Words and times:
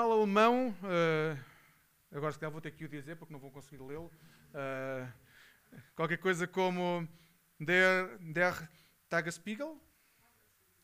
alemão, 0.00 0.70
uh, 0.82 1.38
agora 2.12 2.32
se 2.32 2.38
calhar 2.38 2.52
vou 2.52 2.60
ter 2.60 2.70
que 2.70 2.84
o 2.84 2.88
dizer 2.88 3.16
porque 3.16 3.32
não 3.32 3.40
vou 3.40 3.50
conseguir 3.50 3.82
lê-lo, 3.82 4.10
uh, 4.54 5.12
qualquer 5.94 6.18
coisa 6.18 6.46
como 6.46 7.08
Der, 7.58 8.18
der 8.18 8.70
Tagesspiegel, 9.08 9.78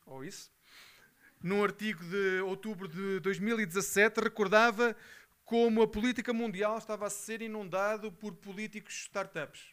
ou 0.05 0.25
isso, 0.25 0.53
num 1.43 1.63
artigo 1.63 2.05
de 2.05 2.41
outubro 2.41 2.87
de 2.89 3.21
2017, 3.21 4.21
recordava 4.21 4.95
como 5.45 5.81
a 5.81 5.89
política 5.89 6.33
mundial 6.33 6.77
estava 6.77 7.07
a 7.07 7.11
ser 7.11 7.41
inundado 7.41 8.13
por 8.13 8.35
políticos 8.35 8.95
startups. 8.95 9.73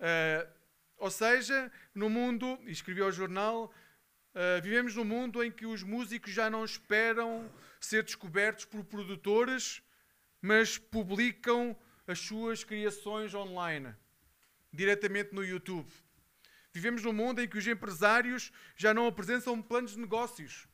Uh, 0.00 0.48
ou 0.96 1.10
seja, 1.10 1.70
no 1.94 2.08
mundo, 2.08 2.58
e 2.64 2.70
escrevi 2.70 3.02
ao 3.02 3.12
jornal, 3.12 3.72
uh, 4.34 4.62
vivemos 4.62 4.94
num 4.94 5.04
mundo 5.04 5.42
em 5.42 5.50
que 5.50 5.66
os 5.66 5.82
músicos 5.82 6.32
já 6.32 6.50
não 6.50 6.64
esperam 6.64 7.50
ser 7.80 8.02
descobertos 8.02 8.64
por 8.64 8.84
produtores, 8.84 9.82
mas 10.40 10.76
publicam 10.76 11.76
as 12.06 12.18
suas 12.18 12.64
criações 12.64 13.34
online, 13.34 13.94
diretamente 14.72 15.34
no 15.34 15.44
YouTube. 15.44 15.90
Vivemos 16.72 17.02
num 17.02 17.12
mundo 17.12 17.40
em 17.40 17.48
que 17.48 17.56
os 17.56 17.66
empresários 17.66 18.52
já 18.76 18.92
não 18.92 19.06
apresentam 19.06 19.62
planos 19.62 19.92
de 19.92 20.00
negócios 20.00 20.66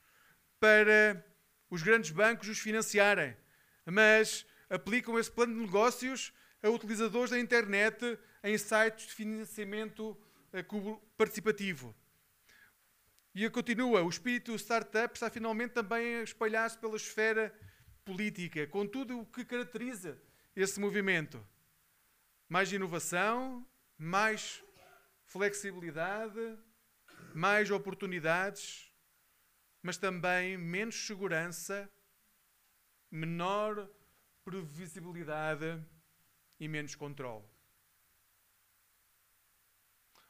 para 0.59 1.25
os 1.69 1.83
grandes 1.83 2.11
bancos 2.11 2.49
os 2.49 2.59
financiarem, 2.59 3.37
mas 3.85 4.47
aplicam 4.69 5.19
esse 5.19 5.31
plano 5.31 5.55
de 5.55 5.61
negócios 5.61 6.33
a 6.63 6.69
utilizadores 6.69 7.31
da 7.31 7.39
internet 7.39 8.19
em 8.43 8.57
sites 8.57 9.07
de 9.07 9.13
financiamento 9.13 10.17
eh, 10.53 10.65
participativo. 11.17 11.95
E 13.35 13.49
continua, 13.49 14.03
o 14.03 14.09
espírito 14.09 14.55
startup 14.57 15.15
está 15.15 15.31
finalmente 15.31 15.73
também 15.73 16.17
a 16.17 16.23
espalhar-se 16.23 16.77
pela 16.77 16.97
esfera 16.97 17.55
política, 18.05 18.67
com 18.67 18.87
tudo 18.87 19.21
o 19.21 19.27
que 19.27 19.45
caracteriza 19.45 20.21
esse 20.55 20.81
movimento. 20.81 21.45
Mais 22.49 22.73
inovação, 22.73 23.65
mais 23.97 24.65
flexibilidade, 25.25 26.59
mais 27.33 27.71
oportunidades, 27.71 28.93
mas 29.81 29.97
também 29.97 30.59
menos 30.59 31.07
segurança, 31.07 31.89
menor 33.11 33.89
previsibilidade 34.45 35.81
e 36.59 36.67
menos 36.67 36.97
controle. 36.97 37.47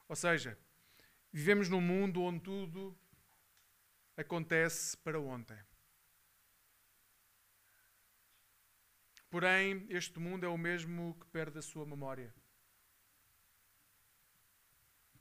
Ou 0.07 0.17
seja, 0.17 0.59
vivemos 1.33 1.69
num 1.69 1.81
mundo 1.81 2.23
onde 2.23 2.41
tudo 2.41 2.99
acontece 4.17 4.97
para 4.97 5.21
ontem. 5.21 5.59
Porém, 9.31 9.87
este 9.89 10.19
mundo 10.19 10.45
é 10.45 10.49
o 10.49 10.59
mesmo 10.59 11.17
que 11.21 11.27
perde 11.27 11.59
a 11.59 11.63
sua 11.63 11.87
memória. 11.87 12.35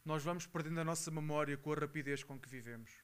Nós 0.03 0.23
vamos 0.23 0.47
perdendo 0.47 0.79
a 0.79 0.83
nossa 0.83 1.11
memória 1.11 1.55
com 1.55 1.71
a 1.71 1.75
rapidez 1.75 2.23
com 2.23 2.39
que 2.39 2.49
vivemos. 2.49 3.03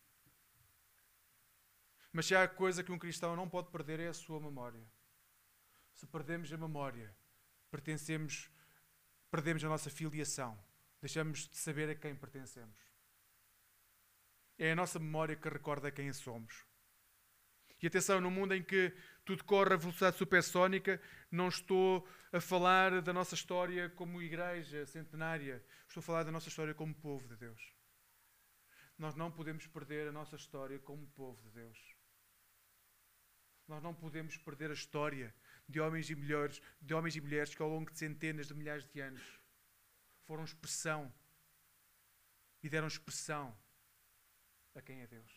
Mas 2.12 2.26
se 2.26 2.36
há 2.36 2.48
coisa 2.48 2.84
que 2.84 2.92
um 2.92 2.98
cristão 2.98 3.36
não 3.36 3.48
pode 3.48 3.70
perder 3.70 4.00
é 4.00 4.08
a 4.08 4.14
sua 4.14 4.40
memória. 4.40 4.84
Se 5.94 6.08
perdemos 6.08 6.52
a 6.52 6.58
memória, 6.58 7.16
pertencemos, 7.70 8.50
perdemos 9.30 9.64
a 9.64 9.70
nossa 9.70 9.90
filiação 9.90 10.58
deixamos 11.06 11.48
de 11.48 11.56
saber 11.58 11.88
a 11.90 11.96
quem 11.96 12.16
pertencemos. 12.16 12.80
É 14.58 14.72
a 14.72 14.76
nossa 14.76 15.00
memória 15.00 15.36
que 15.36 15.50
recorda 15.50 15.92
quem 15.92 16.12
somos. 16.14 16.66
E 17.82 17.88
atenção, 17.88 18.22
no 18.22 18.32
mundo 18.32 18.54
em 18.54 18.64
que 18.64 18.96
tudo 19.26 19.44
corre 19.44 19.74
a 19.74 19.78
velocidade 19.78 20.18
supersónica, 20.18 21.02
não 21.30 21.50
estou 21.50 22.08
a 22.32 22.40
falar 22.40 23.02
da 23.02 23.14
nossa 23.14 23.36
história 23.36 23.90
como 23.90 24.22
igreja 24.22 24.86
centenária, 24.86 25.64
estou 25.88 26.02
a 26.02 26.04
falar 26.04 26.24
da 26.24 26.32
nossa 26.32 26.50
história 26.50 26.74
como 26.74 26.96
povo 26.96 27.28
de 27.28 27.36
Deus. 27.36 27.76
Nós 28.98 29.14
não 29.14 29.30
podemos 29.30 29.68
perder 29.68 30.08
a 30.08 30.12
nossa 30.12 30.36
história 30.36 30.80
como 30.80 31.06
povo 31.10 31.42
de 31.44 31.52
Deus. 31.52 31.96
Nós 33.68 33.84
não 33.84 33.94
podemos 33.94 34.38
perder 34.38 34.72
a 34.72 34.74
história 34.74 35.36
de 35.68 35.80
homens 35.80 36.10
e 36.10 36.16
mulheres, 36.16 36.62
de 36.82 36.94
homens 36.94 37.16
e 37.16 37.22
mulheres 37.22 37.54
que 37.54 37.62
ao 37.62 37.70
longo 37.70 37.92
de 37.92 37.98
centenas 37.98 38.48
de 38.48 38.54
milhares 38.54 38.88
de 38.88 39.02
anos 39.02 39.40
foram 40.24 40.44
expressão 40.44 41.14
e 42.64 42.70
deram 42.70 42.88
expressão 42.88 43.56
a 44.76 44.82
quem 44.82 45.02
é 45.02 45.08
Deus. 45.08 45.32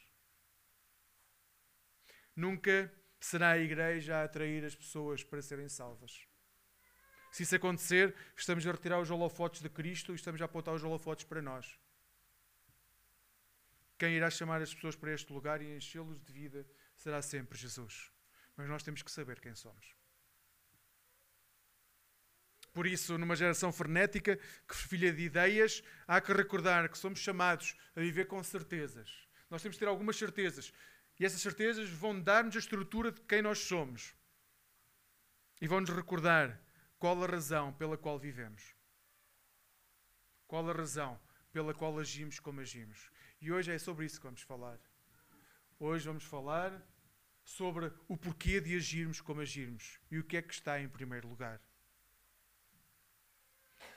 Nunca 2.34 2.92
será 3.20 3.52
a 3.52 3.58
igreja 3.58 4.16
a 4.16 4.24
atrair 4.24 4.64
as 4.64 4.74
pessoas 4.74 5.24
para 5.24 5.42
serem 5.42 5.68
salvas. 5.68 6.26
Se 7.32 7.42
isso 7.42 7.54
acontecer, 7.54 8.14
estamos 8.36 8.66
a 8.66 8.72
retirar 8.72 9.00
os 9.00 9.10
holofotes 9.10 9.60
de 9.60 9.68
Cristo 9.68 10.12
e 10.12 10.16
estamos 10.16 10.40
a 10.40 10.44
apontar 10.44 10.74
os 10.74 10.82
holofotes 10.82 11.24
para 11.24 11.42
nós. 11.42 11.78
Quem 13.98 14.14
irá 14.14 14.30
chamar 14.30 14.62
as 14.62 14.72
pessoas 14.72 14.96
para 14.96 15.12
este 15.12 15.32
lugar 15.32 15.60
e 15.60 15.76
enchê-los 15.76 16.20
de 16.22 16.32
vida 16.32 16.66
será 16.96 17.20
sempre 17.20 17.58
Jesus. 17.58 18.12
Mas 18.56 18.68
nós 18.68 18.82
temos 18.82 19.02
que 19.02 19.10
saber 19.10 19.40
quem 19.40 19.54
somos. 19.54 19.94
Por 22.72 22.86
isso, 22.86 23.18
numa 23.18 23.34
geração 23.34 23.72
frenética 23.72 24.36
que 24.68 24.76
filha 24.76 25.12
de 25.12 25.22
ideias, 25.22 25.82
há 26.06 26.20
que 26.20 26.32
recordar 26.32 26.88
que 26.88 26.96
somos 26.96 27.18
chamados 27.18 27.76
a 27.96 28.00
viver 28.00 28.26
com 28.26 28.42
certezas. 28.42 29.27
Nós 29.50 29.62
temos 29.62 29.76
de 29.76 29.80
ter 29.80 29.88
algumas 29.88 30.16
certezas. 30.16 30.72
E 31.18 31.24
essas 31.24 31.40
certezas 31.40 31.88
vão 31.88 32.20
dar-nos 32.20 32.56
a 32.56 32.58
estrutura 32.58 33.10
de 33.10 33.20
quem 33.22 33.42
nós 33.42 33.58
somos. 33.58 34.14
E 35.60 35.66
vão-nos 35.66 35.90
recordar 35.90 36.60
qual 36.98 37.22
a 37.22 37.26
razão 37.26 37.72
pela 37.72 37.96
qual 37.96 38.18
vivemos. 38.18 38.74
Qual 40.46 40.68
a 40.68 40.72
razão 40.72 41.20
pela 41.52 41.74
qual 41.74 41.98
agimos 41.98 42.38
como 42.38 42.60
agimos. 42.60 43.10
E 43.40 43.50
hoje 43.50 43.72
é 43.72 43.78
sobre 43.78 44.06
isso 44.06 44.18
que 44.18 44.26
vamos 44.26 44.42
falar. 44.42 44.78
Hoje 45.78 46.06
vamos 46.06 46.24
falar 46.24 46.80
sobre 47.42 47.92
o 48.06 48.16
porquê 48.16 48.60
de 48.60 48.76
agirmos 48.76 49.20
como 49.20 49.40
agirmos 49.40 49.98
e 50.10 50.18
o 50.18 50.24
que 50.24 50.36
é 50.36 50.42
que 50.42 50.52
está 50.52 50.78
em 50.78 50.88
primeiro 50.88 51.26
lugar 51.26 51.58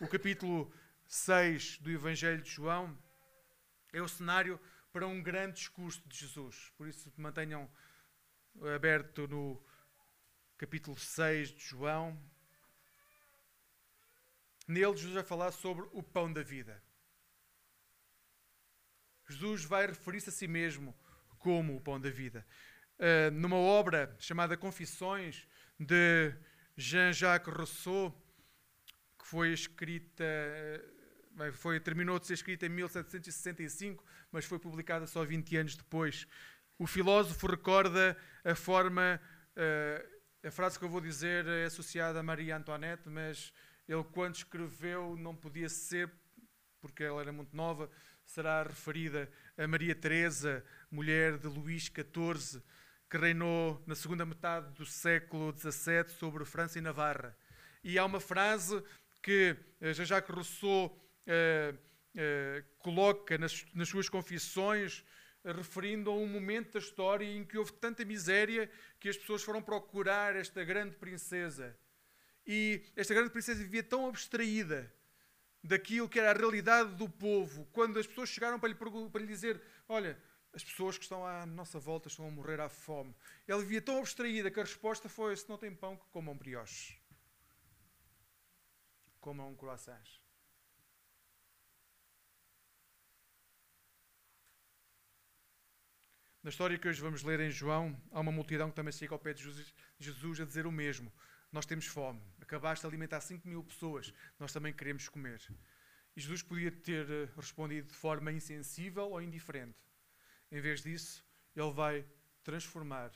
o 0.02 0.08
capítulo 0.08 0.74
6 1.06 1.78
do 1.78 1.92
Evangelho 1.92 2.42
de 2.42 2.50
João 2.50 2.98
é 3.94 4.02
o 4.02 4.08
cenário 4.08 4.60
para 4.92 5.08
um 5.08 5.22
grande 5.22 5.56
discurso 5.56 6.02
de 6.08 6.18
Jesus. 6.18 6.72
Por 6.78 6.88
isso, 6.88 7.12
mantenham 7.18 7.70
aberto 8.76 9.28
no 9.28 9.62
capítulo 10.58 10.98
6 10.98 11.50
de 11.50 11.60
João. 11.60 12.22
Nele, 14.68 14.96
Jesus 14.96 15.14
vai 15.14 15.24
falar 15.24 15.52
sobre 15.52 15.88
o 15.92 16.04
pão 16.04 16.32
da 16.32 16.44
vida. 16.44 16.84
Jesus 19.30 19.64
vai 19.64 19.88
referir-se 19.88 20.30
a 20.30 20.32
si 20.32 20.48
mesmo 20.48 20.96
como 21.40 21.76
o 21.76 21.82
pão 21.82 22.00
da 22.00 22.10
vida. 22.10 22.46
Uh, 23.00 23.32
numa 23.32 23.56
obra 23.56 24.16
chamada 24.20 24.56
Confissões, 24.56 25.48
de 25.80 26.34
Jean-Jacques 26.78 27.52
Rousseau, 27.52 28.16
foi 29.24 29.52
escrita, 29.52 30.24
eh, 30.24 31.52
foi, 31.54 31.80
terminou 31.80 32.20
de 32.20 32.28
ser 32.28 32.34
escrita 32.34 32.66
em 32.66 32.70
1765, 32.70 34.06
mas 34.32 34.46
foi 34.46 34.60
publicada 34.60 35.06
só 35.06 35.24
20 35.24 35.58
anos 35.58 35.76
depois. 35.76 36.28
O 36.78 36.88
filósofo 36.88 37.48
recorda 37.48 38.18
a 38.44 38.56
forma, 38.56 39.22
eh, 39.56 40.06
a 40.44 40.52
frase 40.52 40.80
que 40.80 40.86
eu 40.86 40.90
vou 40.90 41.02
dizer 41.02 41.46
é 41.46 41.66
associada 41.66 42.20
a 42.20 42.24
Maria 42.24 42.58
Antoinette, 42.58 43.08
mas 43.10 43.54
ele, 43.88 44.04
quando 44.04 44.36
escreveu, 44.36 45.16
não 45.18 45.36
podia 45.36 45.70
ser, 45.70 46.10
porque 46.80 47.04
ela 47.04 47.22
era 47.22 47.32
muito 47.32 47.56
nova, 47.56 47.90
será 48.26 48.64
referida 48.64 49.30
a 49.58 49.68
Maria 49.68 49.94
Teresa, 49.94 50.64
mulher 50.90 51.38
de 51.38 51.48
Luís 51.48 51.84
XIV, 51.84 52.64
que 53.10 53.18
reinou 53.18 53.84
na 53.86 53.94
segunda 53.94 54.26
metade 54.26 54.74
do 54.74 54.86
século 54.86 55.54
XVII 55.56 56.10
sobre 56.18 56.46
França 56.46 56.80
e 56.80 56.82
Navarra. 56.82 57.36
E 57.84 58.00
há 58.00 58.06
uma 58.06 58.20
frase 58.20 58.82
que 59.22 59.56
eh, 59.82 59.94
Jean-Jacques 59.94 60.34
Rousseau 60.34 60.88
uh, 61.28 61.78
uh, 62.16 62.64
coloca 62.80 63.38
nas, 63.38 63.66
nas, 63.74 63.90
suas 63.90 64.10
confissões, 64.10 65.04
uh, 65.44 65.52
referindo 65.52 66.10
a 66.10 66.16
um 66.16 66.28
momento 66.28 66.74
da 66.74 66.80
história 66.80 67.26
em 67.26 67.44
que 67.44 67.58
houve 67.58 67.74
tanta 67.74 68.06
miséria 68.06 68.70
que 69.00 69.10
as 69.10 69.18
pessoas 69.18 69.44
foram 69.44 69.62
procurar 69.62 70.36
esta 70.36 70.64
grande 70.64 70.96
princesa. 70.96 71.78
E 72.46 72.84
esta 72.96 73.14
grande 73.14 73.30
princesa 73.30 73.64
vivia 73.64 73.84
tão 73.84 74.08
abstraída 74.08 74.92
daquilo 75.64 76.10
que 76.10 76.20
era 76.20 76.32
a 76.32 76.34
realidade 76.34 76.96
do 76.96 77.08
povo, 77.08 77.68
quando 77.72 78.00
as 78.00 78.08
pessoas 78.08 78.30
chegaram 78.30 78.60
para 78.60 78.70
lhe, 78.70 78.76
para 78.76 79.22
lhe 79.22 79.28
dizer: 79.28 79.62
Olha, 79.88 80.18
as 80.54 80.64
pessoas 80.64 80.98
que 80.98 81.04
estão 81.04 81.26
à 81.26 81.46
nossa 81.46 81.80
volta 81.80 82.08
estão 82.08 82.28
a 82.28 82.32
morrer 82.32 82.60
à 82.60 82.68
fome. 82.68 83.16
Ela 83.48 83.62
vivia 83.62 83.82
tão 83.82 84.00
abstraída 84.00 84.50
que 84.50 84.60
a 84.60 84.64
resposta 84.64 85.08
foi: 85.08 85.36
Se 85.36 85.48
não 85.48 85.58
tem 85.58 85.74
pão, 85.74 85.96
que 85.96 86.06
comam 86.12 86.36
brioches 86.36 87.02
comam 89.22 89.56
croissants. 89.56 90.21
Na 96.44 96.50
história 96.50 96.76
que 96.76 96.88
hoje 96.88 97.00
vamos 97.00 97.22
ler 97.22 97.40
em 97.40 97.52
João, 97.52 97.96
há 98.12 98.20
uma 98.20 98.32
multidão 98.32 98.68
que 98.68 98.76
também 98.76 98.92
chega 98.92 99.14
ao 99.14 99.20
pé 99.20 99.32
de 99.32 99.44
Jesus 100.00 100.42
a 100.42 100.44
dizer 100.44 100.66
o 100.66 100.72
mesmo. 100.72 101.14
Nós 101.52 101.68
temos 101.68 101.86
fome. 101.86 102.20
Acabaste 102.42 102.82
de 102.82 102.88
alimentar 102.88 103.22
5 103.22 103.48
mil 103.48 103.64
pessoas. 103.64 104.12
Nós 104.40 104.52
também 104.52 104.74
queremos 104.74 105.08
comer. 105.08 105.40
E 106.16 106.20
Jesus 106.20 106.42
podia 106.42 106.72
ter 106.72 107.08
eh, 107.08 107.30
respondido 107.36 107.90
de 107.90 107.94
forma 107.94 108.32
insensível 108.32 109.12
ou 109.12 109.22
indiferente. 109.22 109.78
Em 110.52 110.60
vez 110.60 110.82
disso, 110.82 111.24
ele 111.56 111.72
vai 111.72 112.04
transformar 112.44 113.12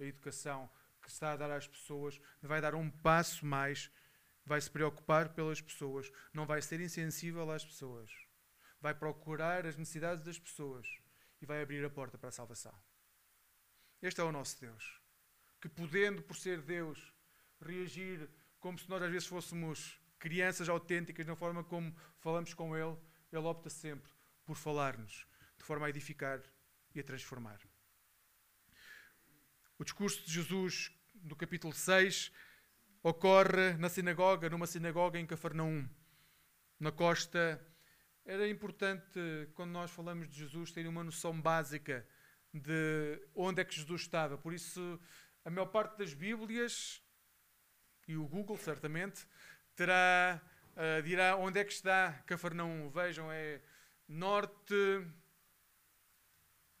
a 0.00 0.02
educação 0.02 0.68
que 1.00 1.08
está 1.08 1.34
a 1.34 1.36
dar 1.36 1.52
às 1.52 1.68
pessoas, 1.68 2.20
vai 2.42 2.60
dar 2.60 2.74
um 2.74 2.90
passo 2.90 3.46
mais, 3.46 3.92
vai 4.44 4.60
se 4.60 4.68
preocupar 4.68 5.28
pelas 5.28 5.60
pessoas, 5.60 6.10
não 6.32 6.44
vai 6.44 6.60
ser 6.60 6.80
insensível 6.80 7.48
às 7.48 7.64
pessoas, 7.64 8.10
vai 8.80 8.92
procurar 8.92 9.64
as 9.64 9.76
necessidades 9.76 10.24
das 10.24 10.36
pessoas 10.36 11.05
vai 11.46 11.62
abrir 11.62 11.84
a 11.84 11.90
porta 11.90 12.18
para 12.18 12.28
a 12.28 12.32
salvação. 12.32 12.74
Este 14.02 14.20
é 14.20 14.24
o 14.24 14.32
nosso 14.32 14.60
Deus, 14.60 15.00
que 15.60 15.68
podendo, 15.68 16.22
por 16.22 16.36
ser 16.36 16.60
Deus, 16.60 17.12
reagir 17.60 18.28
como 18.60 18.78
se 18.78 18.88
nós 18.88 19.02
às 19.02 19.10
vezes 19.10 19.28
fôssemos 19.28 19.98
crianças 20.18 20.68
autênticas 20.68 21.26
na 21.26 21.36
forma 21.36 21.62
como 21.64 21.94
falamos 22.18 22.52
com 22.52 22.76
Ele, 22.76 22.96
Ele 23.32 23.46
opta 23.46 23.70
sempre 23.70 24.10
por 24.44 24.56
falar-nos 24.56 25.26
de 25.56 25.64
forma 25.64 25.86
a 25.86 25.90
edificar 25.90 26.42
e 26.94 27.00
a 27.00 27.04
transformar. 27.04 27.60
O 29.78 29.84
discurso 29.84 30.24
de 30.24 30.32
Jesus 30.32 30.90
do 31.14 31.36
capítulo 31.36 31.72
6 31.72 32.32
ocorre 33.02 33.74
na 33.78 33.88
sinagoga, 33.88 34.48
numa 34.48 34.66
sinagoga 34.66 35.18
em 35.18 35.26
Cafarnaum, 35.26 35.88
na 36.78 36.90
costa. 36.90 37.60
Era 38.28 38.48
importante, 38.48 39.20
quando 39.54 39.70
nós 39.70 39.88
falamos 39.88 40.28
de 40.28 40.40
Jesus, 40.40 40.72
ter 40.72 40.84
uma 40.88 41.04
noção 41.04 41.40
básica 41.40 42.04
de 42.52 43.22
onde 43.32 43.62
é 43.62 43.64
que 43.64 43.76
Jesus 43.76 44.00
estava. 44.00 44.36
Por 44.36 44.52
isso, 44.52 45.00
a 45.44 45.50
maior 45.50 45.66
parte 45.66 45.96
das 45.96 46.12
Bíblias, 46.12 47.00
e 48.08 48.16
o 48.16 48.26
Google 48.26 48.58
certamente, 48.58 49.24
terá, 49.76 50.42
uh, 50.72 51.02
dirá 51.04 51.36
onde 51.36 51.60
é 51.60 51.64
que 51.64 51.72
está 51.72 52.14
Cafarnaum. 52.26 52.90
Vejam, 52.90 53.30
é 53.30 53.62
norte, 54.08 54.74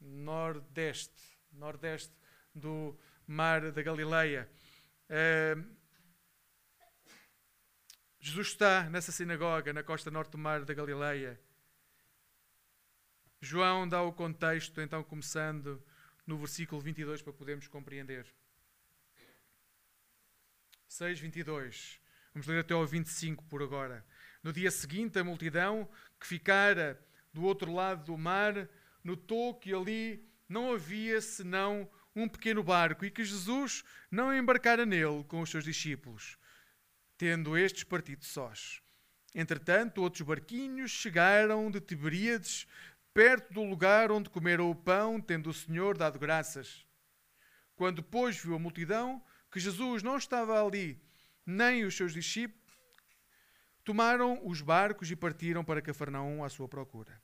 nordeste, 0.00 1.38
nordeste 1.52 2.12
do 2.52 2.98
mar 3.24 3.70
da 3.70 3.82
Galileia. 3.82 4.50
Uh, 5.08 5.75
Jesus 8.26 8.48
está 8.48 8.90
nessa 8.90 9.12
sinagoga 9.12 9.72
na 9.72 9.84
costa 9.84 10.10
norte 10.10 10.32
do 10.32 10.38
mar 10.38 10.64
da 10.64 10.74
Galileia. 10.74 11.40
João 13.40 13.88
dá 13.88 14.02
o 14.02 14.12
contexto, 14.12 14.80
então, 14.80 15.04
começando 15.04 15.80
no 16.26 16.36
versículo 16.36 16.80
22 16.80 17.22
para 17.22 17.32
podermos 17.32 17.68
compreender. 17.68 18.26
6, 20.88 21.20
22. 21.20 22.00
Vamos 22.34 22.48
ler 22.48 22.58
até 22.58 22.74
ao 22.74 22.84
25 22.84 23.44
por 23.44 23.62
agora. 23.62 24.04
No 24.42 24.52
dia 24.52 24.72
seguinte, 24.72 25.20
a 25.20 25.22
multidão 25.22 25.88
que 26.18 26.26
ficara 26.26 27.00
do 27.32 27.44
outro 27.44 27.72
lado 27.72 28.06
do 28.06 28.18
mar 28.18 28.68
notou 29.04 29.54
que 29.54 29.72
ali 29.72 30.28
não 30.48 30.72
havia 30.72 31.20
senão 31.20 31.88
um 32.12 32.28
pequeno 32.28 32.64
barco 32.64 33.04
e 33.04 33.10
que 33.12 33.24
Jesus 33.24 33.84
não 34.10 34.36
embarcara 34.36 34.84
nele 34.84 35.22
com 35.28 35.42
os 35.42 35.48
seus 35.48 35.62
discípulos, 35.62 36.36
tendo 37.16 37.56
estes 37.56 37.84
partido 37.84 38.24
sós. 38.24 38.80
Entretanto, 39.34 40.02
outros 40.02 40.22
barquinhos 40.22 40.90
chegaram 40.90 41.70
de 41.70 41.80
Tiberíades, 41.80 42.66
perto 43.12 43.52
do 43.52 43.62
lugar 43.62 44.10
onde 44.10 44.30
comeram 44.30 44.70
o 44.70 44.74
pão, 44.74 45.20
tendo 45.20 45.50
o 45.50 45.54
Senhor 45.54 45.96
dado 45.96 46.18
graças. 46.18 46.86
Quando, 47.74 48.02
depois 48.02 48.38
viu 48.38 48.54
a 48.54 48.58
multidão 48.58 49.22
que 49.50 49.60
Jesus 49.60 50.02
não 50.02 50.16
estava 50.16 50.64
ali, 50.64 51.00
nem 51.44 51.84
os 51.84 51.96
seus 51.96 52.12
discípulos, 52.12 52.60
tomaram 53.84 54.40
os 54.44 54.60
barcos 54.60 55.10
e 55.10 55.16
partiram 55.16 55.64
para 55.64 55.82
Cafarnaum 55.82 56.42
à 56.42 56.48
sua 56.48 56.68
procura. 56.68 57.20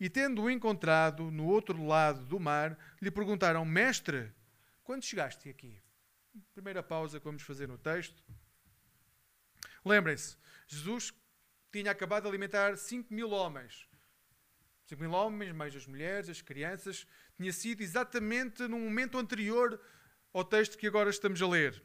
E 0.00 0.08
tendo-o 0.08 0.48
encontrado 0.48 1.30
no 1.30 1.46
outro 1.46 1.84
lado 1.84 2.24
do 2.24 2.38
mar, 2.38 2.78
lhe 3.02 3.10
perguntaram: 3.10 3.64
Mestre, 3.64 4.32
quando 4.84 5.04
chegaste 5.04 5.48
aqui? 5.48 5.76
Primeira 6.54 6.82
pausa 6.82 7.18
que 7.18 7.24
vamos 7.24 7.42
fazer 7.42 7.66
no 7.66 7.76
texto. 7.76 8.22
Lembrem-se, 9.84 10.36
Jesus 10.66 11.12
tinha 11.72 11.90
acabado 11.90 12.22
de 12.22 12.28
alimentar 12.28 12.76
5 12.76 13.12
mil 13.12 13.30
homens. 13.30 13.88
5 14.86 15.00
mil 15.00 15.12
homens, 15.12 15.52
mais 15.52 15.74
as 15.76 15.86
mulheres, 15.86 16.28
as 16.28 16.40
crianças. 16.40 17.06
Tinha 17.36 17.52
sido 17.52 17.82
exatamente 17.82 18.62
no 18.62 18.78
momento 18.78 19.18
anterior 19.18 19.80
ao 20.32 20.44
texto 20.44 20.78
que 20.78 20.86
agora 20.86 21.10
estamos 21.10 21.40
a 21.42 21.48
ler. 21.48 21.82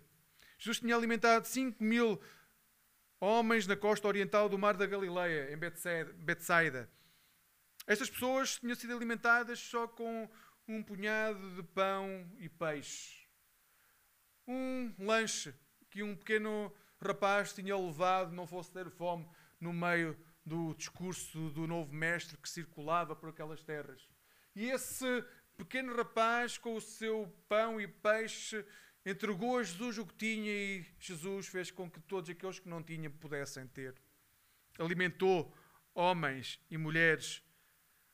Jesus 0.57 0.79
tinha 0.79 0.95
alimentado 0.95 1.45
5 1.45 1.83
mil 1.83 2.21
homens 3.19 3.67
na 3.67 3.75
costa 3.75 4.07
oriental 4.07 4.47
do 4.47 4.57
Mar 4.57 4.75
da 4.75 4.85
Galileia, 4.85 5.51
em 5.51 5.57
Betsaida. 5.57 6.89
Estas 7.85 8.09
pessoas 8.09 8.57
tinham 8.57 8.75
sido 8.75 8.95
alimentadas 8.95 9.59
só 9.59 9.87
com 9.87 10.29
um 10.67 10.81
punhado 10.81 11.55
de 11.55 11.63
pão 11.63 12.31
e 12.37 12.47
peixe. 12.47 13.27
Um 14.47 14.93
lanche 14.99 15.53
que 15.89 16.01
um 16.01 16.15
pequeno 16.15 16.73
rapaz 17.03 17.53
tinha 17.53 17.77
levado, 17.77 18.33
não 18.33 18.47
fosse 18.47 18.71
ter 18.71 18.89
fome, 18.89 19.27
no 19.59 19.71
meio 19.71 20.17
do 20.45 20.73
discurso 20.75 21.49
do 21.51 21.67
novo 21.67 21.93
mestre 21.93 22.37
que 22.37 22.49
circulava 22.49 23.15
por 23.15 23.29
aquelas 23.29 23.63
terras. 23.63 24.07
E 24.55 24.69
esse 24.69 25.23
pequeno 25.57 25.95
rapaz, 25.95 26.57
com 26.57 26.75
o 26.75 26.81
seu 26.81 27.33
pão 27.47 27.79
e 27.79 27.87
peixe, 27.87 28.65
entregou 29.05 29.57
a 29.57 29.63
Jesus 29.63 29.97
o 29.97 30.05
que 30.05 30.15
tinha 30.15 30.51
e 30.51 30.85
Jesus 30.99 31.47
fez 31.47 31.71
com 31.71 31.89
que 31.89 31.99
todos 32.01 32.29
aqueles 32.29 32.59
que 32.59 32.69
não 32.69 32.83
tinham 32.83 33.11
pudessem 33.11 33.67
ter. 33.67 33.95
Alimentou 34.77 35.55
homens 35.93 36.59
e 36.69 36.77
mulheres. 36.77 37.43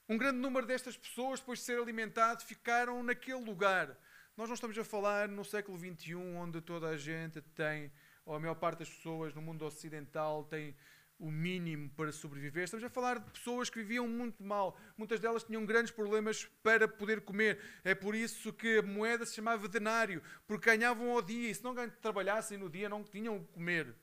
Um 0.08 0.18
grande 0.18 0.40
número 0.40 0.66
destas 0.66 0.98
pessoas, 0.98 1.40
depois 1.40 1.60
de 1.60 1.66
ser 1.66 1.80
alimentado, 1.80 2.44
ficaram 2.44 3.02
naquele 3.04 3.44
lugar. 3.44 3.98
Nós 4.36 4.48
não 4.48 4.56
estamos 4.56 4.78
a 4.78 4.84
falar 4.84 5.28
no 5.28 5.46
século 5.46 5.78
XXI, 5.78 6.16
onde 6.16 6.62
toda 6.62 6.90
a 6.90 6.98
gente 6.98 7.42
tem, 7.42 7.92
ou 8.30 8.36
a 8.36 8.40
maior 8.40 8.54
parte 8.54 8.80
das 8.80 8.90
pessoas 8.90 9.34
no 9.34 9.42
mundo 9.42 9.66
ocidental 9.66 10.44
tem 10.44 10.76
o 11.18 11.32
mínimo 11.32 11.90
para 11.90 12.12
sobreviver. 12.12 12.64
Estamos 12.64 12.84
a 12.84 12.90
falar 12.90 13.18
de 13.18 13.32
pessoas 13.32 13.72
que 13.72 13.80
viviam 13.80 14.08
muito 14.08 14.44
mal. 14.44 14.80
Muitas 14.96 15.20
delas 15.20 15.44
tinham 15.44 15.66
grandes 15.66 15.92
problemas 15.92 16.46
para 16.62 16.88
poder 16.88 17.22
comer. 17.22 17.60
É 17.84 17.96
por 17.96 18.14
isso 18.14 18.54
que 18.54 18.78
a 18.78 18.82
moeda 18.84 19.26
se 19.26 19.34
chamava 19.34 19.68
denário, 19.68 20.22
porque 20.46 20.70
ganhavam 20.70 21.10
ao 21.10 21.24
dia 21.24 21.50
e 21.50 21.56
se 21.56 21.64
não 21.64 21.74
trabalhassem 21.90 22.56
no 22.56 22.70
dia 22.70 22.88
não 22.88 23.04
tinham 23.04 23.38
o 23.38 23.44
que 23.44 23.54
comer. 23.54 23.96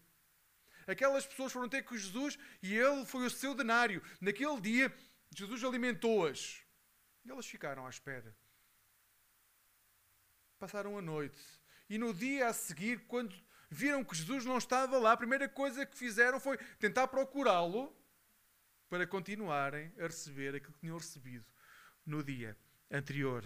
Aquelas 0.89 1.25
pessoas 1.25 1.53
foram 1.53 1.69
ter 1.69 1.85
com 1.85 1.97
Jesus 1.97 2.37
e 2.61 2.77
ele 2.77 3.07
foi 3.07 3.27
o 3.27 3.31
seu 3.31 3.55
denário. 3.55 4.03
Naquele 4.21 4.61
dia, 4.61 4.93
Jesus 5.31 5.63
alimentou-as. 5.63 6.65
E 7.25 7.31
elas 7.31 7.47
ficaram 7.47 7.87
à 7.87 7.91
espera. 7.91 8.37
Passaram 10.59 10.99
a 10.99 11.01
noite. 11.01 11.41
E 11.89 11.97
no 11.97 12.13
dia 12.13 12.49
a 12.49 12.53
seguir, 12.53 13.07
quando 13.07 13.46
viram 13.71 14.05
que 14.05 14.17
Jesus 14.17 14.45
não 14.45 14.59
estava 14.59 14.99
lá, 14.99 15.13
a 15.13 15.17
primeira 15.17 15.49
coisa 15.49 15.85
que 15.85 15.97
fizeram 15.97 16.39
foi 16.39 16.57
tentar 16.79 17.09
procurá-lo 17.09 17.95
para 18.89 19.07
continuarem 19.07 19.93
a 19.99 20.03
receber 20.03 20.55
aquilo 20.55 20.73
que 20.73 20.81
tinham 20.81 20.97
recebido 20.97 21.45
no 22.05 22.23
dia 22.23 22.57
anterior. 22.91 23.45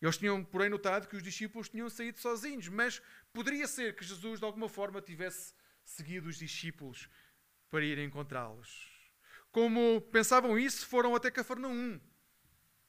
Eles 0.00 0.16
tinham, 0.16 0.42
porém, 0.42 0.70
notado 0.70 1.08
que 1.08 1.16
os 1.16 1.22
discípulos 1.22 1.68
tinham 1.68 1.90
saído 1.90 2.18
sozinhos, 2.18 2.68
mas 2.68 3.02
poderia 3.32 3.66
ser 3.66 3.94
que 3.94 4.04
Jesus, 4.04 4.38
de 4.38 4.44
alguma 4.44 4.68
forma, 4.68 5.02
tivesse 5.02 5.54
seguido 5.84 6.28
os 6.28 6.36
discípulos 6.36 7.08
para 7.68 7.84
ir 7.84 7.98
encontrá-los. 7.98 8.88
Como 9.52 10.00
pensavam 10.12 10.58
isso, 10.58 10.86
foram 10.86 11.14
até 11.14 11.30
Cafarnaum. 11.30 12.00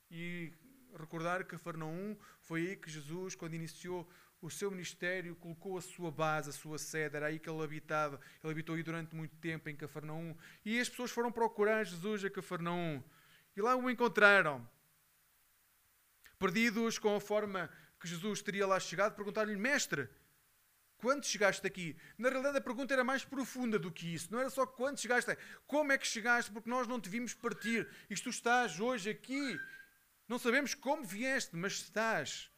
E 0.10 0.54
recordar 0.98 1.44
que 1.44 1.52
Cafarnaum 1.52 2.18
foi 2.40 2.62
aí 2.62 2.76
que 2.76 2.90
Jesus, 2.90 3.36
quando 3.36 3.56
iniciou 3.56 4.08
o 4.42 4.50
seu 4.50 4.72
ministério, 4.72 5.36
colocou 5.36 5.78
a 5.78 5.82
sua 5.82 6.12
base, 6.12 6.50
a 6.50 6.54
sua 6.54 6.80
sede, 6.80 7.16
era 7.16 7.28
aí 7.28 7.40
que 7.40 7.48
ele 7.50 7.64
habitava. 7.64 8.20
Ele 8.44 8.52
habitou 8.52 8.76
aí 8.76 8.82
durante 8.82 9.16
muito 9.16 9.36
tempo 9.38 9.70
em 9.70 9.76
Cafarnaum. 9.76 10.36
E 10.66 10.80
as 10.80 10.90
pessoas 10.90 11.12
foram 11.12 11.32
procurar 11.32 11.84
Jesus 11.84 12.26
a 12.26 12.30
Cafarnaum. 12.30 13.04
E 13.56 13.62
lá 13.62 13.76
o 13.76 13.90
encontraram. 13.90 14.68
Perdidos 16.40 16.98
com 16.98 17.16
a 17.16 17.22
forma 17.22 17.70
que 18.00 18.08
Jesus 18.08 18.42
teria 18.42 18.66
lá 18.66 18.80
chegado, 18.80 19.16
perguntaram-lhe, 19.16 19.56
Mestre, 19.56 20.10
quando 20.98 21.24
chegaste 21.24 21.66
aqui? 21.68 21.96
Na 22.18 22.30
realidade, 22.30 22.58
a 22.58 22.62
pergunta 22.62 22.94
era 22.94 23.04
mais 23.04 23.24
profunda 23.24 23.78
do 23.78 23.92
que 23.92 24.12
isso. 24.12 24.32
Não 24.32 24.40
era 24.40 24.50
só 24.50 24.66
quando 24.66 25.00
chegaste, 25.00 25.38
como 25.68 25.92
é 25.92 26.00
que 26.00 26.08
chegaste, 26.08 26.52
porque 26.52 26.70
nós 26.70 26.88
não 26.88 27.00
te 27.00 27.10
vimos 27.10 27.36
partir. 27.36 27.88
Tu 28.08 28.30
estás 28.30 28.80
hoje 28.80 29.12
aqui. 29.12 29.60
Não 30.28 30.40
sabemos 30.40 30.74
como 30.74 31.04
vieste, 31.04 31.56
mas 31.56 31.74
estás 31.74 32.50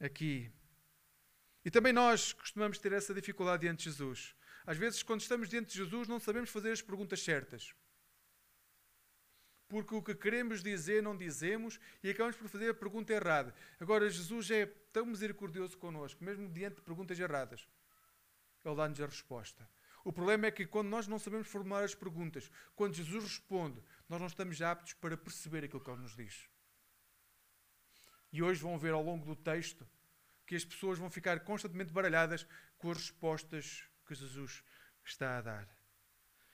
aqui. 0.00 0.52
E 1.64 1.70
também 1.70 1.92
nós 1.92 2.32
costumamos 2.32 2.78
ter 2.78 2.92
essa 2.92 3.12
dificuldade 3.12 3.62
diante 3.62 3.78
de 3.78 3.84
Jesus. 3.84 4.34
Às 4.66 4.76
vezes, 4.76 5.02
quando 5.02 5.20
estamos 5.20 5.48
diante 5.48 5.72
de 5.72 5.78
Jesus, 5.78 6.08
não 6.08 6.20
sabemos 6.20 6.50
fazer 6.50 6.72
as 6.72 6.82
perguntas 6.82 7.22
certas. 7.22 7.74
porque 9.68 9.94
o 9.94 10.02
que 10.02 10.16
queremos 10.16 10.64
dizer 10.64 11.00
não 11.00 11.16
dizemos 11.16 11.78
e 12.02 12.10
acabamos 12.10 12.36
por 12.36 12.48
fazer 12.48 12.70
a 12.70 12.74
pergunta 12.74 13.12
errada. 13.12 13.54
Agora, 13.78 14.10
Jesus 14.10 14.50
é 14.50 14.66
tão 14.66 15.06
misericordioso 15.06 15.78
connosco, 15.78 16.24
mesmo 16.24 16.48
diante 16.48 16.76
de 16.76 16.82
perguntas 16.82 17.16
erradas. 17.20 17.68
Ele 18.64 18.74
dá-nos 18.74 19.00
a 19.00 19.06
resposta. 19.06 19.70
O 20.04 20.12
problema 20.12 20.46
é 20.46 20.50
que 20.50 20.66
quando 20.66 20.88
nós 20.88 21.06
não 21.06 21.20
sabemos 21.20 21.46
formular 21.46 21.84
as 21.84 21.94
perguntas, 21.94 22.50
quando 22.74 22.94
Jesus 22.94 23.22
responde, 23.22 23.80
nós 24.08 24.18
não 24.18 24.26
estamos 24.26 24.60
aptos 24.60 24.94
para 24.94 25.16
perceber 25.16 25.64
aquilo 25.64 25.80
que 25.80 25.90
Ele 25.90 26.02
nos 26.02 26.16
diz. 26.16 26.48
E 28.32 28.42
hoje 28.42 28.60
vão 28.60 28.76
ver 28.76 28.92
ao 28.92 29.02
longo 29.02 29.24
do 29.24 29.36
texto 29.36 29.86
que 30.50 30.56
as 30.56 30.64
pessoas 30.64 30.98
vão 30.98 31.08
ficar 31.08 31.38
constantemente 31.38 31.92
baralhadas 31.92 32.44
com 32.76 32.90
as 32.90 32.98
respostas 32.98 33.84
que 34.04 34.16
Jesus 34.16 34.64
está 35.04 35.38
a 35.38 35.40
dar. 35.40 35.68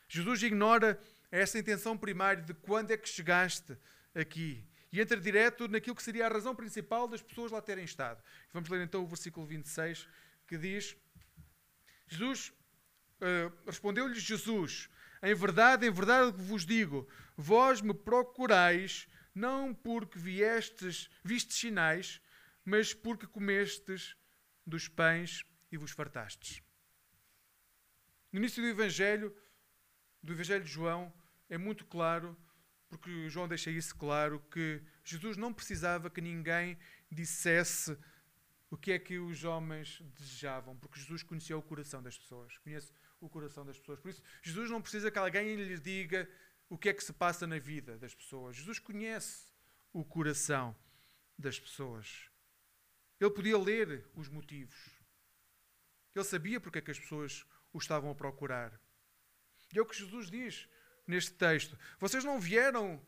Jesus 0.07 0.43
ignora 0.43 1.00
essa 1.31 1.59
intenção 1.59 1.97
primária 1.97 2.43
de 2.43 2.53
quando 2.53 2.91
é 2.91 2.99
que 2.99 3.09
chegaste 3.09 3.75
aqui 4.15 4.62
e 4.93 5.00
entra 5.00 5.19
direto 5.19 5.67
naquilo 5.67 5.97
que 5.97 6.03
seria 6.03 6.26
a 6.26 6.29
razão 6.29 6.55
principal 6.55 7.09
das 7.09 7.23
pessoas 7.23 7.50
lá 7.50 7.62
terem 7.62 7.87
estado. 7.87 8.23
Vamos 8.53 8.69
ler 8.69 8.83
então 8.83 9.03
o 9.03 9.07
versículo 9.07 9.47
26 9.47 10.07
que 10.47 10.59
diz: 10.59 10.95
Jesus 12.07 12.53
uh, 13.23 13.50
respondeu-lhes 13.65 14.23
Jesus: 14.23 14.91
Em 15.23 15.35
verdade, 15.35 15.87
em 15.87 15.91
verdade 15.91 16.33
vos 16.37 16.67
digo, 16.67 17.09
vós 17.35 17.81
me 17.81 17.95
procurais 17.95 19.09
não 19.35 19.73
porque 19.73 20.19
viestes, 20.19 21.09
vistes 21.25 21.57
sinais, 21.57 22.21
mas 22.66 22.92
porque 22.92 23.28
comestes 23.28 24.16
dos 24.66 24.88
pães 24.88 25.44
e 25.70 25.76
vos 25.76 25.92
fartastes. 25.92 26.61
No 28.32 28.40
início 28.40 28.61
do 28.61 28.68
Evangelho, 28.68 29.35
do 30.20 30.32
Evangelho 30.32 30.64
de 30.64 30.70
João, 30.70 31.14
é 31.49 31.56
muito 31.56 31.87
claro, 31.87 32.37
porque 32.88 33.28
João 33.28 33.46
deixa 33.46 33.70
isso 33.70 33.94
claro, 33.94 34.40
que 34.50 34.82
Jesus 35.04 35.37
não 35.37 35.54
precisava 35.54 36.11
que 36.11 36.20
ninguém 36.20 36.76
dissesse 37.08 37.96
o 38.68 38.76
que 38.76 38.90
é 38.90 38.99
que 38.99 39.16
os 39.16 39.44
homens 39.44 40.02
desejavam, 40.18 40.76
porque 40.76 40.99
Jesus 40.99 41.23
conhecia 41.23 41.56
o 41.56 41.62
coração 41.62 42.02
das 42.02 42.18
pessoas, 42.18 42.58
conhece 42.58 42.92
o 43.20 43.28
coração 43.28 43.64
das 43.64 43.78
pessoas. 43.78 44.00
Por 44.00 44.11
isso, 44.11 44.23
Jesus 44.42 44.68
não 44.68 44.82
precisa 44.82 45.08
que 45.08 45.18
alguém 45.20 45.54
lhe 45.54 45.78
diga 45.78 46.28
o 46.68 46.76
que 46.76 46.88
é 46.88 46.92
que 46.92 47.04
se 47.04 47.12
passa 47.12 47.46
na 47.46 47.61
vida 47.61 47.96
das 47.96 48.12
pessoas. 48.12 48.56
Jesus 48.56 48.80
conhece 48.80 49.52
o 49.92 50.04
coração 50.04 50.76
das 51.38 51.61
pessoas. 51.61 52.28
Ele 53.20 53.30
podia 53.30 53.58
ler 53.58 54.04
os 54.14 54.28
motivos. 54.28 54.76
Ele 56.14 56.25
sabia 56.25 56.61
porque 56.61 56.78
é 56.78 56.82
que 56.82 56.90
as 56.90 56.99
pessoas 56.99 57.44
o 57.73 57.78
estavam 57.78 58.11
a 58.11 58.14
procurar. 58.14 58.78
E 59.73 59.78
é 59.78 59.82
o 59.82 59.87
que 59.87 59.96
Jesus 59.96 60.30
diz 60.30 60.68
neste 61.06 61.32
texto. 61.32 61.78
Vocês 61.99 62.25
não 62.25 62.40
vieram 62.40 63.00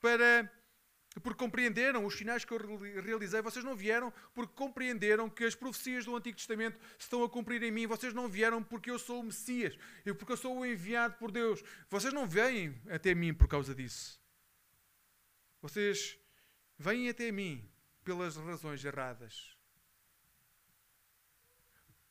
para 0.00 0.50
porque 1.22 1.38
compreenderam 1.38 2.04
os 2.04 2.14
sinais 2.14 2.44
que 2.44 2.52
eu 2.52 2.78
realizei, 3.02 3.40
vocês 3.40 3.64
não 3.64 3.74
vieram 3.74 4.12
porque 4.34 4.52
compreenderam 4.54 5.30
que 5.30 5.44
as 5.44 5.54
profecias 5.54 6.04
do 6.04 6.14
Antigo 6.14 6.36
Testamento 6.36 6.78
estão 6.98 7.24
a 7.24 7.30
cumprir 7.30 7.62
em 7.62 7.70
mim, 7.70 7.86
vocês 7.86 8.12
não 8.12 8.28
vieram 8.28 8.62
porque 8.62 8.90
eu 8.90 8.98
sou 8.98 9.20
o 9.20 9.22
Messias, 9.22 9.78
e 10.04 10.12
porque 10.12 10.32
eu 10.32 10.36
sou 10.36 10.58
o 10.58 10.66
enviado 10.66 11.16
por 11.16 11.30
Deus. 11.32 11.62
Vocês 11.88 12.12
não 12.12 12.28
vêm 12.28 12.78
até 12.90 13.14
mim 13.14 13.32
por 13.32 13.48
causa 13.48 13.74
disso. 13.74 14.20
Vocês 15.62 16.18
vêm 16.78 17.08
até 17.08 17.32
mim 17.32 17.66
pelas 18.06 18.36
razões 18.36 18.84
erradas. 18.84 19.58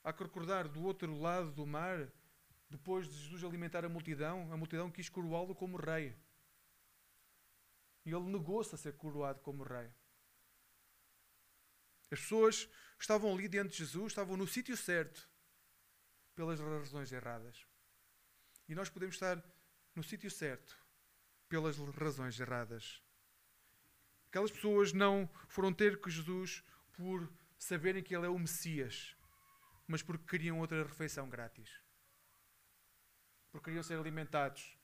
Há 0.03 0.11
que 0.11 0.23
recordar 0.23 0.67
do 0.67 0.83
outro 0.83 1.17
lado 1.17 1.53
do 1.53 1.65
mar, 1.65 2.11
depois 2.69 3.07
de 3.07 3.17
Jesus 3.17 3.45
alimentar 3.45 3.85
a 3.85 3.89
multidão, 3.89 4.51
a 4.51 4.57
multidão 4.57 4.91
quis 4.91 5.07
coroá-lo 5.07 5.55
como 5.55 5.77
rei. 5.77 6.13
E 8.05 8.11
ele 8.11 8.25
negou-se 8.25 8.75
a 8.75 8.77
ser 8.77 8.97
coroado 8.97 9.39
como 9.39 9.63
rei. 9.63 9.89
As 12.11 12.19
pessoas 12.19 12.69
estavam 12.99 13.33
ali 13.33 13.47
diante 13.47 13.71
de 13.71 13.77
Jesus, 13.77 14.07
estavam 14.07 14.35
no 14.35 14.45
sítio 14.45 14.75
certo, 14.75 15.29
pelas 16.35 16.59
razões 16.59 17.09
erradas. 17.13 17.65
E 18.67 18.75
nós 18.75 18.89
podemos 18.89 19.15
estar 19.15 19.41
no 19.95 20.03
sítio 20.03 20.29
certo, 20.29 20.77
pelas 21.47 21.77
razões 21.77 22.37
erradas. 22.37 23.01
Aquelas 24.35 24.51
pessoas 24.51 24.91
não 24.91 25.29
foram 25.47 25.71
ter 25.71 25.97
com 26.01 26.09
Jesus 26.09 26.61
por 26.91 27.31
saberem 27.57 28.03
que 28.03 28.13
ele 28.13 28.25
é 28.25 28.29
o 28.29 28.37
Messias, 28.37 29.15
mas 29.87 30.03
porque 30.03 30.27
queriam 30.27 30.59
outra 30.59 30.83
refeição 30.83 31.29
grátis. 31.29 31.81
Porque 33.49 33.63
queriam 33.63 33.81
ser 33.81 33.97
alimentados 33.97 34.77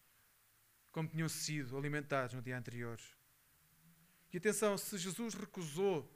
como 0.89 1.09
tinham 1.09 1.27
sido 1.27 1.77
alimentados 1.77 2.33
no 2.33 2.41
dia 2.41 2.57
anterior. 2.57 2.97
E 4.31 4.37
atenção, 4.37 4.77
se 4.77 4.97
Jesus 4.97 5.33
recusou 5.33 6.09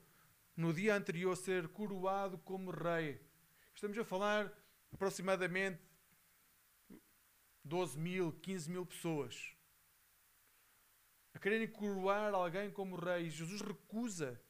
no 0.56 0.72
dia 0.72 0.94
anterior 0.94 1.36
ser 1.36 1.68
coroado 1.68 2.38
como 2.38 2.70
rei, 2.70 3.20
estamos 3.74 3.98
a 3.98 4.04
falar 4.06 4.50
aproximadamente 4.90 5.78
12 7.62 7.98
mil, 7.98 8.32
15 8.32 8.70
mil 8.70 8.86
pessoas 8.86 9.55
a 11.36 11.38
quererem 11.38 11.68
coroar 11.68 12.32
alguém 12.32 12.70
como 12.70 12.96
rei. 12.96 13.28
Jesus 13.28 13.60
recusa 13.60 14.40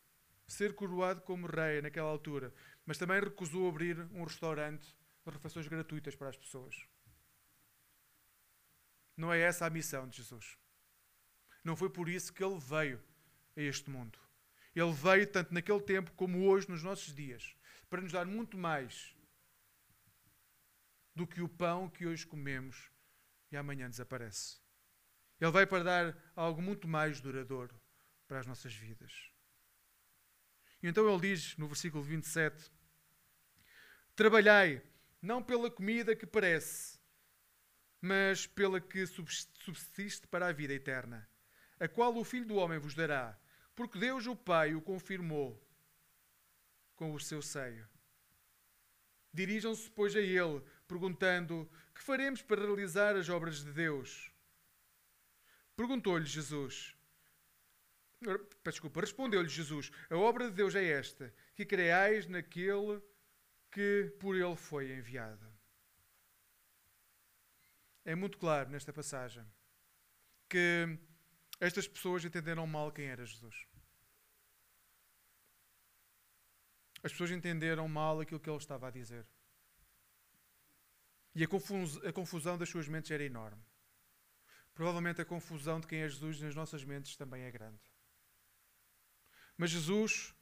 ser 0.47 0.73
coroado 0.77 1.21
como 1.23 1.49
rei 1.49 1.83
naquela 1.83 2.09
altura, 2.09 2.55
mas 2.85 2.97
também 2.97 3.19
recusou 3.19 3.69
abrir 3.69 3.99
um 4.13 4.23
restaurante 4.23 4.87
de 5.25 5.33
refeições 5.33 5.67
gratuitas 5.67 6.15
para 6.15 6.29
as 6.29 6.37
pessoas. 6.37 6.77
Não 9.17 9.33
é 9.33 9.41
essa 9.41 9.67
a 9.67 9.71
missão 9.71 10.09
de 10.09 10.19
Jesus. 10.19 10.57
Não 11.65 11.75
foi 11.75 11.91
por 11.91 12.09
isso 12.09 12.33
que 12.33 12.45
ele 12.45 12.61
veio 12.61 13.03
a 13.57 13.61
este 13.61 13.91
mundo. 13.91 14.17
Ele 14.73 14.93
veio 14.93 15.27
tanto 15.27 15.53
naquele 15.53 15.81
tempo 15.81 16.13
como 16.13 16.47
hoje, 16.47 16.71
nos 16.71 16.85
nossos 16.85 17.13
dias, 17.13 17.57
para 17.91 18.01
nos 18.01 18.13
dar 18.13 18.27
muito 18.27 18.57
mais 18.57 19.13
do 21.17 21.27
que 21.27 21.43
o 21.43 21.49
pão 21.49 21.91
que 21.91 22.07
hoje 22.07 22.25
comemos 22.25 22.93
e 23.51 23.57
amanhã 23.57 23.91
desaparece. 23.91 24.65
Ele 25.41 25.51
veio 25.51 25.67
para 25.67 25.85
dar 25.85 26.33
algo 26.35 26.63
muito 26.63 26.89
mais 26.89 27.21
duradouro 27.21 27.79
para 28.27 28.41
as 28.41 28.47
nossas 28.47 28.75
vidas. 28.75 29.31
E 30.83 30.89
então 30.89 31.09
ele 31.09 31.21
diz 31.21 31.57
no 31.57 31.67
versículo 31.67 32.03
27: 32.03 32.71
Trabalhai 34.15 34.83
não 35.21 35.43
pela 35.43 35.71
comida 35.71 36.17
que 36.17 36.27
parece, 36.27 36.99
mas 38.01 38.47
pela 38.47 38.81
que 38.81 39.05
subsiste 39.07 40.27
para 40.29 40.49
a 40.49 40.53
vida 40.53 40.73
eterna, 40.73 41.29
a 41.79 41.89
qual 41.89 42.17
o 42.17 42.25
Filho 42.25 42.47
do 42.47 42.57
Homem 42.57 42.79
vos 42.79 42.95
dará, 42.95 43.39
porque 43.75 43.99
Deus 43.99 44.27
o 44.27 44.37
Pai 44.37 44.75
o 44.75 44.81
confirmou 44.81 45.63
com 46.95 47.13
o 47.13 47.21
seu 47.21 47.43
seio. 47.43 47.87
Dirijam-se, 49.33 49.91
pois, 49.91 50.17
a 50.17 50.21
ele, 50.21 50.63
perguntando: 50.89 51.71
Que 51.95 52.03
faremos 52.03 52.41
para 52.41 52.65
realizar 52.65 53.17
as 53.17 53.29
obras 53.29 53.63
de 53.63 53.73
Deus? 53.73 54.33
Perguntou-lhe 55.77 56.25
Jesus. 56.25 56.97
Desculpa, 58.65 59.01
respondeu-lhe 59.03 59.49
Jesus: 59.49 59.91
A 60.11 60.17
obra 60.17 60.49
de 60.49 60.57
Deus 60.57 60.75
é 60.75 60.85
esta, 60.85 61.33
que 61.55 61.67
creais 61.67 62.27
naquele 62.27 63.03
que 63.71 64.17
por 64.19 64.35
ele 64.35 64.57
foi 64.57 64.91
enviado. 64.93 65.47
É 68.05 68.15
muito 68.15 68.39
claro 68.39 68.71
nesta 68.71 68.93
passagem 68.93 69.45
que 70.49 70.99
estas 71.61 71.87
pessoas 71.87 72.25
entenderam 72.25 72.67
mal 72.67 72.91
quem 72.91 73.07
era 73.07 73.27
Jesus. 73.27 73.67
As 77.03 77.13
pessoas 77.13 77.31
entenderam 77.31 77.87
mal 77.87 78.21
aquilo 78.21 78.41
que 78.41 78.49
ele 78.49 78.57
estava 78.57 78.89
a 78.89 78.91
dizer. 78.91 79.27
E 81.35 81.45
a 81.45 82.13
confusão 82.13 82.57
das 82.57 82.69
suas 82.69 82.89
mentes 82.89 83.11
era 83.11 83.23
enorme. 83.23 83.63
Provavelmente 84.77 85.23
a 85.23 85.25
confusão 85.25 85.81
de 85.81 85.87
quem 85.87 86.03
é 86.03 86.09
Jesus 86.09 86.39
nas 86.43 86.55
nossas 86.55 86.85
mentes 86.85 87.17
também 87.17 87.45
é 87.45 87.51
grande. 87.51 87.83
Mas 89.57 89.71
Jesus 89.71 90.35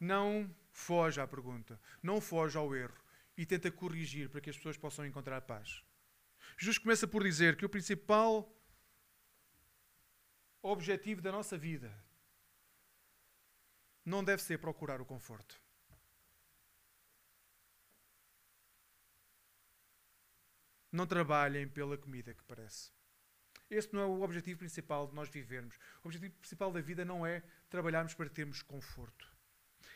não 0.00 0.50
foge 0.72 1.20
à 1.20 1.26
pergunta, 1.26 1.78
não 2.02 2.18
foge 2.18 2.56
ao 2.56 2.74
erro 2.74 2.98
e 3.36 3.44
tenta 3.44 3.70
corrigir 3.70 4.30
para 4.30 4.40
que 4.40 4.48
as 4.48 4.56
pessoas 4.56 4.78
possam 4.78 5.04
encontrar 5.04 5.42
paz. 5.42 5.84
Jesus 6.56 6.78
começa 6.78 7.06
por 7.06 7.22
dizer 7.22 7.54
que 7.54 7.66
o 7.66 7.68
principal 7.68 8.50
objetivo 10.62 11.20
da 11.20 11.30
nossa 11.30 11.58
vida 11.58 11.94
não 14.06 14.24
deve 14.24 14.42
ser 14.42 14.58
procurar 14.58 15.02
o 15.02 15.06
conforto. 15.06 15.60
Não 20.92 21.06
trabalhem 21.06 21.68
pela 21.68 21.96
comida 21.96 22.34
que 22.34 22.42
parece. 22.44 22.90
Este 23.70 23.94
não 23.94 24.02
é 24.02 24.06
o 24.06 24.22
objetivo 24.22 24.58
principal 24.58 25.06
de 25.06 25.14
nós 25.14 25.28
vivermos. 25.28 25.76
O 26.02 26.08
objetivo 26.08 26.34
principal 26.34 26.72
da 26.72 26.80
vida 26.80 27.04
não 27.04 27.24
é 27.24 27.42
trabalharmos 27.68 28.14
para 28.14 28.28
termos 28.28 28.62
conforto. 28.62 29.28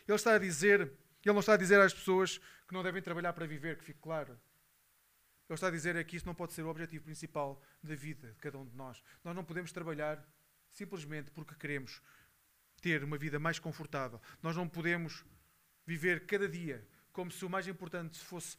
Ele 0.07 0.15
está 0.15 0.35
a 0.35 0.39
dizer, 0.39 0.81
ele 0.81 1.33
não 1.33 1.41
está 1.41 1.53
a 1.53 1.57
dizer 1.57 1.81
às 1.81 1.93
pessoas 1.93 2.37
que 2.67 2.73
não 2.73 2.81
devem 2.81 3.01
trabalhar 3.01 3.33
para 3.33 3.45
viver, 3.45 3.77
que 3.77 3.83
fique 3.83 3.99
claro. 3.99 4.39
Ele 5.47 5.55
está 5.55 5.67
a 5.67 5.71
dizer 5.71 5.95
é 5.95 6.03
que 6.03 6.15
isso 6.15 6.25
não 6.25 6.33
pode 6.33 6.53
ser 6.53 6.63
o 6.63 6.69
objetivo 6.69 7.03
principal 7.03 7.61
da 7.83 7.95
vida 7.95 8.31
de 8.31 8.39
cada 8.39 8.57
um 8.57 8.65
de 8.65 8.75
nós. 8.75 9.03
Nós 9.23 9.35
não 9.35 9.43
podemos 9.43 9.71
trabalhar 9.71 10.25
simplesmente 10.69 11.29
porque 11.31 11.53
queremos 11.55 12.01
ter 12.81 13.03
uma 13.03 13.17
vida 13.17 13.39
mais 13.39 13.59
confortável. 13.59 14.21
Nós 14.41 14.55
não 14.55 14.67
podemos 14.67 15.25
viver 15.85 16.25
cada 16.25 16.47
dia 16.47 16.87
como 17.11 17.31
se 17.31 17.45
o 17.45 17.49
mais 17.49 17.67
importante 17.67 18.19
fosse 18.19 18.57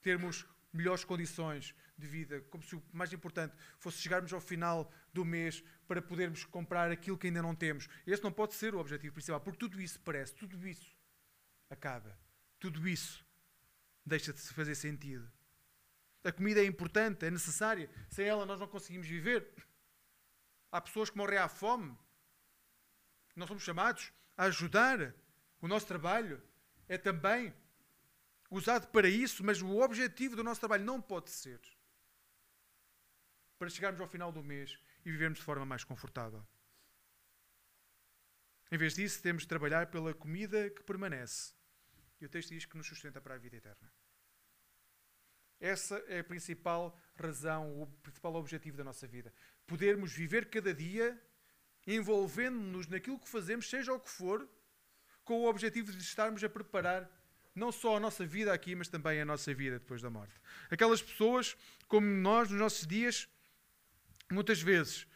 termos 0.00 0.46
melhores 0.74 1.04
condições 1.04 1.74
de 1.96 2.06
vida, 2.06 2.40
como 2.50 2.62
se 2.62 2.74
o 2.74 2.82
mais 2.92 3.12
importante 3.12 3.54
fosse 3.78 3.98
chegarmos 3.98 4.32
ao 4.32 4.40
final 4.40 4.92
do 5.12 5.24
mês 5.24 5.62
para 5.86 6.02
podermos 6.02 6.44
comprar 6.44 6.90
aquilo 6.90 7.16
que 7.16 7.28
ainda 7.28 7.40
não 7.40 7.54
temos. 7.54 7.88
Esse 8.06 8.22
não 8.22 8.32
pode 8.32 8.54
ser 8.54 8.74
o 8.74 8.78
objetivo 8.78 9.14
principal, 9.14 9.40
porque 9.40 9.58
tudo 9.58 9.80
isso 9.80 10.00
parece, 10.00 10.34
tudo 10.34 10.66
isso 10.66 10.96
acaba, 11.70 12.18
tudo 12.58 12.88
isso 12.88 13.24
deixa 14.04 14.32
de 14.32 14.40
fazer 14.40 14.74
sentido. 14.74 15.30
A 16.24 16.32
comida 16.32 16.60
é 16.60 16.64
importante, 16.64 17.24
é 17.24 17.30
necessária, 17.30 17.88
sem 18.08 18.26
ela 18.26 18.44
nós 18.44 18.58
não 18.58 18.66
conseguimos 18.66 19.06
viver. 19.06 19.46
Há 20.72 20.80
pessoas 20.80 21.10
que 21.10 21.16
morrem 21.16 21.38
à 21.38 21.48
fome. 21.48 21.96
Nós 23.36 23.46
somos 23.46 23.62
chamados 23.62 24.12
a 24.36 24.44
ajudar. 24.44 25.14
O 25.60 25.68
nosso 25.68 25.86
trabalho 25.86 26.42
é 26.88 26.98
também 26.98 27.54
usado 28.54 28.86
para 28.88 29.08
isso, 29.08 29.44
mas 29.44 29.60
o 29.60 29.78
objetivo 29.80 30.36
do 30.36 30.44
nosso 30.44 30.60
trabalho 30.60 30.84
não 30.84 31.00
pode 31.00 31.30
ser 31.30 31.60
para 33.58 33.70
chegarmos 33.70 34.00
ao 34.00 34.08
final 34.08 34.30
do 34.30 34.42
mês 34.42 34.78
e 35.04 35.10
vivermos 35.10 35.38
de 35.38 35.44
forma 35.44 35.64
mais 35.64 35.84
confortável. 35.84 36.46
Em 38.70 38.76
vez 38.76 38.94
disso, 38.94 39.22
temos 39.22 39.42
de 39.42 39.48
trabalhar 39.48 39.86
pela 39.86 40.12
comida 40.12 40.70
que 40.70 40.82
permanece. 40.82 41.52
E 42.20 42.26
o 42.26 42.28
texto 42.28 42.50
diz 42.50 42.64
que 42.64 42.76
nos 42.76 42.86
sustenta 42.86 43.20
para 43.20 43.34
a 43.34 43.38
vida 43.38 43.56
eterna. 43.56 43.92
Essa 45.60 45.96
é 46.08 46.18
a 46.20 46.24
principal 46.24 46.98
razão, 47.14 47.80
o 47.80 47.86
principal 48.02 48.34
objetivo 48.34 48.76
da 48.76 48.84
nossa 48.84 49.06
vida. 49.06 49.32
Podermos 49.66 50.12
viver 50.12 50.50
cada 50.50 50.74
dia 50.74 51.20
envolvendo-nos 51.86 52.86
naquilo 52.86 53.18
que 53.18 53.28
fazemos, 53.28 53.68
seja 53.68 53.92
o 53.92 54.00
que 54.00 54.10
for, 54.10 54.48
com 55.24 55.40
o 55.40 55.48
objetivo 55.48 55.92
de 55.92 55.98
estarmos 55.98 56.42
a 56.42 56.48
preparar 56.48 57.10
não 57.54 57.70
só 57.70 57.96
a 57.96 58.00
nossa 58.00 58.26
vida 58.26 58.52
aqui, 58.52 58.74
mas 58.74 58.88
também 58.88 59.20
a 59.20 59.24
nossa 59.24 59.54
vida 59.54 59.78
depois 59.78 60.02
da 60.02 60.10
morte. 60.10 60.34
Aquelas 60.70 61.00
pessoas, 61.00 61.56
como 61.86 62.06
nós, 62.06 62.50
nos 62.50 62.58
nossos 62.58 62.86
dias, 62.86 63.28
muitas 64.30 64.60
vezes 64.60 65.06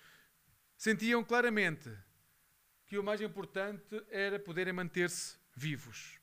sentiam 0.76 1.24
claramente 1.24 1.90
que 2.86 2.96
o 2.98 3.02
mais 3.02 3.20
importante 3.20 4.02
era 4.10 4.38
poderem 4.38 4.72
manter-se 4.72 5.36
vivos, 5.54 6.18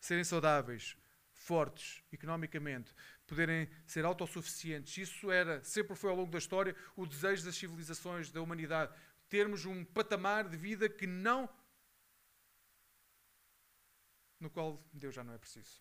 serem 0.00 0.24
saudáveis, 0.24 0.96
fortes 1.32 2.02
economicamente, 2.12 2.92
poderem 3.26 3.68
ser 3.86 4.04
autossuficientes. 4.04 4.96
Isso 4.96 5.30
era, 5.30 5.62
sempre 5.62 5.94
foi 5.94 6.10
ao 6.10 6.16
longo 6.16 6.30
da 6.30 6.38
história, 6.38 6.74
o 6.96 7.06
desejo 7.06 7.44
das 7.44 7.54
civilizações, 7.54 8.30
da 8.30 8.42
humanidade. 8.42 8.92
Termos 9.28 9.64
um 9.64 9.84
patamar 9.84 10.48
de 10.48 10.56
vida 10.56 10.88
que 10.88 11.06
não. 11.06 11.48
No 14.40 14.50
qual 14.50 14.82
Deus 14.92 15.14
já 15.14 15.22
não 15.22 15.34
é 15.34 15.38
preciso. 15.38 15.80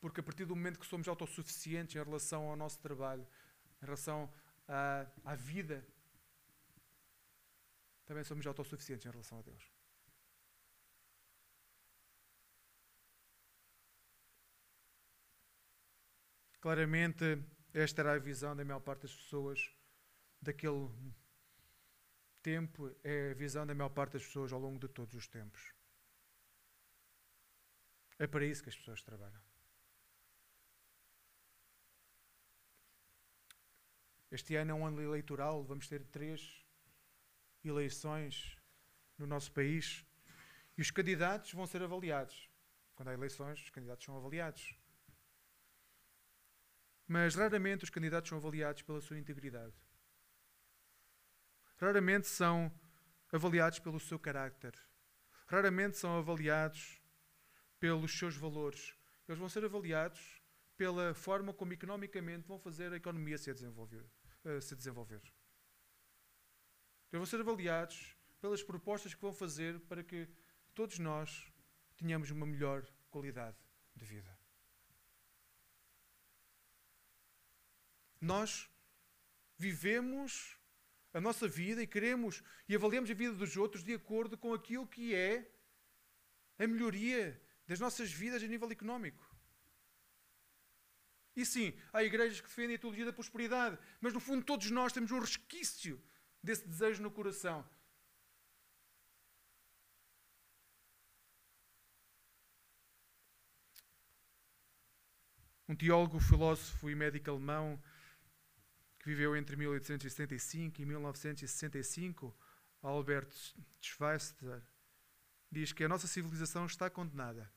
Porque 0.00 0.20
a 0.20 0.22
partir 0.22 0.44
do 0.44 0.56
momento 0.56 0.80
que 0.80 0.86
somos 0.86 1.06
autossuficientes 1.06 1.94
em 1.94 2.02
relação 2.02 2.48
ao 2.48 2.56
nosso 2.56 2.80
trabalho, 2.80 3.24
em 3.80 3.84
relação 3.84 4.28
à, 4.66 5.06
à 5.24 5.36
vida, 5.36 5.86
também 8.04 8.24
somos 8.24 8.44
autossuficientes 8.44 9.06
em 9.06 9.10
relação 9.10 9.38
a 9.38 9.42
Deus. 9.42 9.70
Claramente, 16.60 17.42
esta 17.72 18.02
era 18.02 18.14
a 18.14 18.18
visão 18.18 18.54
da 18.54 18.64
maior 18.64 18.80
parte 18.80 19.02
das 19.02 19.14
pessoas 19.14 19.58
daquele 20.40 20.88
tempo, 22.42 22.94
é 23.02 23.30
a 23.30 23.34
visão 23.34 23.66
da 23.66 23.74
maior 23.74 23.90
parte 23.90 24.14
das 24.14 24.24
pessoas 24.24 24.52
ao 24.52 24.60
longo 24.60 24.78
de 24.78 24.88
todos 24.88 25.14
os 25.14 25.26
tempos. 25.26 25.72
É 28.18 28.26
para 28.26 28.44
isso 28.44 28.62
que 28.62 28.68
as 28.68 28.76
pessoas 28.76 29.02
trabalham. 29.02 29.40
Este 34.30 34.56
ano 34.56 34.70
é 34.70 34.74
um 34.74 34.86
ano 34.86 35.02
eleitoral, 35.02 35.62
vamos 35.62 35.86
ter 35.86 36.04
três 36.06 36.64
eleições 37.64 38.56
no 39.18 39.26
nosso 39.26 39.52
país 39.52 40.06
e 40.76 40.80
os 40.80 40.90
candidatos 40.90 41.52
vão 41.52 41.66
ser 41.66 41.82
avaliados. 41.82 42.48
Quando 42.94 43.08
há 43.08 43.12
eleições, 43.12 43.60
os 43.60 43.70
candidatos 43.70 44.04
são 44.04 44.16
avaliados. 44.16 44.74
Mas 47.06 47.34
raramente 47.34 47.84
os 47.84 47.90
candidatos 47.90 48.28
são 48.28 48.38
avaliados 48.38 48.82
pela 48.82 49.00
sua 49.00 49.18
integridade. 49.18 49.74
Raramente 51.82 52.28
são 52.28 52.72
avaliados 53.32 53.80
pelo 53.80 53.98
seu 53.98 54.16
carácter. 54.16 54.72
Raramente 55.48 55.98
são 55.98 56.16
avaliados 56.16 57.02
pelos 57.80 58.16
seus 58.16 58.36
valores. 58.36 58.96
Eles 59.26 59.40
vão 59.40 59.48
ser 59.48 59.64
avaliados 59.64 60.40
pela 60.76 61.12
forma 61.12 61.52
como 61.52 61.72
economicamente 61.72 62.46
vão 62.46 62.56
fazer 62.56 62.92
a 62.92 62.96
economia 62.96 63.36
se 63.36 63.52
desenvolver 63.52 64.08
se 64.60 64.76
desenvolver. 64.76 65.22
Eles 67.12 67.18
vão 67.20 67.26
ser 67.26 67.40
avaliados 67.40 68.16
pelas 68.40 68.62
propostas 68.62 69.12
que 69.12 69.20
vão 69.20 69.32
fazer 69.32 69.80
para 69.80 70.04
que 70.04 70.28
todos 70.74 71.00
nós 71.00 71.52
tenhamos 71.96 72.30
uma 72.30 72.46
melhor 72.46 72.86
qualidade 73.10 73.56
de 73.96 74.04
vida. 74.04 74.38
Nós 78.20 78.70
vivemos 79.58 80.61
a 81.12 81.20
nossa 81.20 81.46
vida 81.46 81.82
e 81.82 81.86
queremos 81.86 82.42
e 82.68 82.74
avaliamos 82.74 83.10
a 83.10 83.14
vida 83.14 83.34
dos 83.34 83.56
outros 83.56 83.84
de 83.84 83.94
acordo 83.94 84.36
com 84.36 84.54
aquilo 84.54 84.86
que 84.86 85.14
é 85.14 85.50
a 86.58 86.66
melhoria 86.66 87.40
das 87.66 87.78
nossas 87.78 88.10
vidas 88.10 88.42
a 88.42 88.46
nível 88.46 88.70
económico. 88.70 89.30
E 91.34 91.46
sim, 91.46 91.78
há 91.92 92.02
igrejas 92.02 92.40
que 92.40 92.48
defendem 92.48 92.76
a 92.76 92.78
teologia 92.78 93.06
da 93.06 93.12
prosperidade, 93.12 93.78
mas 94.00 94.12
no 94.12 94.20
fundo 94.20 94.44
todos 94.44 94.70
nós 94.70 94.92
temos 94.92 95.10
um 95.10 95.18
resquício 95.18 96.02
desse 96.42 96.66
desejo 96.66 97.02
no 97.02 97.10
coração. 97.10 97.66
Um 105.68 105.74
teólogo, 105.74 106.20
filósofo 106.20 106.90
e 106.90 106.94
médico 106.94 107.30
alemão 107.30 107.82
que 109.02 109.08
viveu 109.10 109.36
entre 109.36 109.56
1875 109.56 110.80
e 110.80 110.86
1965, 110.86 112.34
Albert 112.80 113.34
Schweitzer, 113.80 114.62
diz 115.50 115.72
que 115.72 115.84
a 115.84 115.88
nossa 115.88 116.06
civilização 116.06 116.64
está 116.64 116.88
condenada. 116.88 117.52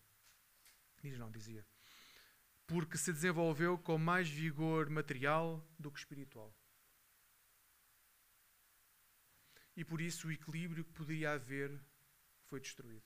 Diz 1.01 1.17
não, 1.17 1.31
dizia 1.31 1.65
porque 2.67 2.97
se 2.97 3.13
desenvolveu 3.13 3.77
com 3.77 3.97
mais 3.97 4.27
vigor 4.27 4.89
material 4.89 5.65
do 5.77 5.91
que 5.91 5.99
espiritual. 5.99 6.53
E 9.75 9.84
por 9.84 10.01
isso 10.01 10.27
o 10.27 10.31
equilíbrio 10.31 10.84
que 10.84 10.93
podia 10.93 11.34
haver 11.34 11.79
foi 12.45 12.60
destruído. 12.60 13.05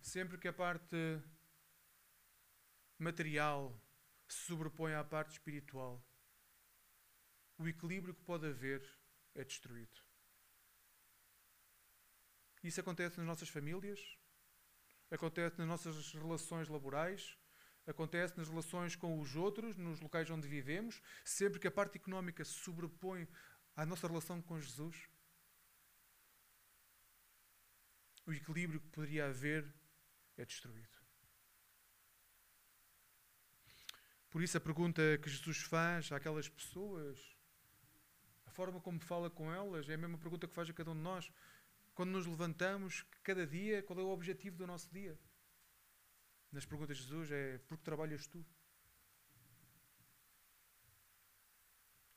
Sempre 0.00 0.38
que 0.38 0.48
a 0.48 0.52
parte 0.52 0.96
material 2.98 3.80
se 4.28 4.46
sobrepõe 4.46 4.94
à 4.94 5.04
parte 5.04 5.32
espiritual, 5.32 6.04
o 7.60 7.68
equilíbrio 7.68 8.14
que 8.14 8.22
pode 8.22 8.46
haver 8.46 8.82
é 9.34 9.44
destruído. 9.44 10.00
Isso 12.64 12.80
acontece 12.80 13.18
nas 13.18 13.26
nossas 13.26 13.50
famílias, 13.50 14.00
acontece 15.10 15.58
nas 15.58 15.68
nossas 15.68 16.10
relações 16.14 16.68
laborais, 16.70 17.36
acontece 17.86 18.36
nas 18.38 18.48
relações 18.48 18.96
com 18.96 19.20
os 19.20 19.36
outros, 19.36 19.76
nos 19.76 20.00
locais 20.00 20.30
onde 20.30 20.48
vivemos, 20.48 21.02
sempre 21.22 21.60
que 21.60 21.68
a 21.68 21.70
parte 21.70 21.96
económica 21.96 22.42
se 22.46 22.54
sobrepõe 22.54 23.28
à 23.76 23.84
nossa 23.84 24.08
relação 24.08 24.40
com 24.40 24.58
Jesus. 24.58 24.96
O 28.24 28.32
equilíbrio 28.32 28.80
que 28.80 28.88
poderia 28.88 29.26
haver 29.26 29.70
é 30.38 30.46
destruído. 30.46 30.98
Por 34.30 34.42
isso, 34.42 34.56
a 34.56 34.60
pergunta 34.60 35.18
que 35.18 35.28
Jesus 35.28 35.58
faz 35.58 36.10
àquelas 36.10 36.48
pessoas, 36.48 37.38
a 38.50 38.52
forma 38.52 38.80
como 38.80 38.98
fala 38.98 39.30
com 39.30 39.52
elas, 39.52 39.88
é 39.88 39.94
a 39.94 39.98
mesma 39.98 40.18
pergunta 40.18 40.48
que 40.48 40.54
faz 40.54 40.68
a 40.68 40.72
cada 40.72 40.90
um 40.90 40.94
de 40.94 41.00
nós. 41.00 41.30
Quando 41.94 42.10
nos 42.10 42.26
levantamos, 42.26 43.06
cada 43.22 43.46
dia, 43.46 43.80
qual 43.82 43.98
é 44.00 44.02
o 44.02 44.08
objetivo 44.08 44.56
do 44.56 44.66
nosso 44.66 44.90
dia? 44.90 45.16
nas 46.52 46.66
perguntas 46.66 46.96
de 46.96 47.04
Jesus 47.04 47.30
é: 47.30 47.58
por 47.58 47.78
que 47.78 47.84
trabalhas 47.84 48.26
tu? 48.26 48.44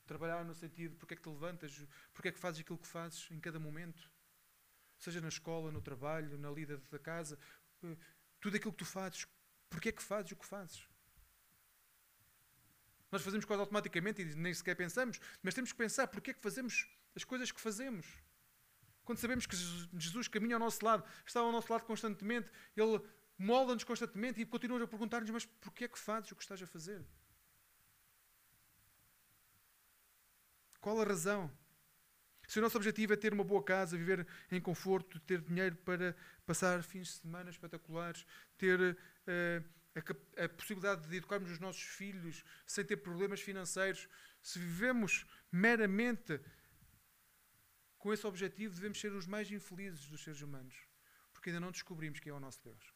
Trabalhar 0.05 0.43
no 0.43 0.53
sentido, 0.53 0.95
porque 0.97 1.13
é 1.13 1.17
que 1.17 1.23
te 1.23 1.29
levantas, 1.29 1.85
porque 2.13 2.29
é 2.29 2.31
que 2.31 2.39
fazes 2.39 2.61
aquilo 2.61 2.77
que 2.77 2.87
fazes 2.87 3.29
em 3.31 3.39
cada 3.39 3.59
momento, 3.59 4.11
seja 4.97 5.21
na 5.21 5.29
escola, 5.29 5.71
no 5.71 5.81
trabalho, 5.81 6.37
na 6.37 6.49
lida 6.49 6.77
da 6.89 6.99
casa, 6.99 7.39
tudo 8.39 8.57
aquilo 8.57 8.73
que 8.73 8.79
tu 8.79 8.85
fazes, 8.85 9.27
porque 9.69 9.89
é 9.89 9.91
que 9.91 10.03
fazes 10.03 10.31
o 10.31 10.35
que 10.35 10.45
fazes? 10.45 10.89
Nós 13.13 13.21
fazemos 13.21 13.45
coisas 13.45 13.61
automaticamente 13.61 14.23
e 14.23 14.25
nem 14.33 14.51
sequer 14.51 14.75
pensamos, 14.75 15.19
mas 15.43 15.53
temos 15.53 15.71
que 15.71 15.77
pensar 15.77 16.07
porque 16.07 16.31
é 16.31 16.33
que 16.33 16.41
fazemos 16.41 16.87
as 17.15 17.23
coisas 17.23 17.51
que 17.51 17.61
fazemos. 17.61 18.07
Quando 19.05 19.19
sabemos 19.19 19.45
que 19.45 19.55
Jesus 19.55 20.27
caminha 20.27 20.55
ao 20.55 20.59
nosso 20.59 20.83
lado, 20.83 21.03
está 21.23 21.39
ao 21.39 21.51
nosso 21.51 21.71
lado 21.71 21.85
constantemente, 21.85 22.49
Ele 22.75 22.99
molda-nos 23.37 23.83
constantemente 23.83 24.41
e 24.41 24.45
continua 24.47 24.83
a 24.83 24.87
perguntar-nos: 24.87 25.29
Mas 25.29 25.45
porquê 25.45 25.83
é 25.83 25.87
que 25.87 25.99
fazes 25.99 26.31
o 26.31 26.35
que 26.35 26.41
estás 26.41 26.59
a 26.59 26.65
fazer? 26.65 27.05
Qual 30.81 30.99
a 30.99 31.05
razão? 31.05 31.51
Se 32.47 32.57
o 32.57 32.63
nosso 32.63 32.77
objetivo 32.77 33.13
é 33.13 33.15
ter 33.15 33.31
uma 33.31 33.43
boa 33.43 33.63
casa, 33.63 33.95
viver 33.95 34.25
em 34.51 34.59
conforto, 34.59 35.19
ter 35.19 35.39
dinheiro 35.39 35.75
para 35.75 36.15
passar 36.47 36.81
fins 36.81 37.09
de 37.09 37.13
semana 37.21 37.51
espetaculares, 37.51 38.25
ter 38.57 38.79
uh, 38.81 39.63
a, 39.95 40.43
a, 40.43 40.49
possibilidade 40.49 41.07
de 41.07 41.17
educarmos 41.17 41.51
os 41.51 41.59
nossos 41.59 41.83
filhos 41.83 42.43
sem 42.65 42.83
ter 42.83 42.97
problemas 42.97 43.41
financeiros, 43.41 44.07
se 44.41 44.59
vivemos 44.59 45.25
meramente 45.51 46.39
com 47.97 48.11
esse 48.11 48.25
objetivo, 48.27 48.75
devemos 48.75 48.99
ser 48.99 49.13
os 49.13 49.25
mais 49.25 49.49
infelizes 49.51 50.07
dos 50.09 50.23
seres 50.23 50.41
humanos, 50.41 50.75
porque 51.31 51.49
ainda 51.49 51.59
não 51.59 51.71
descobrimos 51.71 52.19
quem 52.19 52.31
é 52.31 52.33
o 52.33 52.39
nosso 52.39 52.61
Deus. 52.63 52.93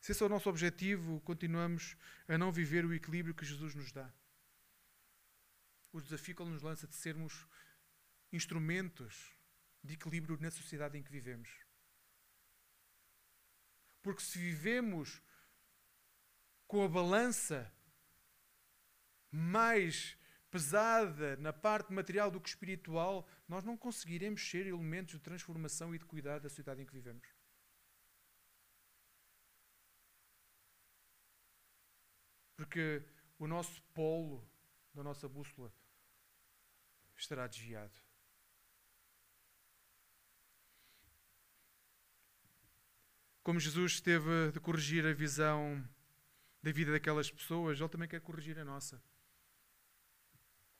Se 0.00 0.12
esse 0.12 0.22
é 0.22 0.26
o 0.26 0.28
nosso 0.28 0.50
objetivo, 0.50 1.18
continuamos 1.22 1.96
a 2.28 2.36
não 2.36 2.52
viver 2.52 2.84
o 2.84 2.92
equilíbrio 2.92 3.34
que 3.34 3.46
Jesus 3.46 3.74
nos 3.74 3.90
dá. 3.90 4.12
O 5.90 5.98
desafio 5.98 6.36
que 6.36 6.42
Ele 6.42 6.50
nos 6.50 6.60
lança 6.60 6.86
de 6.86 6.94
sermos 6.94 7.46
instrumentos 8.30 9.33
de 9.84 9.94
equilíbrio 9.94 10.38
na 10.40 10.50
sociedade 10.50 10.96
em 10.96 11.02
que 11.02 11.12
vivemos. 11.12 11.48
Porque 14.02 14.22
se 14.22 14.38
vivemos 14.38 15.22
com 16.66 16.82
a 16.82 16.88
balança 16.88 17.70
mais 19.30 20.18
pesada 20.50 21.36
na 21.36 21.52
parte 21.52 21.92
material 21.92 22.30
do 22.30 22.40
que 22.40 22.48
espiritual, 22.48 23.28
nós 23.48 23.64
não 23.64 23.76
conseguiremos 23.76 24.48
ser 24.48 24.66
elementos 24.66 25.14
de 25.14 25.20
transformação 25.20 25.94
e 25.94 25.98
de 25.98 26.04
cuidado 26.04 26.42
da 26.42 26.48
sociedade 26.48 26.80
em 26.80 26.86
que 26.86 26.92
vivemos. 26.92 27.28
Porque 32.56 33.02
o 33.38 33.46
nosso 33.46 33.82
polo 33.94 34.48
da 34.94 35.02
nossa 35.02 35.28
bússola 35.28 35.72
estará 37.16 37.46
desviado. 37.46 38.03
Como 43.44 43.60
Jesus 43.60 44.00
teve 44.00 44.50
de 44.52 44.58
corrigir 44.58 45.04
a 45.04 45.12
visão 45.12 45.86
da 46.62 46.72
vida 46.72 46.90
daquelas 46.90 47.30
pessoas, 47.30 47.78
Ele 47.78 47.88
também 47.90 48.08
quer 48.08 48.22
corrigir 48.22 48.58
a 48.58 48.64
nossa. 48.64 49.00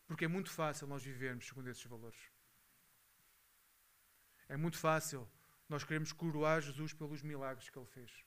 Porque 0.06 0.24
é 0.24 0.28
muito 0.28 0.50
fácil 0.50 0.86
nós 0.86 1.04
vivermos 1.04 1.46
segundo 1.46 1.68
esses 1.68 1.84
valores. 1.84 2.18
É 4.48 4.56
muito 4.56 4.78
fácil 4.78 5.30
nós 5.68 5.84
queremos 5.84 6.10
coroar 6.10 6.62
Jesus 6.62 6.94
pelos 6.94 7.22
milagres 7.22 7.68
que 7.68 7.78
Ele 7.78 7.86
fez. 7.86 8.24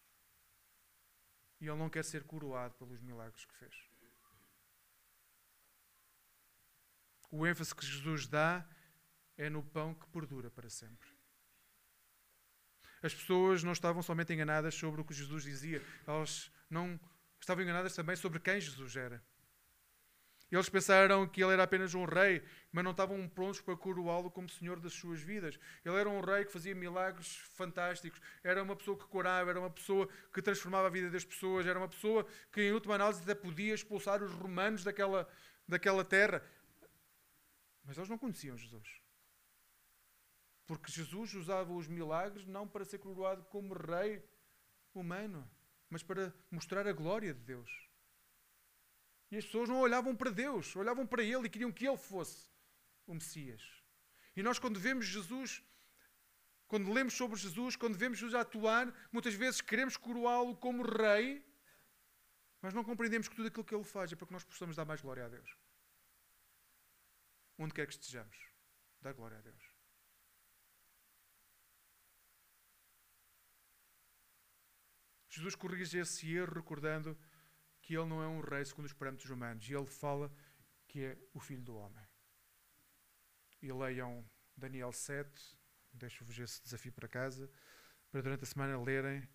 E 1.60 1.66
ele 1.66 1.76
não 1.76 1.90
quer 1.90 2.06
ser 2.06 2.24
coroado 2.24 2.76
pelos 2.76 3.02
milagres 3.02 3.44
que 3.44 3.56
fez. 3.56 3.90
O 7.32 7.48
ênfase 7.48 7.74
que 7.74 7.84
Jesus 7.84 8.28
dá 8.28 8.64
é 9.36 9.50
no 9.50 9.64
pão 9.64 9.96
que 9.96 10.08
perdura 10.10 10.52
para 10.52 10.70
sempre. 10.70 11.17
As 13.02 13.14
pessoas 13.14 13.64
não 13.64 13.72
estavam 13.72 14.02
somente 14.02 14.34
enganadas 14.34 14.76
sobre 14.76 15.02
o 15.02 15.06
que 15.06 15.14
Jesus 15.14 15.44
dizia, 15.44 15.82
elas 16.06 16.52
não 16.70 17.00
estavam 17.40 17.64
enganadas 17.64 17.96
também 17.96 18.16
sobre 18.16 18.40
quem 18.40 18.60
Jesus 18.60 18.96
era. 18.96 19.22
Eles 20.50 20.70
pensaram 20.70 21.28
que 21.28 21.44
ele 21.44 21.52
era 21.52 21.64
apenas 21.64 21.94
um 21.94 22.06
rei, 22.06 22.42
mas 22.72 22.84
não 22.84 22.92
estavam 22.92 23.28
prontos 23.28 23.60
para 23.60 23.76
coroá-lo 23.76 24.32
como 24.32 24.50
senhor 24.50 24.80
das 24.80 24.94
suas 24.94 25.20
vidas. 25.20 25.60
Ele 25.84 25.96
era 25.96 26.10
um 26.10 26.22
rei 26.22 26.46
que 26.46 26.52
fazia 26.52 26.74
milagres 26.74 27.36
fantásticos, 27.56 28.22
era 28.42 28.64
uma 28.64 28.76
pessoa 28.76 28.98
que 28.98 29.06
curava, 29.06 29.50
era 29.50 29.60
uma 29.60 29.70
pessoa 29.70 30.08
que 30.34 30.42
transformava 30.42 30.88
a 30.88 30.90
vida 30.90 31.10
das 31.10 31.26
pessoas, 31.26 31.68
era 31.68 31.78
uma 31.78 31.90
pessoa 31.90 32.26
que, 32.52 32.62
em 32.62 32.72
última 32.72 32.96
análise, 32.96 33.22
até 33.22 33.36
podia 33.36 33.74
expulsar 33.74 34.24
os 34.24 34.32
romanos 34.32 34.86
daquela, 34.86 35.28
daquela 35.68 36.06
terra. 36.06 36.42
Mas 37.84 37.98
eles 37.98 38.10
não 38.10 38.18
conheciam 38.18 38.58
Jesus. 38.58 39.07
Porque 40.68 40.92
Jesus 40.92 41.34
usava 41.34 41.72
os 41.72 41.88
milagres 41.88 42.46
não 42.46 42.68
para 42.68 42.84
ser 42.86 43.00
coroado 43.00 43.44
como 43.46 43.74
rei 43.74 44.22
humano, 44.94 45.50
mas 45.90 46.04
para 46.04 46.34
mostrar 46.52 46.86
a 46.86 46.92
glória 46.92 47.34
de 47.34 47.40
Deus. 47.40 47.72
E 49.32 49.38
as 49.38 49.46
pessoas 49.46 49.70
não 49.70 49.80
olhavam 49.80 50.16
para 50.16 50.30
Deus, 50.30 50.76
olhavam 50.76 51.08
para 51.08 51.24
Ele 51.24 51.48
e 51.48 51.50
queriam 51.50 51.72
que 51.72 51.88
Ele 51.88 51.98
fosse 51.98 52.50
o 53.06 53.14
Messias. 53.14 53.62
E 54.36 54.44
nós, 54.44 54.60
quando 54.60 54.80
vemos 54.80 55.06
Jesus, 55.06 55.64
quando 56.68 56.92
lemos 56.92 57.14
sobre 57.14 57.38
Jesus, 57.38 57.76
quando 57.76 57.98
vemos 57.98 58.20
Jesus 58.20 58.36
atuar, 58.36 58.94
muitas 59.12 59.34
vezes 59.34 59.62
queremos 59.62 59.96
coroá-lo 59.96 60.56
como 60.58 60.84
Rei, 60.84 61.46
mas 62.62 62.74
não 62.74 62.84
compreendemos 62.84 63.30
que 63.30 63.36
tudo 63.36 63.48
aquilo 63.48 63.64
que 63.64 63.74
Ele 63.74 63.84
faz 63.84 64.12
é 64.12 64.16
para 64.16 64.28
que 64.28 64.34
nós 64.34 64.44
possamos 64.44 64.76
dar 64.76 64.86
mais 64.86 65.02
glória 65.02 65.26
a 65.26 65.30
Deus. 65.30 65.58
Onde 67.58 67.74
quer 67.74 67.88
que 67.88 67.94
estejamos, 67.94 68.38
dar 69.02 69.14
glória 69.14 69.38
a 69.38 69.42
Deus. 69.42 69.67
Jesus 75.38 75.54
corrige 75.54 76.00
esse 76.00 76.36
erro 76.36 76.56
recordando 76.56 77.16
que 77.80 77.96
ele 77.96 78.08
não 78.08 78.24
é 78.24 78.28
um 78.28 78.42
rei 78.42 78.66
segundo 78.66 78.86
os 78.86 78.94
parâmetros 78.94 79.30
humanos. 79.30 79.70
E 79.70 79.74
ele 79.74 79.86
fala 79.86 80.34
que 80.88 81.04
é 81.04 81.18
o 81.32 81.40
filho 81.40 81.62
do 81.62 81.76
homem. 81.76 82.04
E 83.62 83.72
leiam 83.72 84.28
Daniel 84.56 84.92
7, 84.92 85.58
deixo-vos 85.94 86.40
esse 86.40 86.64
desafio 86.64 86.92
para 86.92 87.08
casa, 87.08 87.48
para 88.10 88.22
durante 88.22 88.44
a 88.44 88.48
semana 88.48 88.82
lerem 88.82 89.30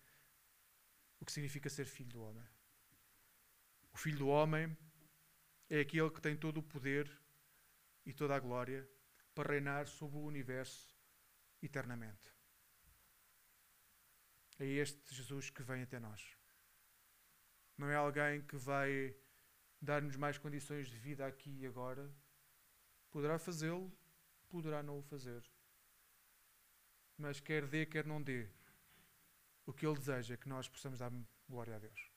o 1.21 1.25
que 1.25 1.31
significa 1.31 1.69
ser 1.69 1.85
filho 1.85 2.09
do 2.09 2.21
homem. 2.21 2.45
O 3.93 3.97
filho 3.97 4.17
do 4.17 4.27
homem 4.27 4.77
é 5.69 5.79
aquele 5.79 6.09
que 6.09 6.21
tem 6.21 6.35
todo 6.35 6.57
o 6.57 6.63
poder 6.63 7.09
e 8.05 8.11
toda 8.11 8.35
a 8.35 8.39
glória 8.39 8.85
para 9.33 9.53
reinar 9.53 9.87
sobre 9.87 10.17
o 10.17 10.25
universo 10.25 10.93
eternamente. 11.61 12.32
É 14.63 14.65
este 14.65 15.13
Jesus 15.13 15.49
que 15.49 15.61
vem 15.61 15.81
até 15.81 15.99
nós. 15.99 16.37
Não 17.77 17.89
é 17.89 17.97
alguém 17.97 18.41
que 18.43 18.55
vai 18.55 19.13
dar-nos 19.81 20.15
mais 20.15 20.37
condições 20.37 20.87
de 20.87 20.97
vida 20.97 21.27
aqui 21.27 21.49
e 21.59 21.65
agora. 21.65 22.09
Poderá 23.11 23.37
fazê-lo, 23.37 23.91
poderá 24.47 24.81
não 24.81 24.99
o 24.99 25.03
fazer. 25.03 25.43
Mas 27.17 27.41
quer 27.41 27.67
dê, 27.67 27.85
quer 27.85 28.05
não 28.05 28.23
dê. 28.23 28.49
O 29.65 29.73
que 29.73 29.85
ele 29.85 29.97
deseja 29.97 30.35
é 30.35 30.37
que 30.37 30.47
nós 30.47 30.69
possamos 30.69 30.99
dar 30.99 31.11
glória 31.49 31.75
a 31.75 31.79
Deus. 31.79 32.09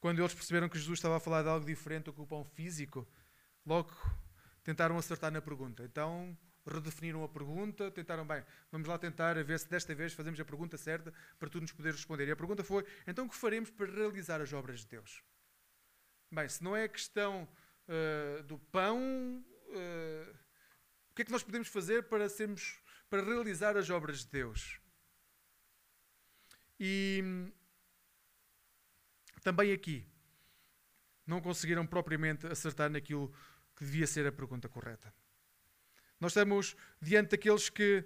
Quando 0.00 0.18
eles 0.18 0.34
perceberam 0.34 0.68
que 0.68 0.76
Jesus 0.76 0.98
estava 0.98 1.18
a 1.18 1.20
falar 1.20 1.44
de 1.44 1.50
algo 1.50 1.64
diferente 1.64 2.06
do 2.06 2.12
que 2.12 2.20
o 2.20 2.26
pão 2.26 2.44
físico, 2.44 3.08
logo 3.64 3.92
tentaram 4.62 4.98
acertar 4.98 5.30
na 5.30 5.40
pergunta. 5.40 5.84
Então, 5.84 6.36
redefiniram 6.66 7.24
a 7.24 7.28
pergunta, 7.28 7.90
tentaram, 7.90 8.26
bem, 8.26 8.44
vamos 8.70 8.86
lá 8.88 8.98
tentar 8.98 9.42
ver 9.44 9.58
se 9.58 9.68
desta 9.68 9.94
vez 9.94 10.12
fazemos 10.12 10.38
a 10.38 10.44
pergunta 10.44 10.76
certa 10.76 11.12
para 11.38 11.48
tu 11.48 11.60
nos 11.60 11.72
poderes 11.72 11.98
responder. 11.98 12.28
E 12.28 12.30
a 12.30 12.36
pergunta 12.36 12.62
foi, 12.62 12.84
então 13.06 13.26
o 13.26 13.28
que 13.28 13.36
faremos 13.36 13.70
para 13.70 13.90
realizar 13.90 14.40
as 14.40 14.52
obras 14.52 14.80
de 14.80 14.86
Deus? 14.86 15.22
Bem, 16.30 16.48
se 16.48 16.62
não 16.62 16.76
é 16.76 16.84
a 16.84 16.88
questão 16.88 17.48
uh, 17.88 18.42
do 18.44 18.58
pão, 18.58 18.98
uh, 18.98 20.36
o 21.10 21.14
que 21.14 21.22
é 21.22 21.24
que 21.24 21.32
nós 21.32 21.42
podemos 21.42 21.68
fazer 21.68 22.04
para, 22.04 22.28
sermos, 22.28 22.80
para 23.10 23.22
realizar 23.22 23.76
as 23.76 23.90
obras 23.90 24.20
de 24.20 24.30
Deus? 24.30 24.80
E 26.78 27.22
também 29.42 29.72
aqui, 29.72 30.06
não 31.26 31.40
conseguiram 31.40 31.86
propriamente 31.86 32.46
acertar 32.46 32.90
naquilo 32.90 33.34
que 33.82 33.86
devia 33.86 34.06
ser 34.06 34.24
a 34.24 34.30
pergunta 34.30 34.68
correta. 34.68 35.12
Nós 36.20 36.30
estamos 36.30 36.76
diante 37.00 37.30
daqueles 37.30 37.68
que 37.68 38.04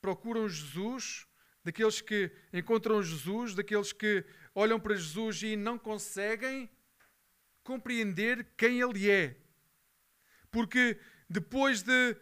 procuram 0.00 0.48
Jesus, 0.48 1.26
daqueles 1.62 2.00
que 2.00 2.32
encontram 2.50 3.02
Jesus, 3.02 3.54
daqueles 3.54 3.92
que 3.92 4.24
olham 4.54 4.80
para 4.80 4.96
Jesus 4.96 5.42
e 5.42 5.54
não 5.54 5.78
conseguem 5.78 6.70
compreender 7.62 8.54
quem 8.56 8.80
Ele 8.80 9.10
é. 9.10 9.36
Porque 10.50 10.98
depois 11.28 11.82
de 11.82 12.16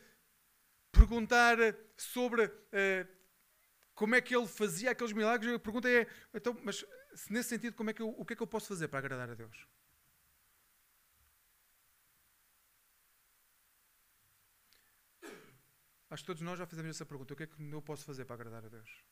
perguntar 0.90 1.56
sobre 1.96 2.46
uh, 2.46 3.08
como 3.94 4.16
é 4.16 4.20
que 4.20 4.34
Ele 4.34 4.48
fazia 4.48 4.90
aqueles 4.90 5.12
milagres, 5.12 5.54
a 5.54 5.58
pergunta 5.60 5.88
é: 5.88 6.08
então, 6.34 6.58
mas 6.64 6.84
nesse 7.30 7.50
sentido, 7.50 7.76
como 7.76 7.90
é 7.90 7.92
que 7.92 8.02
eu, 8.02 8.08
o 8.08 8.24
que 8.24 8.32
é 8.32 8.37
que 8.37 8.42
eu 8.42 8.48
posso 8.48 8.66
fazer 8.66 8.88
para 8.88 8.98
agradar 8.98 9.30
a 9.30 9.34
Deus? 9.34 9.64
Acho 16.14 16.22
que 16.22 16.29
todos 16.29 16.42
nós 16.42 16.57
já 16.57 16.64
fizemos 16.64 16.90
essa 16.92 17.05
pergunta: 17.05 17.35
o 17.35 17.37
que 17.37 17.42
é 17.42 17.46
que 17.48 17.61
eu 17.61 17.83
posso 17.83 18.05
fazer 18.05 18.24
para 18.24 18.37
agradar 18.37 18.64
a 18.64 18.68
Deus? 18.68 19.05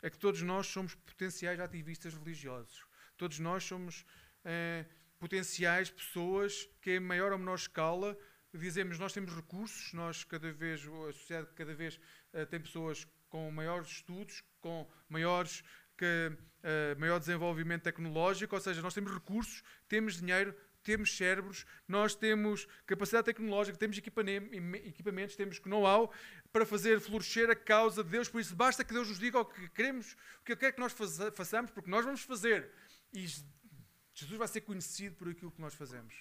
É 0.00 0.08
que 0.08 0.18
todos 0.18 0.40
nós 0.40 0.66
somos 0.66 0.94
potenciais 0.94 1.60
ativistas 1.60 2.14
religiosos. 2.14 2.86
Todos 3.18 3.38
nós 3.38 3.64
somos 3.64 4.02
eh, 4.42 4.86
potenciais 5.18 5.90
pessoas 5.90 6.66
que, 6.80 6.92
em 6.92 7.00
maior 7.00 7.32
ou 7.32 7.38
menor 7.38 7.56
escala, 7.56 8.16
dizemos 8.54 8.98
nós 8.98 9.12
temos 9.12 9.30
recursos, 9.34 9.92
nós 9.92 10.24
cada 10.24 10.50
vez, 10.50 10.80
a 10.86 11.12
sociedade 11.12 11.52
cada 11.54 11.74
vez 11.74 12.00
uh, 12.32 12.46
tem 12.46 12.60
pessoas 12.60 13.06
com 13.28 13.50
maiores 13.50 13.88
estudos, 13.88 14.42
com 14.58 14.90
maiores, 15.06 15.62
que, 15.98 16.32
uh, 16.32 16.98
maior 16.98 17.18
desenvolvimento 17.18 17.82
tecnológico, 17.82 18.54
ou 18.54 18.60
seja, 18.60 18.80
nós 18.80 18.94
temos 18.94 19.12
recursos, 19.12 19.62
temos 19.86 20.18
dinheiro, 20.18 20.56
temos 20.84 21.16
cérebros, 21.16 21.66
nós 21.88 22.14
temos 22.14 22.68
capacidade 22.86 23.24
tecnológica, 23.24 23.76
temos 23.76 23.98
equipamentos, 23.98 25.34
temos 25.34 25.58
know-how 25.60 26.12
para 26.52 26.64
fazer 26.64 27.00
florescer 27.00 27.50
a 27.50 27.56
causa 27.56 28.04
de 28.04 28.10
Deus. 28.10 28.28
Por 28.28 28.40
isso, 28.40 28.54
basta 28.54 28.84
que 28.84 28.92
Deus 28.92 29.08
nos 29.08 29.18
diga 29.18 29.40
o 29.40 29.44
que 29.44 29.68
queremos, 29.70 30.12
o 30.40 30.44
que 30.44 30.52
Ele 30.52 30.60
quer 30.60 30.72
que 30.72 30.80
nós 30.80 30.94
façamos, 31.34 31.70
porque 31.70 31.90
nós 31.90 32.04
vamos 32.04 32.22
fazer. 32.22 32.70
E 33.12 33.26
Jesus 33.26 34.38
vai 34.38 34.46
ser 34.46 34.60
conhecido 34.60 35.16
por 35.16 35.28
aquilo 35.28 35.50
que 35.50 35.60
nós 35.60 35.74
fazemos. 35.74 36.14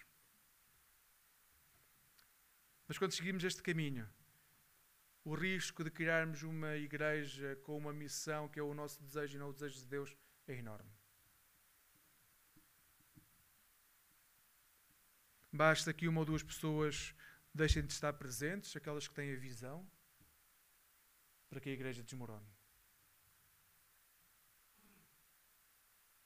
Mas 2.88 2.98
quando 2.98 3.12
seguimos 3.12 3.44
este 3.44 3.62
caminho, 3.62 4.10
o 5.26 5.36
risco 5.36 5.84
de 5.84 5.92
criarmos 5.92 6.44
uma 6.44 6.76
igreja 6.76 7.56
com 7.64 7.78
uma 7.78 7.94
missão 7.94 8.50
que 8.50 8.60
é 8.60 8.64
o 8.64 8.74
nosso 8.74 9.02
desejo 9.02 9.36
e 9.36 9.40
não 9.40 9.50
o 9.50 9.54
desejo 9.54 9.80
de 9.80 9.86
Deus 9.86 10.18
é 10.48 10.56
enorme. 10.56 10.92
Basta 15.54 15.94
que 15.94 16.08
uma 16.08 16.22
ou 16.22 16.26
duas 16.26 16.42
pessoas 16.42 17.16
deixem 17.54 17.86
de 17.86 17.94
estar 17.94 18.12
presentes, 18.14 18.76
aquelas 18.76 19.08
que 19.08 19.14
têm 19.14 19.32
a 19.32 19.40
visão, 19.40 19.88
para 21.48 21.60
que 21.62 21.70
a 21.70 21.74
igreja 21.74 22.02
desmorone. 22.02 22.52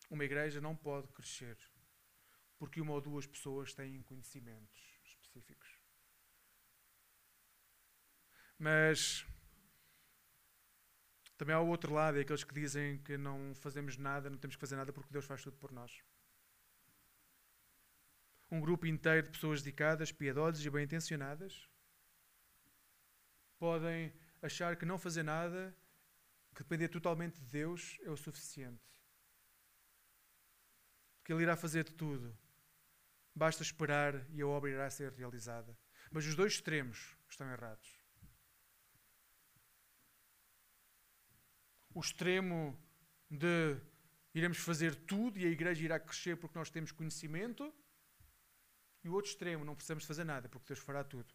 Uma 0.09 0.23
igreja 0.23 0.61
não 0.61 0.73
pode 0.73 1.11
crescer 1.11 1.57
porque 2.57 2.79
uma 2.79 2.93
ou 2.93 3.01
duas 3.01 3.27
pessoas 3.27 3.73
têm 3.73 4.01
conhecimentos 4.01 4.97
específicos. 5.03 5.69
Mas 8.57 9.25
também 11.37 11.53
há 11.53 11.59
o 11.59 11.67
outro 11.67 11.93
lado, 11.93 12.17
é 12.17 12.21
aqueles 12.21 12.43
que 12.43 12.53
dizem 12.53 12.97
que 13.03 13.17
não 13.17 13.53
fazemos 13.55 13.97
nada, 13.97 14.29
não 14.29 14.37
temos 14.37 14.55
que 14.55 14.61
fazer 14.61 14.77
nada 14.77 14.91
porque 14.91 15.11
Deus 15.11 15.25
faz 15.25 15.43
tudo 15.43 15.57
por 15.57 15.71
nós. 15.71 16.01
Um 18.49 18.61
grupo 18.61 18.85
inteiro 18.85 19.23
de 19.23 19.31
pessoas 19.31 19.61
dedicadas, 19.61 20.11
piedosas 20.11 20.63
e 20.65 20.69
bem 20.69 20.83
intencionadas 20.83 21.69
podem 23.59 24.13
achar 24.41 24.75
que 24.75 24.85
não 24.85 24.97
fazer 24.97 25.23
nada, 25.23 25.75
que 26.53 26.63
depender 26.63 26.89
totalmente 26.89 27.39
de 27.39 27.47
Deus, 27.47 27.97
é 28.03 28.09
o 28.09 28.17
suficiente. 28.17 28.83
Que 31.23 31.33
Ele 31.33 31.43
irá 31.43 31.57
fazer 31.57 31.83
de 31.83 31.93
tudo. 31.93 32.37
Basta 33.35 33.63
esperar 33.63 34.25
e 34.31 34.41
a 34.41 34.47
obra 34.47 34.69
irá 34.69 34.89
ser 34.89 35.11
realizada. 35.11 35.77
Mas 36.11 36.25
os 36.25 36.35
dois 36.35 36.53
extremos 36.53 37.17
estão 37.27 37.51
errados. 37.51 38.07
o 41.97 41.99
extremo 41.99 42.79
de 43.27 43.75
iremos 44.31 44.59
fazer 44.59 44.93
tudo 44.93 45.39
e 45.39 45.45
a 45.45 45.49
igreja 45.49 45.83
irá 45.83 45.99
crescer 45.99 46.37
porque 46.37 46.57
nós 46.57 46.69
temos 46.69 46.91
conhecimento, 46.91 47.73
e 49.03 49.09
o 49.09 49.13
outro 49.13 49.31
extremo, 49.31 49.63
não 49.63 49.75
precisamos 49.75 50.05
fazer 50.05 50.23
nada 50.23 50.49
porque 50.49 50.67
Deus 50.67 50.79
fará 50.79 51.03
tudo 51.03 51.33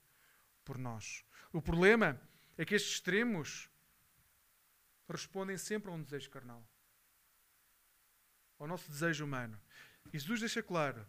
por 0.64 0.78
nós. 0.78 1.24
O 1.52 1.60
problema 1.60 2.20
é 2.56 2.64
que 2.64 2.74
estes 2.74 2.94
extremos 2.94 3.68
respondem 5.08 5.58
sempre 5.58 5.90
a 5.90 5.94
um 5.94 6.02
desejo 6.02 6.30
carnal, 6.30 6.66
ao 8.58 8.66
nosso 8.66 8.90
desejo 8.90 9.24
humano. 9.24 9.60
E 10.12 10.18
Jesus 10.18 10.40
deixa 10.40 10.62
claro 10.62 11.06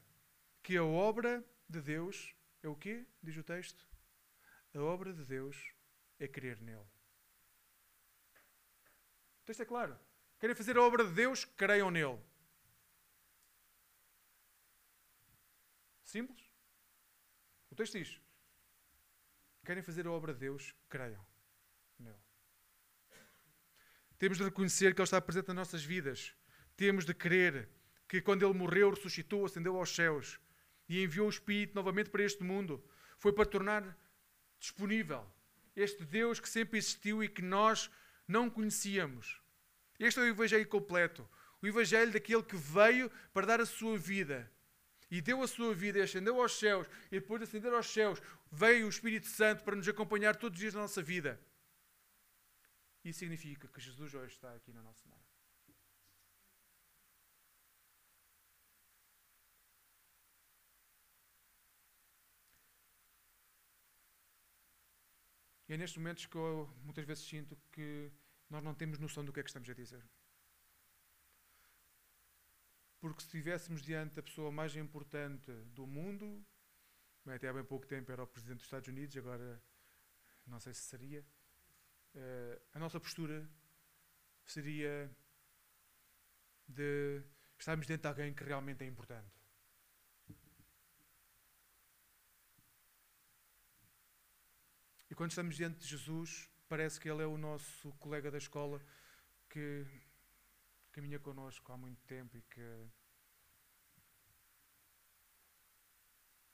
que 0.61 0.77
a 0.77 0.83
obra 0.83 1.43
de 1.69 1.81
Deus 1.81 2.35
é 2.61 2.67
o 2.67 2.75
quê? 2.75 3.05
Diz 3.21 3.37
o 3.37 3.43
texto. 3.43 3.87
A 4.73 4.79
obra 4.79 5.13
de 5.13 5.23
Deus 5.23 5.73
é 6.19 6.27
crer 6.27 6.59
nele. 6.61 6.79
O 6.79 6.87
texto 9.45 9.61
é 9.61 9.65
claro. 9.65 9.97
Querem 10.39 10.55
fazer 10.55 10.77
a 10.77 10.81
obra 10.81 11.05
de 11.05 11.13
Deus, 11.13 11.45
creiam 11.45 11.91
nele. 11.91 12.19
Simples. 16.03 16.42
O 17.73 17.75
texto 17.75 17.97
diz: 17.97 18.21
Querem 19.65 19.81
fazer 19.81 20.05
a 20.05 20.11
obra 20.11 20.31
de 20.31 20.41
Deus, 20.41 20.75
creiam 20.87 21.25
nele. 21.97 22.15
Temos 24.19 24.37
de 24.37 24.43
reconhecer 24.43 24.93
que 24.93 25.01
Ele 25.01 25.05
está 25.05 25.19
presente 25.19 25.47
nas 25.47 25.55
nossas 25.55 25.83
vidas. 25.83 26.35
Temos 26.77 27.03
de 27.03 27.15
crer 27.15 27.67
que 28.07 28.21
quando 28.21 28.45
Ele 28.45 28.53
morreu, 28.53 28.91
ressuscitou, 28.91 29.43
ascendeu 29.43 29.75
aos 29.75 29.89
céus 29.89 30.39
e 30.87 31.03
enviou 31.03 31.25
o 31.25 31.31
Espírito 31.31 31.73
novamente 31.73 32.11
para 32.11 32.21
este 32.21 32.43
mundo, 32.43 32.87
foi 33.17 33.33
para 33.33 33.43
tornar 33.43 33.97
disponível 34.59 35.25
este 35.75 36.05
Deus 36.05 36.39
que 36.39 36.47
sempre 36.47 36.77
existiu 36.77 37.23
e 37.23 37.27
que 37.27 37.41
nós 37.41 37.89
não 38.27 38.51
conhecíamos. 38.51 39.41
Este 39.99 40.19
é 40.19 40.23
o 40.23 40.27
Evangelho 40.27 40.67
completo. 40.67 41.27
O 41.59 41.65
Evangelho 41.65 42.11
daquele 42.11 42.43
que 42.43 42.55
veio 42.55 43.09
para 43.33 43.47
dar 43.47 43.59
a 43.59 43.65
sua 43.65 43.97
vida. 43.97 44.47
E 45.15 45.21
deu 45.21 45.43
a 45.43 45.47
sua 45.47 45.75
vida 45.75 45.99
e 45.99 46.01
ascendeu 46.01 46.41
aos 46.41 46.53
céus. 46.53 46.87
E 47.11 47.19
depois 47.19 47.39
de 47.39 47.43
ascender 47.43 47.71
aos 47.71 47.85
céus, 47.85 48.19
veio 48.51 48.87
o 48.87 48.89
Espírito 48.89 49.27
Santo 49.27 49.63
para 49.63 49.75
nos 49.75 49.87
acompanhar 49.87 50.35
todos 50.35 50.55
os 50.55 50.59
dias 50.59 50.73
da 50.73 50.79
nossa 50.79 51.03
vida. 51.03 51.39
Isso 53.05 53.19
significa 53.19 53.67
que 53.67 53.79
Jesus 53.79 54.11
hoje 54.15 54.33
está 54.33 54.51
aqui 54.55 54.73
no 54.73 54.81
nosso 54.81 55.07
meio. 55.07 55.21
E 65.69 65.73
é 65.73 65.77
nestes 65.77 65.99
momentos 65.99 66.25
que 66.25 66.35
eu 66.35 66.67
muitas 66.83 67.05
vezes 67.05 67.23
sinto 67.23 67.55
que 67.71 68.11
nós 68.49 68.63
não 68.63 68.73
temos 68.73 68.97
noção 68.97 69.23
do 69.23 69.31
que 69.31 69.41
é 69.41 69.43
que 69.43 69.49
estamos 69.49 69.69
a 69.69 69.75
dizer. 69.75 70.03
Porque 73.03 73.19
se 73.19 73.25
estivéssemos 73.25 73.81
diante 73.81 74.15
da 74.15 74.23
pessoa 74.23 74.49
mais 74.49 74.77
importante 74.77 75.51
do 75.75 75.85
mundo, 75.85 76.41
até 77.27 77.49
há 77.49 77.53
bem 77.53 77.65
pouco 77.65 77.85
tempo 77.85 78.09
era 78.09 78.23
o 78.23 78.27
Presidente 78.27 78.59
dos 78.59 78.65
Estados 78.65 78.87
Unidos, 78.87 79.17
agora 79.17 79.61
não 80.47 80.57
sei 80.57 80.73
se 80.73 80.83
seria, 80.83 81.19
uh, 82.15 82.61
a 82.71 82.79
nossa 82.79 83.01
postura 83.01 83.45
seria 84.45 85.13
de 86.65 87.21
estarmos 87.59 87.87
diante 87.87 88.03
de 88.03 88.07
alguém 88.07 88.33
que 88.33 88.41
realmente 88.41 88.85
é 88.85 88.87
importante. 88.87 89.35
E 95.09 95.13
quando 95.13 95.31
estamos 95.31 95.57
diante 95.57 95.77
de 95.77 95.87
Jesus, 95.87 96.49
parece 96.69 97.01
que 97.01 97.09
ele 97.09 97.21
é 97.21 97.27
o 97.27 97.37
nosso 97.37 97.91
colega 97.95 98.31
da 98.31 98.37
escola 98.37 98.81
que 99.49 99.85
caminha 100.93 101.19
connosco 101.19 101.71
há 101.71 101.77
muito 101.77 102.01
tempo 102.03 102.37
e 102.37 102.41
que 102.43 102.87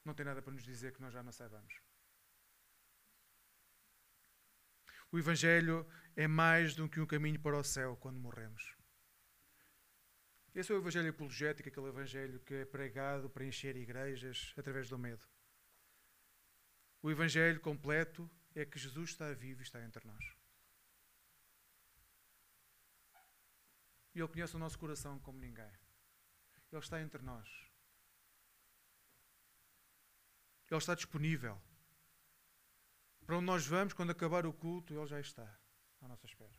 não 0.04 0.13
tem 0.13 0.25
nada 0.25 0.41
para 0.41 0.54
nos 0.54 0.63
dizer 0.63 0.93
que 0.93 1.02
nós 1.02 1.13
já 1.13 1.21
não 1.21 1.32
saibamos. 1.32 1.73
O 5.12 5.19
Evangelho 5.19 5.86
é 6.15 6.28
mais 6.28 6.73
do 6.73 6.88
que 6.88 6.99
um 6.99 7.06
caminho 7.06 7.39
para 7.39 7.58
o 7.58 7.63
céu 7.63 7.97
quando 7.97 8.19
morremos. 8.19 8.75
Esse 10.56 10.71
é 10.71 10.75
o 10.75 10.80
Evangelho 10.80 11.10
apologético, 11.10 11.67
aquele 11.69 11.88
Evangelho 11.88 12.39
que 12.39 12.54
é 12.54 12.65
pregado 12.65 13.30
para 13.30 13.45
encher 13.45 13.75
igrejas 13.75 14.54
através 14.58 14.88
do 14.88 14.97
medo. 14.97 15.28
O 17.02 17.12
Evangelho 17.12 17.60
completo 17.60 18.30
é 18.56 18.65
que 18.65 18.80
Jesus 18.80 19.12
está 19.12 19.32
vivo 19.34 19.62
e 19.62 19.63
está 19.63 19.84
entre 19.84 20.06
nós. 20.08 20.38
E 24.13 24.19
Ele 24.19 24.28
conhece 24.28 24.56
o 24.56 24.60
nosso 24.60 24.78
coração 24.78 25.19
como 25.19 25.39
ninguém. 25.39 25.72
Ele 26.72 26.82
está 26.82 27.02
entre 27.02 27.22
nós. 27.22 27.48
Ele 30.69 30.78
está 30.78 30.93
disponível. 30.93 31.60
Para 33.26 33.38
onde 33.38 33.45
nós 33.45 33.65
vamos, 33.65 33.93
quando 33.93 34.12
acabar 34.12 34.45
o 34.45 34.54
culto, 34.54 34.93
Ele 34.93 35.06
já 35.08 35.19
está 35.19 35.60
à 36.02 36.08
nossa 36.08 36.26
espera. 36.26 36.58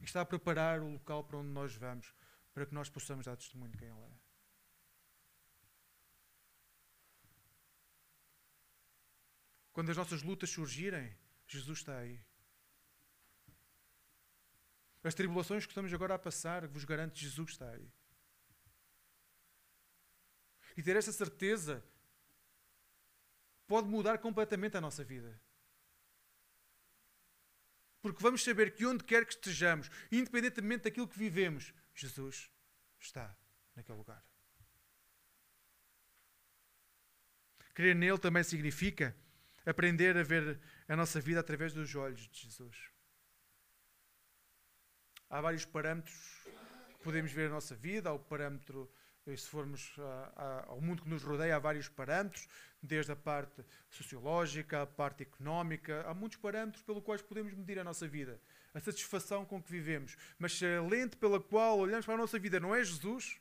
E 0.00 0.04
está 0.04 0.20
a 0.20 0.26
preparar 0.26 0.80
o 0.80 0.92
local 0.92 1.24
para 1.24 1.38
onde 1.38 1.50
nós 1.50 1.74
vamos, 1.74 2.14
para 2.52 2.66
que 2.66 2.74
nós 2.74 2.88
possamos 2.90 3.24
dar 3.24 3.36
testemunho 3.36 3.70
de 3.72 3.78
quem 3.78 3.88
Ele 3.88 4.00
é. 4.00 4.22
Quando 9.72 9.90
as 9.90 9.96
nossas 9.96 10.22
lutas 10.22 10.50
surgirem, 10.50 11.16
Jesus 11.46 11.78
está 11.78 11.96
aí. 11.98 12.22
As 15.02 15.14
tribulações 15.14 15.66
que 15.66 15.72
estamos 15.72 15.92
agora 15.92 16.14
a 16.14 16.18
passar, 16.18 16.66
vos 16.66 16.84
garanto, 16.84 17.18
Jesus 17.18 17.50
está 17.50 17.70
aí. 17.70 17.90
E 20.76 20.82
ter 20.82 20.96
essa 20.96 21.12
certeza 21.12 21.84
pode 23.66 23.88
mudar 23.88 24.18
completamente 24.18 24.76
a 24.76 24.80
nossa 24.80 25.02
vida. 25.02 25.40
Porque 28.00 28.22
vamos 28.22 28.42
saber 28.42 28.74
que 28.74 28.84
onde 28.86 29.04
quer 29.04 29.24
que 29.24 29.32
estejamos, 29.32 29.88
independentemente 30.10 30.84
daquilo 30.84 31.08
que 31.08 31.18
vivemos, 31.18 31.72
Jesus 31.94 32.50
está 32.98 33.36
naquele 33.74 33.98
lugar. 33.98 34.24
Crer 37.74 37.94
nele 37.94 38.18
também 38.18 38.42
significa 38.42 39.16
aprender 39.64 40.16
a 40.16 40.22
ver 40.22 40.60
a 40.88 40.96
nossa 40.96 41.20
vida 41.20 41.40
através 41.40 41.72
dos 41.72 41.94
olhos 41.94 42.28
de 42.28 42.40
Jesus. 42.40 42.91
Há 45.32 45.40
vários 45.40 45.64
parâmetros 45.64 46.14
que 46.90 47.02
podemos 47.02 47.32
ver 47.32 47.46
a 47.46 47.54
nossa 47.54 47.74
vida, 47.74 48.10
há 48.10 48.12
o 48.12 48.18
parâmetro 48.18 48.86
se 49.24 49.48
formos 49.48 49.96
ao 50.66 50.78
mundo 50.78 51.02
que 51.02 51.08
nos 51.08 51.22
rodeia, 51.22 51.56
há 51.56 51.58
vários 51.58 51.88
parâmetros, 51.88 52.46
desde 52.82 53.12
a 53.12 53.16
parte 53.16 53.64
sociológica, 53.88 54.82
a 54.82 54.86
parte 54.86 55.22
económica, 55.22 56.04
há 56.06 56.12
muitos 56.12 56.36
parâmetros 56.36 56.82
pelos 56.82 57.02
quais 57.02 57.22
podemos 57.22 57.54
medir 57.54 57.78
a 57.78 57.84
nossa 57.84 58.06
vida, 58.06 58.38
a 58.74 58.80
satisfação 58.80 59.46
com 59.46 59.62
que 59.62 59.72
vivemos. 59.72 60.18
Mas 60.38 60.58
se 60.58 60.66
a 60.66 60.82
lente 60.82 61.16
pela 61.16 61.40
qual 61.40 61.78
olhamos 61.78 62.04
para 62.04 62.14
a 62.14 62.18
nossa 62.18 62.38
vida 62.38 62.60
não 62.60 62.74
é 62.74 62.84
Jesus, 62.84 63.40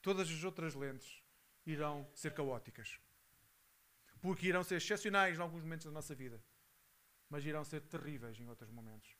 todas 0.00 0.26
as 0.26 0.42
outras 0.42 0.74
lentes 0.74 1.22
irão 1.66 2.08
ser 2.14 2.32
caóticas. 2.32 2.98
Porque 4.22 4.46
irão 4.46 4.64
ser 4.64 4.76
excepcionais 4.76 5.36
em 5.36 5.42
alguns 5.42 5.62
momentos 5.62 5.84
da 5.84 5.92
nossa 5.92 6.14
vida, 6.14 6.42
mas 7.28 7.44
irão 7.44 7.62
ser 7.62 7.82
terríveis 7.82 8.40
em 8.40 8.48
outros 8.48 8.70
momentos. 8.70 9.19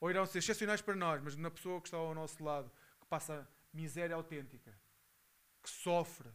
Ou 0.00 0.10
irão 0.10 0.24
ser 0.26 0.38
excepcionais 0.38 0.80
para 0.80 0.96
nós, 0.96 1.22
mas 1.22 1.36
na 1.36 1.50
pessoa 1.50 1.80
que 1.80 1.88
está 1.88 1.98
ao 1.98 2.14
nosso 2.14 2.42
lado, 2.42 2.70
que 3.00 3.06
passa 3.06 3.46
miséria 3.72 4.16
autêntica 4.16 4.74
que 5.62 5.68
sofre 5.68 6.28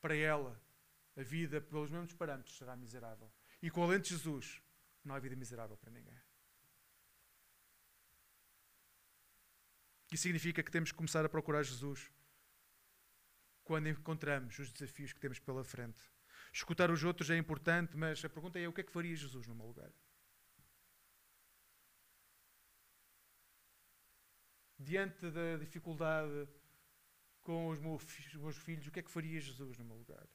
para 0.00 0.16
ela 0.16 0.60
a 1.16 1.22
vida 1.22 1.60
pelos 1.60 1.90
mesmos 1.90 2.14
parâmetros 2.14 2.56
será 2.56 2.74
miserável. 2.74 3.30
E 3.60 3.70
com 3.70 3.84
a 3.84 3.86
lente 3.86 4.04
de 4.04 4.16
Jesus 4.16 4.62
não 5.04 5.14
há 5.14 5.18
vida 5.18 5.36
miserável 5.36 5.76
para 5.76 5.90
ninguém. 5.90 6.18
Isso 10.10 10.24
significa 10.24 10.62
que 10.62 10.70
temos 10.70 10.90
que 10.90 10.96
começar 10.96 11.24
a 11.24 11.28
procurar 11.28 11.62
Jesus 11.62 12.10
quando 13.64 13.88
encontramos 13.88 14.58
os 14.58 14.70
desafios 14.70 15.12
que 15.12 15.20
temos 15.20 15.38
pela 15.38 15.64
frente. 15.64 16.02
Escutar 16.52 16.90
os 16.90 17.02
outros 17.02 17.30
é 17.30 17.36
importante, 17.36 17.96
mas 17.96 18.22
a 18.24 18.28
pergunta 18.28 18.58
é: 18.58 18.68
o 18.68 18.72
que 18.72 18.82
é 18.82 18.84
que 18.84 18.92
faria 18.92 19.16
Jesus 19.16 19.46
no 19.46 19.54
meu 19.54 19.66
lugar? 19.66 19.90
Diante 24.82 25.30
da 25.30 25.56
dificuldade 25.58 26.48
com 27.40 27.68
os 27.68 27.78
meus 27.78 28.56
filhos, 28.56 28.86
o 28.86 28.90
que 28.90 28.98
é 28.98 29.02
que 29.02 29.10
faria 29.10 29.40
Jesus 29.40 29.78
no 29.78 29.84
meu 29.84 29.96
lugar? 29.96 30.26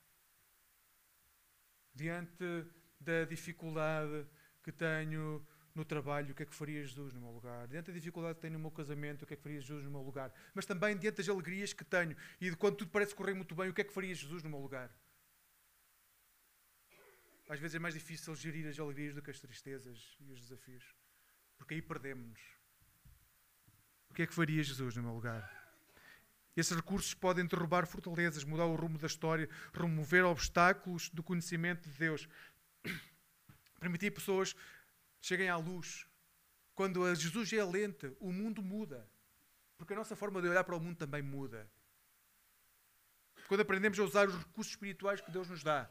Diante 1.93 2.65
da 2.99 3.25
dificuldade 3.25 4.25
que 4.63 4.71
tenho 4.71 5.45
no 5.75 5.83
trabalho, 5.83 6.31
o 6.31 6.35
que 6.35 6.43
é 6.43 6.45
que 6.45 6.55
faria 6.55 6.81
Jesus 6.81 7.13
no 7.13 7.19
meu 7.19 7.31
lugar? 7.31 7.67
Diante 7.67 7.87
da 7.87 7.93
dificuldade 7.93 8.35
que 8.35 8.41
tenho 8.41 8.53
no 8.53 8.59
meu 8.59 8.71
casamento, 8.71 9.23
o 9.23 9.27
que 9.27 9.33
é 9.33 9.37
que 9.37 9.43
faria 9.43 9.59
Jesus 9.59 9.83
no 9.83 9.91
meu 9.91 10.01
lugar? 10.01 10.33
Mas 10.53 10.65
também 10.65 10.97
diante 10.97 11.17
das 11.17 11.29
alegrias 11.29 11.73
que 11.73 11.83
tenho 11.83 12.15
e 12.39 12.49
de 12.49 12.55
quando 12.55 12.77
tudo 12.77 12.91
parece 12.91 13.13
correr 13.13 13.33
muito 13.33 13.53
bem, 13.53 13.69
o 13.69 13.73
que 13.73 13.81
é 13.81 13.83
que 13.83 13.93
faria 13.93 14.15
Jesus 14.15 14.43
no 14.43 14.49
meu 14.49 14.59
lugar? 14.59 14.89
Às 17.49 17.59
vezes 17.59 17.75
é 17.75 17.79
mais 17.79 17.93
difícil 17.93 18.33
gerir 18.35 18.67
as 18.67 18.79
alegrias 18.79 19.13
do 19.13 19.21
que 19.21 19.31
as 19.31 19.39
tristezas 19.39 20.17
e 20.19 20.31
os 20.31 20.39
desafios, 20.39 20.95
porque 21.57 21.73
aí 21.75 21.81
perdemos-nos. 21.81 22.56
Que 24.17 24.23
é 24.23 24.25
que 24.25 24.33
faria 24.33 24.63
Jesus 24.63 24.95
no 24.95 25.03
meu 25.03 25.13
lugar? 25.13 25.47
Esses 26.55 26.75
recursos 26.75 27.13
podem 27.13 27.45
derrubar 27.45 27.85
fortalezas, 27.85 28.43
mudar 28.43 28.65
o 28.65 28.75
rumo 28.75 28.97
da 28.97 29.05
história, 29.05 29.47
remover 29.71 30.25
obstáculos 30.25 31.07
do 31.11 31.21
conhecimento 31.21 31.87
de 31.87 31.99
Deus, 31.99 32.27
permitir 33.79 34.09
pessoas 34.09 34.55
cheguem 35.21 35.49
à 35.49 35.55
luz. 35.55 36.07
Quando 36.73 37.05
a 37.05 37.13
Jesus 37.13 37.53
é 37.53 37.63
lenta, 37.63 38.11
o 38.19 38.33
mundo 38.33 38.63
muda. 38.63 39.07
Porque 39.77 39.93
a 39.93 39.97
nossa 39.97 40.15
forma 40.15 40.41
de 40.41 40.47
olhar 40.47 40.63
para 40.63 40.75
o 40.75 40.79
mundo 40.79 40.97
também 40.97 41.21
muda. 41.21 41.69
Quando 43.47 43.61
aprendemos 43.61 43.99
a 43.99 44.03
usar 44.03 44.27
os 44.27 44.35
recursos 44.35 44.73
espirituais 44.73 45.21
que 45.21 45.29
Deus 45.29 45.47
nos 45.47 45.61
dá. 45.61 45.87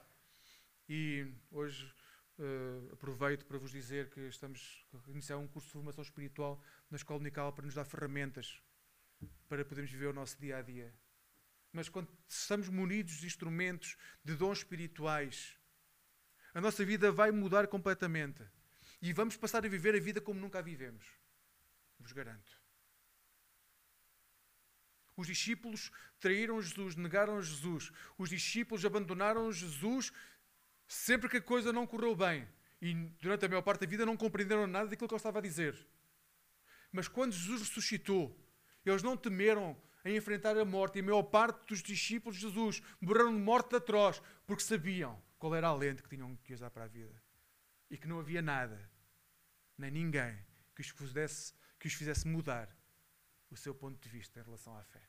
E 0.89 1.33
hoje 1.53 1.95
uh, 2.41 2.93
aproveito 2.93 3.47
para 3.47 3.57
vos 3.57 3.71
dizer 3.71 4.11
que 4.11 4.23
estamos 4.23 4.85
a 4.93 5.11
iniciar 5.13 5.37
um 5.37 5.47
curso 5.47 5.69
de 5.69 5.75
formação 5.75 6.03
espiritual 6.03 6.61
na 6.91 6.97
Escola 6.97 7.21
Unical 7.21 7.53
para 7.53 7.65
nos 7.65 7.75
dar 7.75 7.85
ferramentas 7.85 8.61
para 9.49 9.65
podermos 9.65 9.91
viver 9.91 10.07
o 10.07 10.13
nosso 10.13 10.39
dia 10.39 10.59
a 10.59 10.63
dia. 10.63 10.93
Mas 11.73 11.89
quando 11.89 12.09
estamos 12.29 12.69
munidos 12.69 13.15
de 13.15 13.27
instrumentos, 13.27 13.97
de 14.25 14.35
dons 14.35 14.59
espirituais, 14.59 15.57
a 16.55 16.61
nossa 16.61 16.85
vida 16.85 17.13
vai 17.13 17.31
mudar 17.31 17.67
completamente. 17.67 18.43
E 19.01 19.13
vamos 19.13 19.37
passar 19.37 19.65
a 19.65 19.69
viver 19.69 19.95
a 19.95 20.01
vida 20.01 20.21
como 20.21 20.41
nunca 20.41 20.59
a 20.59 20.63
vivemos. 20.63 21.07
Vos 21.99 22.13
garanto. 22.13 22.51
Os 25.17 25.27
discípulos 25.27 25.91
traíram 26.19 26.61
Jesus, 26.61 26.97
negaram 26.97 27.41
Jesus. 27.43 27.93
Os 28.19 28.31
discípulos 28.31 28.85
abandonaram 28.85 29.53
Jesus 29.53 30.13
sempre 30.87 31.29
que 31.29 31.39
a 31.39 31.43
coisa 31.43 31.73
não 31.73 31.87
correu 31.87 32.15
bem. 32.15 32.47
E 32.81 32.95
durante 33.21 33.45
a 33.45 33.49
maior 33.49 33.63
parte 33.63 33.81
da 33.81 33.87
vida 33.87 34.07
não 34.07 34.17
compreenderam 34.17 34.67
nada 34.67 34.89
daquilo 34.89 35.09
que 35.09 35.15
ele 35.15 35.19
estava 35.19 35.39
a 35.39 35.43
dizer. 35.43 35.87
Mas 36.93 37.09
quando 37.09 37.33
Jesus 37.33 37.61
ressuscitou, 37.61 38.37
eles 38.85 39.03
não 39.03 39.17
temeram 39.17 39.77
em 40.05 40.17
enfrentar 40.17 40.57
a 40.57 40.65
morte. 40.65 40.99
E 40.99 41.01
a 41.01 41.05
maior 41.05 41.25
parte 41.25 41.67
dos 41.67 41.83
discípulos 41.83 42.37
de 42.37 42.43
Jesus 42.43 42.83
morreram 43.01 43.35
de 43.35 43.41
morte 43.41 43.77
atroz, 43.77 44.23
porque 44.47 44.63
sabiam 44.63 45.21
qual 45.39 45.55
era 45.55 45.69
a 45.69 45.75
lente 45.75 46.03
que 46.03 46.09
tinham 46.09 46.37
que 46.37 46.55
usar 46.55 46.71
para 46.71 46.85
a 46.85 46.89
vida. 46.89 47.23
E 47.91 47.97
que 47.97 48.09
não 48.09 48.19
havia 48.19 48.43
nada, 48.43 48.91
nem 49.77 49.91
ninguém, 49.91 50.39
que 50.75 50.81
os, 50.81 50.89
fizesse, 50.89 51.55
que 51.79 51.87
os 51.89 51.95
fizesse 51.95 52.27
mudar 52.27 52.75
o 53.51 53.57
seu 53.57 53.75
ponto 53.75 54.01
de 54.01 54.09
vista 54.09 54.41
em 54.41 54.43
relação 54.43 54.77
à 54.77 54.83
fé. 54.83 55.09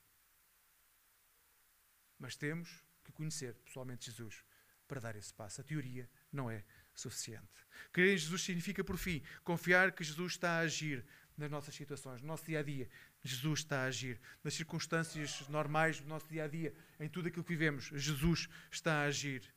Mas 2.20 2.36
temos 2.36 2.84
que 3.04 3.12
conhecer 3.12 3.56
pessoalmente 3.56 4.06
Jesus 4.06 4.44
para 4.88 5.00
dar 5.00 5.16
esse 5.16 5.34
passo. 5.34 5.62
A 5.62 5.64
teoria 5.64 6.10
não 6.32 6.50
é 6.50 6.64
suficiente. 6.94 7.66
Crer 7.92 8.14
em 8.14 8.18
Jesus 8.18 8.42
significa, 8.42 8.84
por 8.84 8.98
fim, 8.98 9.22
confiar 9.44 9.92
que 9.92 10.04
Jesus 10.04 10.34
está 10.34 10.58
a 10.58 10.60
agir 10.60 11.06
nas 11.38 11.52
nossas 11.52 11.76
situações, 11.76 12.22
no 12.22 12.28
nosso 12.28 12.46
dia 12.46 12.60
a 12.60 12.64
dia. 12.64 12.90
Jesus 13.24 13.60
está 13.60 13.84
a 13.84 13.86
agir. 13.86 14.20
Nas 14.44 14.56
circunstâncias 14.56 15.48
normais 15.48 16.00
do 16.00 16.08
nosso 16.08 16.28
dia 16.28 16.44
a 16.44 16.48
dia, 16.48 16.74
em 17.00 17.08
tudo 17.08 17.28
aquilo 17.28 17.44
que 17.44 17.54
vivemos, 17.54 17.86
Jesus 17.94 18.50
está 18.72 19.04
a 19.04 19.04
agir. 19.04 19.54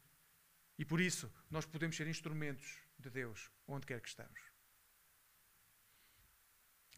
E 0.79 0.85
por 0.85 1.01
isso, 1.01 1.33
nós 1.51 1.65
podemos 1.65 1.97
ser 1.97 2.07
instrumentos 2.07 2.79
de 2.99 3.11
Deus, 3.11 3.51
onde 3.67 3.87
quer 3.87 4.01
que 4.01 4.09
estamos. 4.09 4.41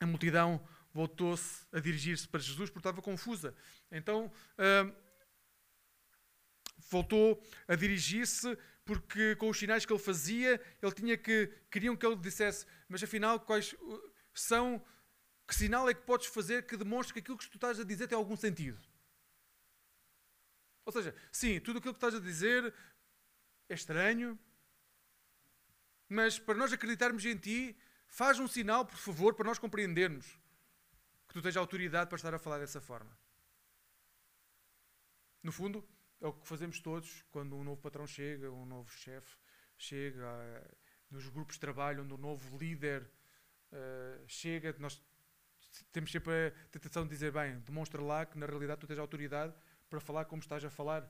A 0.01 0.07
multidão 0.07 0.61
voltou-se 0.93 1.65
a 1.73 1.79
dirigir-se 1.79 2.29
para 2.29 2.41
Jesus 2.41 2.69
porque 2.69 2.81
estava 2.81 3.01
confusa. 3.01 3.55
Então, 3.91 4.27
uh, 4.59 4.95
voltou 6.91 7.41
a 7.69 7.75
dirigir-se 7.77 8.59
porque 8.85 9.37
com 9.37 9.49
os 9.49 9.59
sinais 9.59 9.87
que 9.87 9.93
ele 9.93 10.03
fazia, 10.03 10.61
ele 10.83 10.93
tinha 10.93 11.17
que 11.17 11.47
queriam 11.71 11.97
que 11.97 12.05
ele 12.05 12.17
dissesse, 12.17 12.67
mas 12.89 13.03
afinal 13.03 13.39
quais 13.39 13.75
são 14.41 14.85
que 15.47 15.55
sinal 15.55 15.89
é 15.89 15.95
que 15.95 16.03
podes 16.03 16.29
fazer 16.29 16.67
que 16.67 16.77
demonstre 16.77 17.13
que 17.13 17.21
aquilo 17.21 17.37
que 17.37 17.49
tu 17.49 17.57
estás 17.57 17.79
a 17.79 17.85
dizer 17.85 18.09
tem 18.09 18.17
algum 18.17 18.37
sentido? 18.37 18.81
Ou 20.85 20.93
seja, 20.93 21.15
sim, 21.31 21.61
tudo 21.61 21.79
aquilo 21.79 21.95
que 21.95 21.99
estás 21.99 22.15
a 22.15 22.21
dizer 22.21 22.75
é 23.69 23.75
estranho, 23.75 24.39
mas 26.09 26.39
para 26.39 26.55
nós 26.55 26.73
acreditarmos 26.73 27.25
em 27.25 27.37
ti, 27.37 27.77
faz 28.07 28.39
um 28.39 28.49
sinal, 28.49 28.85
por 28.85 28.97
favor, 28.97 29.35
para 29.35 29.47
nós 29.47 29.59
compreendermos 29.59 30.27
que 31.29 31.35
tu 31.35 31.43
tens 31.43 31.57
autoridade 31.57 32.09
para 32.09 32.17
estar 32.17 32.35
a 32.35 32.39
falar 32.39 32.59
dessa 32.59 32.81
forma. 32.81 33.17
No 35.43 35.51
fundo, 35.51 35.87
é 36.21 36.27
o 36.27 36.33
que 36.33 36.47
fazemos 36.47 36.79
todos 36.81 37.25
quando 37.31 37.57
um 37.57 37.65
novo 37.65 37.81
patrão 37.81 38.07
chega, 38.07 38.51
um 38.51 38.65
novo 38.65 38.91
chefe 38.93 39.37
chega, 39.77 40.25
nos 41.11 41.29
grupos 41.29 41.55
de 41.57 41.61
trabalho, 41.61 42.05
onde 42.05 42.15
um 42.15 42.19
novo 42.19 42.57
líder 42.59 43.11
uh, 43.73 44.25
chega, 44.27 44.75
nós 44.79 45.03
temos 45.93 46.11
sempre 46.11 46.49
a 46.49 46.69
tentação 46.71 47.05
de 47.05 47.11
dizer, 47.11 47.33
bem, 47.33 47.59
demonstra 47.61 48.03
lá 48.03 48.27
que 48.27 48.39
na 48.39 48.47
realidade 48.47 48.81
tu 48.81 48.87
tens 48.87 48.99
autoridade 48.99 49.55
para 49.89 50.01
falar 50.01 50.25
como 50.27 50.41
estás 50.41 50.65
a 50.65 50.71
falar, 50.71 51.03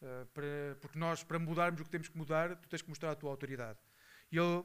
uh, 0.00 0.26
para, 0.32 0.76
porque 0.80 0.98
nós, 0.98 1.22
para 1.22 1.38
mudarmos 1.38 1.80
o 1.80 1.84
que 1.84 1.90
temos 1.90 2.08
que 2.08 2.16
mudar, 2.16 2.56
tu 2.56 2.68
tens 2.68 2.82
que 2.82 2.88
mostrar 2.88 3.10
a 3.10 3.16
tua 3.16 3.30
autoridade. 3.30 3.78
E 4.30 4.38
ele, 4.38 4.64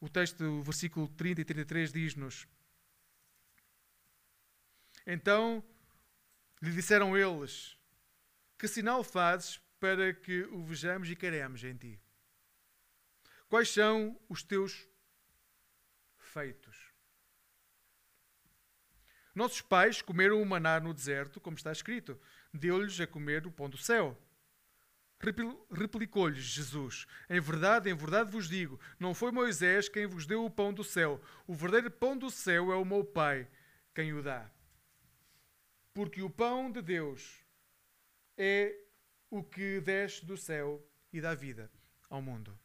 o 0.00 0.08
texto, 0.08 0.42
o 0.42 0.62
versículo 0.62 1.08
30 1.08 1.40
e 1.40 1.44
33 1.44 1.92
diz-nos, 1.92 2.46
então 5.06 5.62
lhe 6.60 6.72
disseram 6.72 7.16
eles, 7.16 7.78
que 8.58 8.66
sinal 8.66 9.04
fazes 9.04 9.60
para 9.78 10.12
que 10.12 10.42
o 10.44 10.64
vejamos 10.64 11.10
e 11.10 11.16
queremos 11.16 11.62
em 11.62 11.76
ti? 11.76 12.00
Quais 13.48 13.68
são 13.68 14.18
os 14.28 14.42
teus 14.42 14.88
feitos? 16.18 16.85
Nossos 19.36 19.60
pais 19.60 20.00
comeram 20.00 20.40
o 20.40 20.46
maná 20.46 20.80
no 20.80 20.94
deserto, 20.94 21.38
como 21.38 21.58
está 21.58 21.70
escrito. 21.70 22.18
Deu-lhes 22.54 22.98
a 22.98 23.06
comer 23.06 23.46
o 23.46 23.52
pão 23.52 23.68
do 23.68 23.76
céu. 23.76 24.18
Replicou-lhes 25.70 26.42
Jesus: 26.42 27.06
Em 27.28 27.38
verdade, 27.38 27.90
em 27.90 27.94
verdade 27.94 28.30
vos 28.30 28.48
digo, 28.48 28.80
não 28.98 29.12
foi 29.12 29.30
Moisés 29.30 29.90
quem 29.90 30.06
vos 30.06 30.24
deu 30.24 30.42
o 30.42 30.50
pão 30.50 30.72
do 30.72 30.82
céu. 30.82 31.22
O 31.46 31.54
verdadeiro 31.54 31.90
pão 31.90 32.16
do 32.16 32.30
céu 32.30 32.72
é 32.72 32.76
o 32.76 32.84
meu 32.84 33.04
Pai 33.04 33.46
quem 33.94 34.14
o 34.14 34.22
dá. 34.22 34.50
Porque 35.92 36.22
o 36.22 36.30
pão 36.30 36.72
de 36.72 36.80
Deus 36.80 37.44
é 38.38 38.74
o 39.28 39.44
que 39.44 39.82
desce 39.82 40.24
do 40.24 40.38
céu 40.38 40.82
e 41.12 41.20
dá 41.20 41.34
vida 41.34 41.70
ao 42.08 42.22
mundo. 42.22 42.58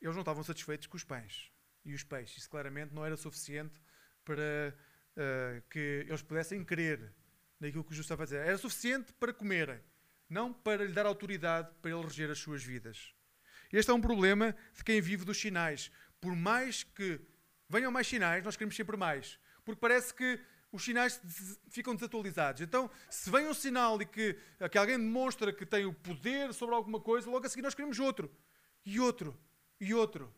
Eles 0.00 0.16
não 0.16 0.22
estavam 0.22 0.42
satisfeitos 0.42 0.88
com 0.88 0.96
os 0.96 1.04
pães 1.04 1.56
e 1.84 1.94
os 1.94 2.02
peixes. 2.02 2.38
Isso 2.38 2.50
claramente 2.50 2.94
não 2.94 3.04
era 3.04 3.16
suficiente 3.16 3.80
para 4.24 4.74
uh, 5.16 5.62
que 5.70 6.04
eles 6.06 6.22
pudessem 6.22 6.64
crer 6.64 7.12
naquilo 7.60 7.84
que 7.84 7.90
Jesus 7.90 8.04
estava 8.04 8.22
a 8.22 8.26
dizer. 8.26 8.46
Era 8.46 8.58
suficiente 8.58 9.12
para 9.14 9.32
comerem, 9.32 9.80
não 10.28 10.52
para 10.52 10.84
lhe 10.84 10.92
dar 10.92 11.06
autoridade 11.06 11.74
para 11.80 11.90
ele 11.90 12.02
reger 12.02 12.30
as 12.30 12.38
suas 12.38 12.62
vidas. 12.62 13.12
Este 13.72 13.90
é 13.90 13.94
um 13.94 14.00
problema 14.00 14.54
de 14.74 14.84
quem 14.84 15.00
vive 15.00 15.24
dos 15.24 15.38
sinais. 15.38 15.90
Por 16.20 16.34
mais 16.34 16.82
que 16.82 17.20
venham 17.68 17.92
mais 17.92 18.06
sinais, 18.06 18.42
nós 18.44 18.56
queremos 18.56 18.76
sempre 18.76 18.96
mais. 18.96 19.38
Porque 19.64 19.80
parece 19.80 20.14
que 20.14 20.40
os 20.70 20.84
sinais 20.84 21.20
ficam 21.68 21.94
desatualizados. 21.94 22.60
Então, 22.62 22.90
se 23.08 23.30
vem 23.30 23.46
um 23.46 23.54
sinal 23.54 24.00
e 24.00 24.06
que, 24.06 24.36
que 24.70 24.78
alguém 24.78 24.98
demonstra 24.98 25.52
que 25.52 25.64
tem 25.64 25.86
o 25.86 25.92
poder 25.92 26.52
sobre 26.52 26.74
alguma 26.74 27.00
coisa, 27.00 27.30
logo 27.30 27.46
a 27.46 27.48
seguir 27.48 27.62
nós 27.62 27.74
queremos 27.74 27.98
outro, 27.98 28.30
e 28.84 29.00
outro, 29.00 29.38
e 29.80 29.94
outro. 29.94 30.32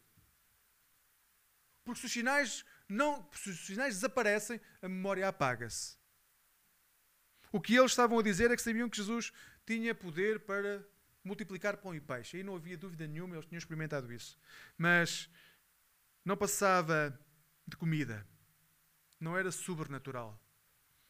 Porque 1.84 2.00
se 2.00 2.06
os 2.06 2.12
sinais, 2.12 2.64
não, 2.88 3.28
se 3.32 3.50
os 3.50 3.60
sinais 3.66 3.94
desaparecem, 3.94 4.60
a 4.82 4.88
memória 4.88 5.26
apaga-se. 5.26 5.98
O 7.52 7.60
que 7.60 7.74
eles 7.74 7.92
estavam 7.92 8.18
a 8.18 8.22
dizer 8.22 8.50
é 8.50 8.56
que 8.56 8.62
sabiam 8.62 8.88
que 8.88 8.96
Jesus 8.96 9.32
tinha 9.66 9.94
poder 9.94 10.40
para 10.40 10.84
multiplicar 11.24 11.76
pão 11.76 11.94
e 11.94 12.00
peixe. 12.00 12.36
Aí 12.36 12.42
não 12.42 12.54
havia 12.54 12.76
dúvida 12.76 13.06
nenhuma, 13.06 13.34
eles 13.34 13.46
tinham 13.46 13.58
experimentado 13.58 14.12
isso. 14.12 14.38
Mas 14.78 15.28
não 16.24 16.36
passava 16.36 17.18
de 17.66 17.76
comida. 17.76 18.26
Não 19.18 19.36
era 19.36 19.50
sobrenatural. 19.50 20.40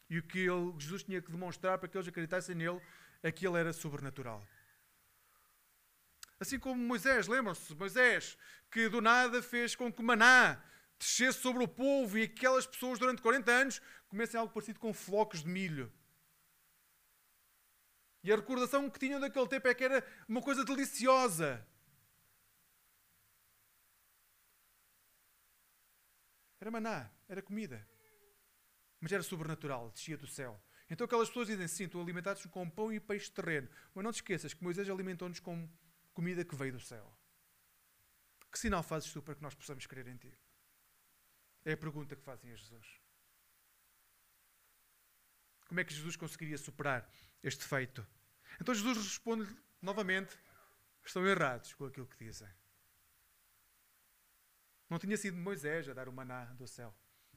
E 0.08 0.18
o 0.18 0.22
que 0.22 0.40
ele, 0.40 0.74
Jesus 0.78 1.02
tinha 1.04 1.22
que 1.22 1.30
demonstrar 1.30 1.78
para 1.78 1.88
que 1.88 1.96
eles 1.96 2.08
acreditassem 2.08 2.54
nele 2.54 2.80
é 3.22 3.30
que 3.30 3.46
ele 3.46 3.58
era 3.58 3.72
sobrenatural. 3.72 4.44
Assim 6.40 6.58
como 6.58 6.82
Moisés, 6.82 7.28
lembram-se? 7.28 7.74
Moisés, 7.74 8.38
que 8.70 8.88
do 8.88 9.02
nada 9.02 9.42
fez 9.42 9.76
com 9.76 9.92
que 9.92 10.02
maná 10.02 10.64
descesse 10.98 11.38
sobre 11.40 11.62
o 11.62 11.68
povo 11.68 12.18
e 12.18 12.22
aquelas 12.22 12.66
pessoas 12.66 12.98
durante 12.98 13.20
40 13.20 13.50
anos 13.50 13.82
comecem 14.08 14.40
algo 14.40 14.52
parecido 14.52 14.80
com 14.80 14.92
flocos 14.92 15.42
de 15.42 15.48
milho. 15.48 15.92
E 18.22 18.32
a 18.32 18.36
recordação 18.36 18.88
que 18.88 18.98
tinham 18.98 19.20
daquele 19.20 19.48
tempo 19.48 19.68
é 19.68 19.74
que 19.74 19.84
era 19.84 20.06
uma 20.28 20.42
coisa 20.42 20.64
deliciosa. 20.64 21.66
Era 26.58 26.70
maná, 26.70 27.10
era 27.28 27.40
comida. 27.40 27.86
Mas 29.00 29.12
era 29.12 29.22
sobrenatural, 29.22 29.90
descia 29.90 30.16
do 30.16 30.26
céu. 30.26 30.62
Então 30.90 31.04
aquelas 31.06 31.28
pessoas 31.28 31.48
dizem, 31.48 31.68
sim, 31.68 31.84
estou 31.84 32.02
alimentados 32.02 32.44
com 32.46 32.68
pão 32.68 32.92
e 32.92 33.00
peixe 33.00 33.30
terreno. 33.30 33.68
Mas 33.94 34.04
não 34.04 34.12
te 34.12 34.16
esqueças 34.16 34.52
que 34.52 34.62
Moisés 34.62 34.88
alimentou-nos 34.88 35.40
com 35.40 35.66
comida 36.12 36.44
que 36.44 36.54
veio 36.54 36.72
do 36.72 36.80
céu. 36.80 37.16
Que 38.50 38.58
sinal 38.58 38.82
fazes 38.82 39.12
tu 39.12 39.22
para 39.22 39.34
que 39.34 39.42
nós 39.42 39.54
possamos 39.54 39.86
crer 39.86 40.06
em 40.08 40.16
ti? 40.16 40.36
É 41.64 41.72
a 41.72 41.76
pergunta 41.76 42.16
que 42.16 42.22
fazem 42.22 42.50
a 42.50 42.56
Jesus. 42.56 43.00
Como 45.66 45.78
é 45.78 45.84
que 45.84 45.94
Jesus 45.94 46.16
conseguiria 46.16 46.58
superar 46.58 47.08
este 47.42 47.64
feito? 47.64 48.04
Então 48.60 48.74
Jesus 48.74 48.96
responde 48.96 49.56
novamente: 49.80 50.36
estão 51.04 51.26
errados 51.26 51.74
com 51.74 51.84
aquilo 51.84 52.06
que 52.06 52.24
dizem. 52.24 52.48
Não 54.88 54.98
tinha 54.98 55.16
sido 55.16 55.36
Moisés 55.36 55.88
a 55.88 55.94
dar 55.94 56.08
o 56.08 56.12
maná 56.12 56.46
do 56.46 56.66
céu. 56.66 56.92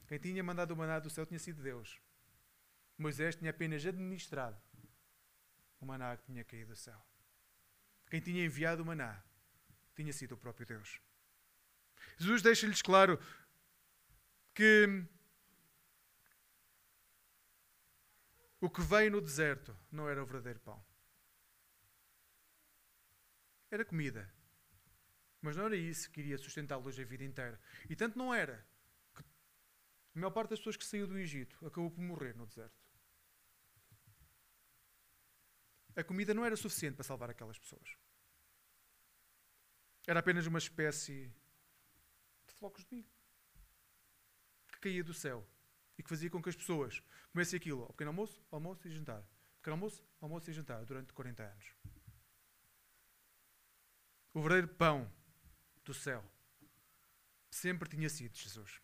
Quem 0.08 0.18
tinha 0.18 0.42
mandado 0.42 0.72
o 0.72 0.76
maná 0.76 0.98
do 0.98 1.08
céu 1.08 1.24
tinha 1.24 1.38
sido 1.38 1.62
Deus. 1.62 2.00
Moisés 2.98 3.36
tinha 3.36 3.50
apenas 3.50 3.86
administrado 3.86 4.60
o 5.80 5.86
maná 5.86 6.16
que 6.16 6.24
tinha 6.24 6.44
caído 6.44 6.72
do 6.72 6.76
céu. 6.76 7.00
Quem 8.14 8.20
tinha 8.20 8.44
enviado 8.44 8.80
o 8.80 8.86
maná 8.86 9.20
tinha 9.96 10.12
sido 10.12 10.36
o 10.36 10.38
próprio 10.38 10.64
Deus. 10.64 11.00
Jesus 12.16 12.42
deixa-lhes 12.42 12.80
claro 12.80 13.18
que 14.54 15.04
O 18.60 18.70
que 18.70 18.80
veio 18.82 19.10
no 19.10 19.20
deserto 19.20 19.76
não 19.90 20.08
era 20.08 20.22
o 20.22 20.26
verdadeiro 20.26 20.60
pão. 20.60 20.80
Era 23.68 23.84
comida. 23.84 24.32
Mas 25.42 25.56
não 25.56 25.66
era 25.66 25.76
isso 25.76 26.08
que 26.12 26.20
iria 26.20 26.38
sustentá-los 26.38 26.96
a 26.96 27.02
vida 27.04 27.24
inteira. 27.24 27.60
E 27.90 27.96
tanto 27.96 28.16
não 28.16 28.32
era 28.32 28.64
que 29.12 29.22
a 29.22 30.20
maior 30.20 30.30
parte 30.30 30.50
das 30.50 30.60
pessoas 30.60 30.76
que 30.76 30.84
saiu 30.84 31.08
do 31.08 31.18
Egito 31.18 31.66
acabou 31.66 31.90
por 31.90 32.00
morrer 32.00 32.36
no 32.36 32.46
deserto. 32.46 32.83
A 35.96 36.02
comida 36.02 36.34
não 36.34 36.44
era 36.44 36.56
suficiente 36.56 36.94
para 36.94 37.04
salvar 37.04 37.30
aquelas 37.30 37.58
pessoas. 37.58 37.96
Era 40.06 40.20
apenas 40.20 40.46
uma 40.46 40.58
espécie 40.58 41.32
de 42.46 42.54
flocos 42.54 42.84
de 42.84 42.94
milho 42.94 43.10
que 44.68 44.78
caía 44.80 45.04
do 45.04 45.14
céu 45.14 45.46
e 45.96 46.02
que 46.02 46.08
fazia 46.08 46.28
com 46.28 46.42
que 46.42 46.48
as 46.48 46.56
pessoas 46.56 47.02
comessem 47.32 47.56
aquilo 47.56 47.82
ao 47.82 47.92
pequeno 47.92 48.10
almoço, 48.10 48.44
almoço 48.50 48.86
e 48.86 48.90
jantar. 48.90 49.22
Pequeno 49.56 49.74
almoço, 49.74 50.04
almoço 50.20 50.50
e 50.50 50.52
jantar 50.52 50.84
durante 50.84 51.12
40 51.12 51.42
anos. 51.42 51.74
O 54.34 54.40
verdadeiro 54.40 54.68
pão 54.74 55.10
do 55.84 55.94
céu 55.94 56.24
sempre 57.50 57.88
tinha 57.88 58.10
sido 58.10 58.36
Jesus. 58.36 58.82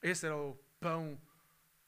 Esse 0.00 0.26
era 0.26 0.36
o 0.36 0.54
pão 0.78 1.20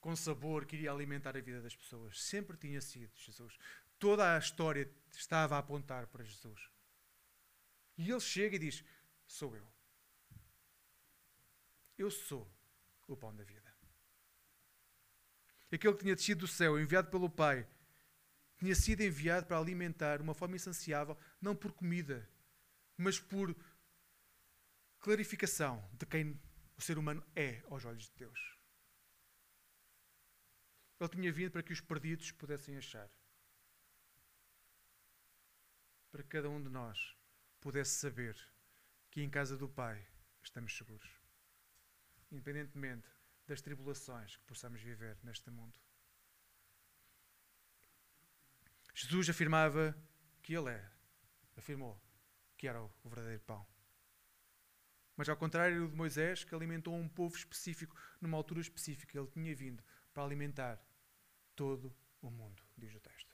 com 0.06 0.14
sabor 0.14 0.64
que 0.64 0.76
iria 0.76 0.92
alimentar 0.92 1.36
a 1.36 1.40
vida 1.40 1.60
das 1.60 1.74
pessoas. 1.74 2.22
Sempre 2.22 2.56
tinha 2.56 2.80
sido 2.80 3.10
Jesus. 3.16 3.58
Toda 3.98 4.36
a 4.36 4.38
história 4.38 4.88
estava 5.10 5.56
a 5.56 5.58
apontar 5.58 6.06
para 6.06 6.22
Jesus. 6.22 6.70
E 7.98 8.08
ele 8.08 8.20
chega 8.20 8.54
e 8.54 8.58
diz: 8.60 8.84
Sou 9.26 9.56
eu. 9.56 9.66
Eu 11.98 12.08
sou 12.08 12.48
o 13.08 13.16
pão 13.16 13.34
da 13.34 13.42
vida. 13.42 13.74
Aquele 15.72 15.94
que 15.94 16.02
tinha 16.02 16.14
descido 16.14 16.42
do 16.42 16.46
céu, 16.46 16.78
enviado 16.78 17.10
pelo 17.10 17.28
Pai, 17.28 17.66
tinha 18.58 18.76
sido 18.76 19.00
enviado 19.00 19.46
para 19.46 19.58
alimentar 19.58 20.20
uma 20.20 20.34
forma 20.34 20.54
insaciável, 20.54 21.18
não 21.40 21.56
por 21.56 21.72
comida, 21.72 22.30
mas 22.96 23.18
por 23.18 23.56
clarificação 25.00 25.84
de 25.94 26.06
quem 26.06 26.40
o 26.76 26.80
ser 26.80 26.96
humano 26.96 27.26
é 27.34 27.60
aos 27.68 27.84
olhos 27.84 28.04
de 28.04 28.12
Deus. 28.18 28.55
Ele 30.98 31.08
tinha 31.08 31.32
vindo 31.32 31.50
para 31.50 31.62
que 31.62 31.72
os 31.72 31.80
perdidos 31.80 32.32
pudessem 32.32 32.76
achar. 32.76 33.10
Para 36.10 36.22
que 36.22 36.28
cada 36.28 36.48
um 36.48 36.62
de 36.62 36.70
nós 36.70 37.16
pudesse 37.60 37.98
saber 37.98 38.36
que 39.10 39.22
em 39.22 39.28
casa 39.28 39.56
do 39.56 39.68
Pai 39.68 40.06
estamos 40.42 40.76
seguros 40.76 41.26
independentemente 42.30 43.08
das 43.46 43.60
tribulações 43.60 44.36
que 44.36 44.44
possamos 44.44 44.80
viver 44.80 45.16
neste 45.22 45.50
mundo. 45.50 45.74
Jesus 48.94 49.28
afirmava 49.28 49.96
que 50.42 50.54
Ele 50.54 50.70
era, 50.70 50.92
afirmou 51.56 52.00
que 52.56 52.66
era 52.66 52.82
o 52.82 52.90
verdadeiro 53.04 53.42
pão. 53.42 53.66
Mas 55.16 55.28
ao 55.28 55.36
contrário 55.36 55.88
de 55.88 55.94
Moisés, 55.94 56.44
que 56.44 56.54
alimentou 56.54 56.94
um 56.94 57.08
povo 57.08 57.36
específico 57.36 57.96
numa 58.20 58.36
altura 58.36 58.60
específica, 58.60 59.18
ele 59.18 59.28
tinha 59.28 59.54
vindo 59.54 59.82
para 60.16 60.24
alimentar 60.24 60.82
todo 61.54 61.94
o 62.22 62.30
mundo, 62.30 62.62
diz 62.74 62.94
o 62.94 63.00
texto. 63.00 63.30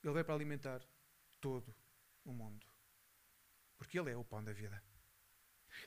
Ele 0.00 0.12
veio 0.12 0.24
para 0.24 0.32
alimentar 0.32 0.80
todo 1.40 1.74
o 2.24 2.32
mundo. 2.32 2.64
Porque 3.76 3.98
Ele 3.98 4.12
é 4.12 4.16
o 4.16 4.22
pão 4.22 4.44
da 4.44 4.52
vida. 4.52 4.80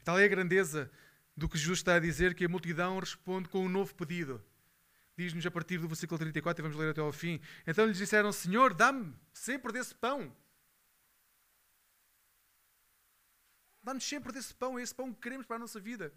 Tal 0.03 0.19
é 0.19 0.25
a 0.25 0.27
grandeza 0.27 0.91
do 1.33 1.47
que 1.47 1.57
Jesus 1.57 1.79
está 1.79 1.95
a 1.95 1.99
dizer 1.99 2.35
que 2.35 2.43
a 2.43 2.49
multidão 2.49 2.99
responde 2.99 3.47
com 3.47 3.63
um 3.63 3.69
novo 3.69 3.95
pedido. 3.95 4.43
Diz-nos 5.15 5.45
a 5.45 5.51
partir 5.51 5.77
do 5.77 5.87
versículo 5.87 6.19
34 6.19 6.61
e 6.61 6.63
vamos 6.63 6.77
ler 6.77 6.89
até 6.91 6.99
ao 6.99 7.13
fim. 7.13 7.39
Então 7.65 7.85
lhes 7.85 7.97
disseram: 7.97 8.33
Senhor, 8.33 8.73
dá-me 8.73 9.15
sempre 9.31 9.71
desse 9.71 9.95
pão. 9.95 10.35
Dá-nos 13.81 14.03
sempre 14.03 14.33
desse 14.33 14.53
pão, 14.53 14.77
é 14.77 14.81
esse 14.81 14.93
pão 14.93 15.13
que 15.13 15.21
queremos 15.21 15.45
para 15.45 15.55
a 15.55 15.59
nossa 15.59 15.79
vida. 15.79 16.13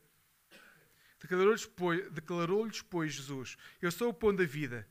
Declarou-lhes, 1.21 1.65
pois, 1.65 2.11
declarou 2.13 2.69
pois, 2.91 3.13
Jesus: 3.13 3.57
Eu 3.81 3.91
sou 3.91 4.11
o 4.11 4.15
pão 4.15 4.35
da 4.35 4.45
vida. 4.45 4.87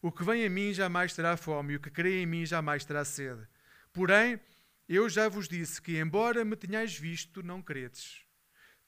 O 0.00 0.12
que 0.12 0.24
vem 0.24 0.44
a 0.44 0.50
mim 0.50 0.72
jamais 0.72 1.14
terá 1.14 1.36
fome, 1.36 1.72
e 1.72 1.76
o 1.76 1.80
que 1.80 1.90
crê 1.90 2.20
em 2.20 2.26
mim 2.26 2.44
jamais 2.44 2.84
terá 2.84 3.04
sede. 3.04 3.46
Porém, 3.92 4.38
eu 4.88 5.08
já 5.08 5.28
vos 5.28 5.48
disse 5.48 5.80
que, 5.80 5.98
embora 5.98 6.44
me 6.44 6.56
tenhais 6.56 6.96
visto, 6.96 7.42
não 7.42 7.62
credes. 7.62 8.22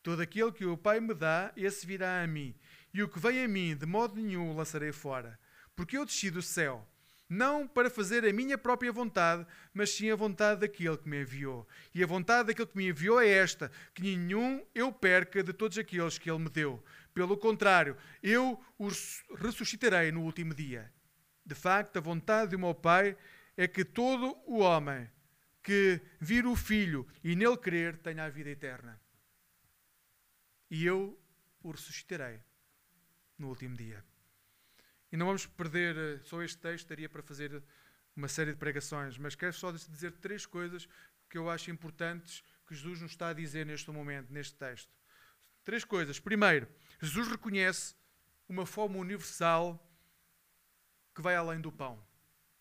Todo 0.02 0.20
aquele 0.20 0.52
que 0.52 0.66
o 0.66 0.76
Pai 0.76 1.00
me 1.00 1.14
dá, 1.14 1.52
esse 1.56 1.86
virá 1.86 2.22
a 2.22 2.26
mim. 2.26 2.54
e 2.92 3.02
o 3.02 3.08
que 3.08 3.18
vem 3.18 3.44
a 3.44 3.48
mim, 3.48 3.76
de 3.76 3.84
modo 3.86 4.16
nenhum 4.16 4.50
o 4.50 4.56
lançarei 4.56 4.92
fora. 4.92 5.38
Porque 5.74 5.96
eu 5.96 6.04
desci 6.04 6.30
do 6.30 6.40
céu, 6.40 6.86
não 7.28 7.66
para 7.66 7.90
fazer 7.90 8.24
a 8.24 8.32
minha 8.32 8.56
própria 8.56 8.92
vontade, 8.92 9.46
mas 9.74 9.90
sim 9.90 10.10
a 10.10 10.16
vontade 10.16 10.60
daquele 10.60 10.96
que 10.96 11.08
me 11.08 11.22
enviou. 11.22 11.66
E 11.94 12.02
a 12.02 12.06
vontade 12.06 12.48
daquele 12.48 12.68
que 12.68 12.76
me 12.76 12.88
enviou 12.88 13.20
é 13.20 13.28
esta: 13.28 13.70
que 13.94 14.02
nenhum 14.02 14.64
eu 14.74 14.92
perca 14.92 15.42
de 15.42 15.52
todos 15.52 15.76
aqueles 15.78 16.18
que 16.18 16.30
ele 16.30 16.38
me 16.38 16.48
deu. 16.48 16.82
Pelo 17.12 17.36
contrário, 17.36 17.96
eu 18.22 18.62
os 18.78 19.24
ressuscitarei 19.36 20.12
no 20.12 20.22
último 20.22 20.54
dia. 20.54 20.92
De 21.44 21.54
facto, 21.54 21.96
a 21.96 22.00
vontade 22.00 22.50
do 22.50 22.58
meu 22.58 22.74
Pai 22.74 23.16
é 23.56 23.66
que 23.66 23.84
todo 23.84 24.36
o 24.46 24.58
homem 24.58 25.08
que 25.62 26.00
vir 26.20 26.46
o 26.46 26.54
Filho 26.54 27.06
e 27.24 27.34
nele 27.34 27.56
crer 27.56 27.96
tenha 27.98 28.24
a 28.24 28.28
vida 28.28 28.50
eterna. 28.50 29.00
E 30.70 30.84
eu 30.84 31.18
o 31.62 31.70
ressuscitarei 31.70 32.40
no 33.38 33.48
último 33.48 33.76
dia. 33.76 34.04
Não 35.16 35.26
vamos 35.26 35.46
perder 35.46 35.96
eh, 35.96 36.18
só 36.24 36.42
este 36.42 36.58
texto, 36.58 36.88
daria 36.88 37.08
para 37.08 37.22
fazer 37.22 37.62
uma 38.14 38.28
série 38.28 38.52
de 38.52 38.58
pregações, 38.58 39.16
mas 39.18 39.34
quero 39.34 39.52
só 39.52 39.70
dizer 39.72 40.12
três 40.12 40.46
coisas 40.46 40.88
que 41.28 41.38
eu 41.38 41.48
acho 41.50 41.70
importantes 41.70 42.42
que 42.66 42.74
Jesus 42.74 43.00
nos 43.00 43.12
está 43.12 43.28
a 43.28 43.32
dizer 43.32 43.64
neste 43.64 43.90
momento, 43.90 44.32
neste 44.32 44.54
texto. 44.54 44.90
Três 45.64 45.84
coisas. 45.84 46.20
Primeiro, 46.20 46.68
Jesus 47.00 47.28
reconhece 47.28 47.94
uma 48.48 48.66
fome 48.66 48.96
universal 48.96 49.82
que 51.14 51.22
vai 51.22 51.34
além 51.34 51.60
do 51.60 51.72
pão 51.72 52.06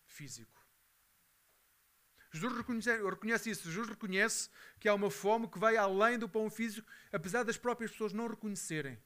físico. 0.06 0.56
Jesus 2.32 2.56
reconhece, 2.56 3.02
reconhece 3.02 3.50
isso. 3.50 3.64
Jesus 3.64 3.88
reconhece 3.88 4.50
que 4.78 4.88
há 4.88 4.94
uma 4.94 5.10
fome 5.10 5.48
que 5.48 5.58
vai 5.58 5.76
além 5.76 6.18
do 6.18 6.28
pão 6.28 6.50
físico, 6.50 6.88
apesar 7.12 7.44
das 7.44 7.56
próprias 7.56 7.90
pessoas 7.90 8.12
não 8.12 8.28
reconhecerem 8.28 8.98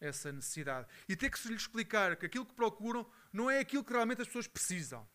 essa 0.00 0.32
necessidade. 0.32 0.86
E 1.08 1.16
ter 1.16 1.30
que 1.30 1.38
se 1.38 1.48
lhes 1.48 1.62
explicar 1.62 2.16
que 2.16 2.26
aquilo 2.26 2.46
que 2.46 2.54
procuram 2.54 3.08
não 3.32 3.50
é 3.50 3.58
aquilo 3.58 3.84
que 3.84 3.92
realmente 3.92 4.22
as 4.22 4.26
pessoas 4.26 4.46
precisam. 4.46 5.08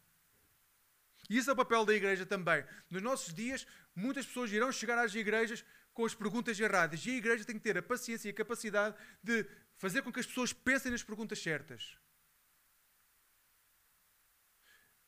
E 1.30 1.38
isso 1.38 1.50
é 1.50 1.54
o 1.54 1.56
papel 1.56 1.86
da 1.86 1.94
igreja 1.94 2.26
também. 2.26 2.66
Nos 2.90 3.02
nossos 3.02 3.34
dias, 3.34 3.66
muitas 3.96 4.26
pessoas 4.26 4.52
irão 4.52 4.72
chegar 4.72 4.98
às 4.98 5.16
igrejas 5.16 5.64
com 5.94 6.06
as 6.06 6.14
perguntas 6.14 6.60
erradas. 6.60 7.06
E 7.06 7.12
a 7.12 7.16
igreja 7.16 7.46
tem 7.46 7.58
que 7.58 7.64
ter 7.64 7.78
a 7.78 7.82
paciência 7.82 8.28
e 8.28 8.32
a 8.32 8.36
capacidade 8.36 8.96
de 9.22 9.46
fazer 9.78 10.02
com 10.02 10.12
que 10.12 10.20
as 10.20 10.26
pessoas 10.26 10.52
pensem 10.52 10.92
nas 10.92 11.04
perguntas 11.04 11.42
certas. 11.42 11.98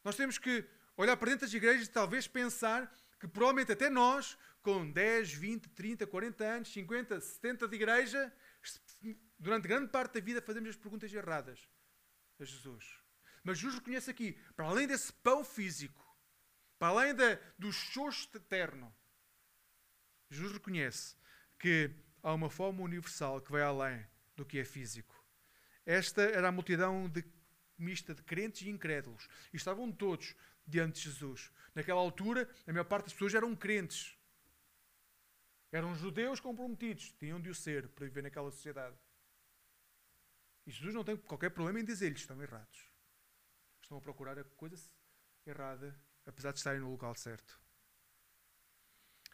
Nós 0.03 0.15
temos 0.15 0.38
que 0.38 0.63
olhar 0.95 1.17
para 1.17 1.32
dentro 1.32 1.45
das 1.45 1.53
igrejas 1.53 1.88
e 1.88 1.91
talvez 1.91 2.28
pensar 2.28 2.93
que 3.19 3.28
provavelmente 3.28 3.71
até 3.71 3.89
nós, 3.89 4.38
com 4.61 4.89
10, 4.89 5.34
20, 5.34 5.69
30, 5.69 6.07
40 6.07 6.43
anos, 6.43 6.71
50, 6.71 7.19
70 7.19 7.67
de 7.67 7.76
igreja, 7.76 8.34
durante 9.38 9.67
grande 9.67 9.89
parte 9.89 10.13
da 10.13 10.19
vida 10.19 10.41
fazemos 10.41 10.69
as 10.69 10.75
perguntas 10.75 11.13
erradas 11.13 11.67
a 12.39 12.45
Jesus. 12.45 12.86
Mas 13.43 13.59
Jesus 13.59 13.79
reconhece 13.79 14.09
aqui, 14.09 14.33
para 14.55 14.65
além 14.65 14.88
desse 14.88 15.13
pão 15.13 15.43
físico, 15.43 16.03
para 16.79 16.88
além 16.89 17.13
do 17.57 17.71
xoxo 17.71 18.29
eterno, 18.36 18.93
Jesus 20.29 20.53
reconhece 20.53 21.15
que 21.59 21.91
há 22.21 22.33
uma 22.33 22.49
fome 22.49 22.81
universal 22.81 23.39
que 23.39 23.51
vai 23.51 23.61
além 23.61 24.05
do 24.36 24.45
que 24.45 24.59
é 24.59 24.65
físico. 24.65 25.23
Esta 25.86 26.23
era 26.23 26.47
a 26.47 26.51
multidão 26.51 27.07
de, 27.07 27.23
mista 27.77 28.13
de 28.13 28.23
crentes 28.23 28.63
e 28.63 28.69
incrédulos. 28.69 29.27
E 29.53 29.57
estavam 29.57 29.91
todos 29.91 30.36
diante 30.65 30.95
de 30.95 31.09
Jesus. 31.09 31.51
Naquela 31.75 32.01
altura, 32.01 32.49
a 32.65 32.71
maior 32.71 32.86
parte 32.86 33.05
das 33.05 33.13
pessoas 33.13 33.36
eram 33.36 33.55
crentes. 33.55 34.17
Eram 35.71 35.95
judeus 35.95 36.39
comprometidos. 36.39 37.11
Tinham 37.19 37.39
de 37.39 37.49
o 37.49 37.55
ser 37.55 37.88
para 37.89 38.05
viver 38.05 38.23
naquela 38.23 38.49
sociedade. 38.51 38.97
E 40.66 40.72
Jesus 40.72 40.93
não 40.93 41.03
tem 41.03 41.16
qualquer 41.16 41.51
problema 41.51 41.80
em 41.80 41.86
dizer-lhes 41.86 42.22
estão 42.22 42.41
errados. 42.41 42.91
Estão 43.82 43.97
a 43.97 44.01
procurar 44.01 44.38
a 44.39 44.43
coisa 44.43 44.78
errada, 45.45 45.99
apesar 46.26 46.51
de 46.51 46.57
estarem 46.57 46.82
no 46.82 46.89
local 46.89 47.13
certo. 47.16 47.59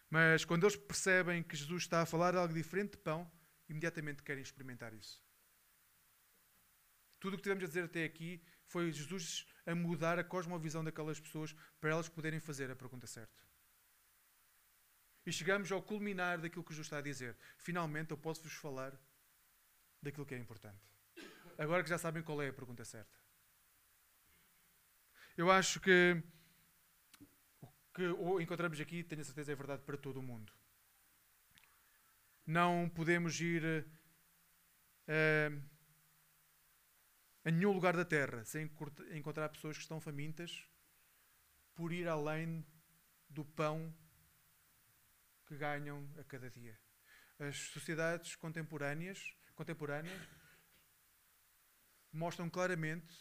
Mas 0.09 0.43
quando 0.43 0.65
eles 0.65 0.75
percebem 0.75 1.41
que 1.41 1.55
Jesus 1.55 1.83
está 1.83 2.01
a 2.01 2.05
falar 2.05 2.35
algo 2.35 2.53
diferente 2.53 2.91
de 2.91 2.97
pão, 2.97 3.31
imediatamente 3.69 4.21
querem 4.21 4.43
experimentar 4.43 4.93
isso. 4.93 5.23
Tudo 7.17 7.35
o 7.35 7.37
que 7.37 7.43
tivemos 7.43 7.63
a 7.63 7.67
dizer 7.67 7.85
até 7.85 8.03
aqui 8.03 8.43
foi 8.65 8.91
Jesus 8.91 9.47
a 9.65 9.73
mudar 9.73 10.19
a 10.19 10.23
cosmovisão 10.23 10.83
daquelas 10.83 11.19
pessoas 11.19 11.55
para 11.79 11.91
elas 11.91 12.09
poderem 12.09 12.41
fazer 12.41 12.69
a 12.69 12.75
pergunta 12.75 13.07
certa. 13.07 13.41
E 15.25 15.31
chegamos 15.31 15.71
ao 15.71 15.81
culminar 15.81 16.41
daquilo 16.41 16.63
que 16.63 16.71
Jesus 16.71 16.87
está 16.87 16.97
a 16.97 17.01
dizer. 17.01 17.37
Finalmente 17.57 18.11
eu 18.11 18.17
posso 18.17 18.43
vos 18.43 18.53
falar 18.53 18.99
daquilo 20.01 20.25
que 20.25 20.33
é 20.33 20.37
importante. 20.37 20.90
Agora 21.61 21.83
que 21.83 21.89
já 21.89 21.97
sabem 21.99 22.23
qual 22.23 22.41
é 22.41 22.47
a 22.47 22.53
pergunta 22.53 22.83
certa. 22.83 23.15
Eu 25.37 25.51
acho 25.51 25.79
que 25.79 26.19
o 27.61 27.67
que 27.93 28.03
encontramos 28.41 28.79
aqui, 28.81 29.03
tenho 29.03 29.21
a 29.21 29.23
certeza, 29.23 29.51
é 29.51 29.55
verdade 29.55 29.83
para 29.83 29.95
todo 29.95 30.19
o 30.19 30.23
mundo. 30.23 30.51
Não 32.47 32.89
podemos 32.89 33.39
ir 33.39 33.63
uh, 35.07 35.63
a 37.45 37.51
nenhum 37.51 37.73
lugar 37.73 37.95
da 37.95 38.05
terra 38.05 38.43
sem 38.43 38.67
encontrar 39.11 39.49
pessoas 39.49 39.77
que 39.77 39.83
estão 39.83 40.01
famintas 40.01 40.67
por 41.75 41.93
ir 41.93 42.07
além 42.07 42.65
do 43.29 43.45
pão 43.45 43.95
que 45.45 45.55
ganham 45.55 46.09
a 46.17 46.23
cada 46.23 46.49
dia. 46.49 46.75
As 47.37 47.55
sociedades 47.55 48.35
contemporâneas, 48.35 49.37
contemporâneas 49.53 50.40
mostram 52.11 52.49
claramente 52.49 53.15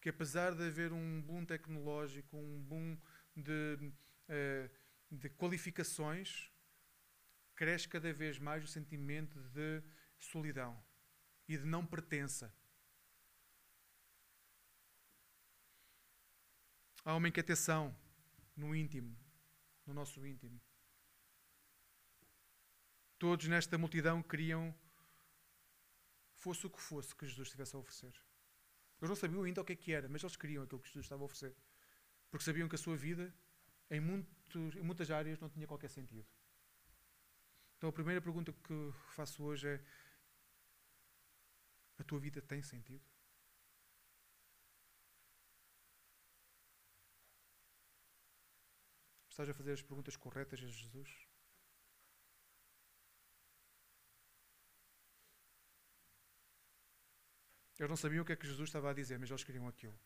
que, 0.00 0.08
apesar 0.08 0.54
de 0.54 0.66
haver 0.66 0.92
um 0.92 1.20
boom 1.20 1.44
tecnológico, 1.44 2.36
um 2.36 2.62
boom 2.62 2.98
de, 3.36 3.92
uh, 4.28 4.70
de 5.10 5.28
qualificações, 5.30 6.50
cresce 7.54 7.88
cada 7.88 8.12
vez 8.12 8.38
mais 8.38 8.64
o 8.64 8.68
sentimento 8.68 9.38
de 9.50 9.82
solidão 10.18 10.82
e 11.46 11.56
de 11.58 11.64
não 11.64 11.84
pertença. 11.84 12.54
Há 17.04 17.14
uma 17.14 17.28
inquietação 17.28 17.96
no 18.56 18.74
íntimo, 18.74 19.16
no 19.86 19.94
nosso 19.94 20.24
íntimo. 20.26 20.60
Todos 23.18 23.48
nesta 23.48 23.76
multidão 23.76 24.22
queriam, 24.22 24.74
fosse 26.40 26.66
o 26.66 26.70
que 26.70 26.80
fosse, 26.80 27.14
que 27.14 27.26
Jesus 27.26 27.48
estivesse 27.48 27.76
a 27.76 27.78
oferecer. 27.78 28.14
Eles 28.98 29.08
não 29.08 29.16
sabiam 29.16 29.42
ainda 29.42 29.60
o 29.60 29.64
que, 29.64 29.72
é 29.72 29.76
que 29.76 29.92
era, 29.92 30.08
mas 30.08 30.22
eles 30.22 30.36
queriam 30.36 30.64
aquilo 30.64 30.80
que 30.80 30.88
Jesus 30.88 31.06
estava 31.06 31.22
a 31.22 31.26
oferecer. 31.26 31.54
Porque 32.30 32.44
sabiam 32.44 32.68
que 32.68 32.74
a 32.74 32.78
sua 32.78 32.96
vida, 32.96 33.34
em, 33.90 34.00
muitos, 34.00 34.76
em 34.76 34.82
muitas 34.82 35.10
áreas, 35.10 35.38
não 35.38 35.48
tinha 35.48 35.66
qualquer 35.66 35.90
sentido. 35.90 36.26
Então 37.76 37.90
a 37.90 37.92
primeira 37.92 38.20
pergunta 38.20 38.52
que 38.52 38.92
faço 39.14 39.42
hoje 39.42 39.68
é: 39.68 39.84
a 41.98 42.04
tua 42.04 42.18
vida 42.18 42.40
tem 42.42 42.62
sentido? 42.62 43.04
Estás 49.28 49.48
a 49.48 49.54
fazer 49.54 49.72
as 49.72 49.82
perguntas 49.82 50.16
corretas 50.16 50.58
a 50.62 50.66
Jesus? 50.66 51.29
Eles 57.80 57.88
não 57.88 57.96
sabiam 57.96 58.22
o 58.22 58.26
que 58.26 58.32
é 58.32 58.36
que 58.36 58.46
Jesus 58.46 58.68
estava 58.68 58.90
a 58.90 58.92
dizer, 58.92 59.18
mas 59.18 59.30
eles 59.30 59.42
queriam 59.42 59.66
aquilo. 59.66 59.98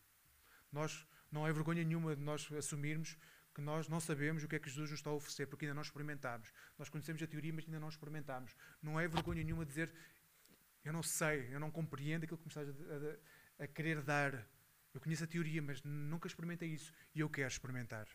Nós, 0.71 1.07
não 1.31 1.47
é 1.47 1.53
vergonha 1.53 1.83
nenhuma 1.83 2.15
de 2.15 2.23
nós 2.23 2.51
assumirmos 2.53 3.19
que 3.53 3.61
nós 3.61 3.89
não 3.89 3.99
sabemos 3.99 4.45
o 4.45 4.49
que 4.49 4.55
é 4.55 4.59
que 4.61 4.69
Jesus 4.69 4.91
nos 4.91 5.01
está 5.01 5.11
a 5.11 5.13
oferecer, 5.13 5.47
porque 5.47 5.65
ainda 5.65 5.75
não 5.75 5.83
experimentámos. 5.83 6.53
Nós 6.79 6.89
conhecemos 6.89 7.21
a 7.21 7.27
teoria, 7.27 7.53
mas 7.53 7.65
ainda 7.65 7.81
não 7.81 7.89
experimentámos. 7.89 8.55
Não 8.81 8.99
é 8.99 9.09
vergonha 9.09 9.43
nenhuma 9.43 9.67
dizer 9.67 9.93
eu 10.85 10.93
não 10.93 11.03
sei, 11.03 11.49
eu 11.53 11.59
não 11.59 11.71
compreendo 11.71 12.25
aquilo 12.25 12.39
que 12.39 12.45
me 12.45 12.49
estás 12.49 12.69
a, 12.69 13.63
a, 13.63 13.65
a 13.65 13.67
querer 13.67 14.03
dar. 14.03 14.47
Eu 14.93 15.01
conheço 15.01 15.25
a 15.25 15.27
teoria, 15.27 15.61
mas 15.61 15.83
nunca 15.83 16.29
experimentei 16.29 16.69
isso 16.69 16.93
e 17.13 17.19
eu 17.21 17.29
quero 17.29 17.49
experimentar. 17.49 18.07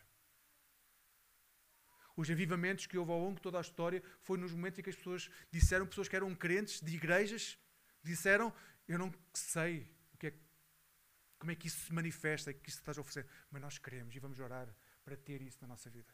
Os 2.16 2.30
avivamentos 2.30 2.86
que 2.86 2.96
houve 2.96 3.12
ao 3.12 3.18
longo 3.18 3.36
de 3.36 3.42
toda 3.42 3.58
a 3.58 3.60
história 3.60 4.02
foi 4.22 4.38
nos 4.38 4.52
momentos 4.52 4.78
em 4.78 4.82
que 4.82 4.90
as 4.90 4.96
pessoas 4.96 5.30
disseram, 5.50 5.86
pessoas 5.86 6.08
que 6.08 6.16
eram 6.16 6.34
crentes 6.34 6.80
de 6.80 6.94
igrejas, 6.94 7.58
disseram: 8.02 8.52
Eu 8.90 8.98
não 8.98 9.14
sei 9.32 9.88
o 10.12 10.18
que 10.18 10.26
é, 10.26 10.34
como 11.38 11.52
é 11.52 11.54
que 11.54 11.68
isso 11.68 11.78
se 11.86 11.92
manifesta, 11.92 12.52
que 12.52 12.68
isso 12.68 12.80
estás 12.80 12.98
a 12.98 13.00
oferecer, 13.00 13.24
mas 13.48 13.62
nós 13.62 13.78
queremos 13.78 14.16
e 14.16 14.18
vamos 14.18 14.40
orar 14.40 14.68
para 15.04 15.16
ter 15.16 15.40
isso 15.42 15.58
na 15.60 15.68
nossa 15.68 15.88
vida. 15.88 16.12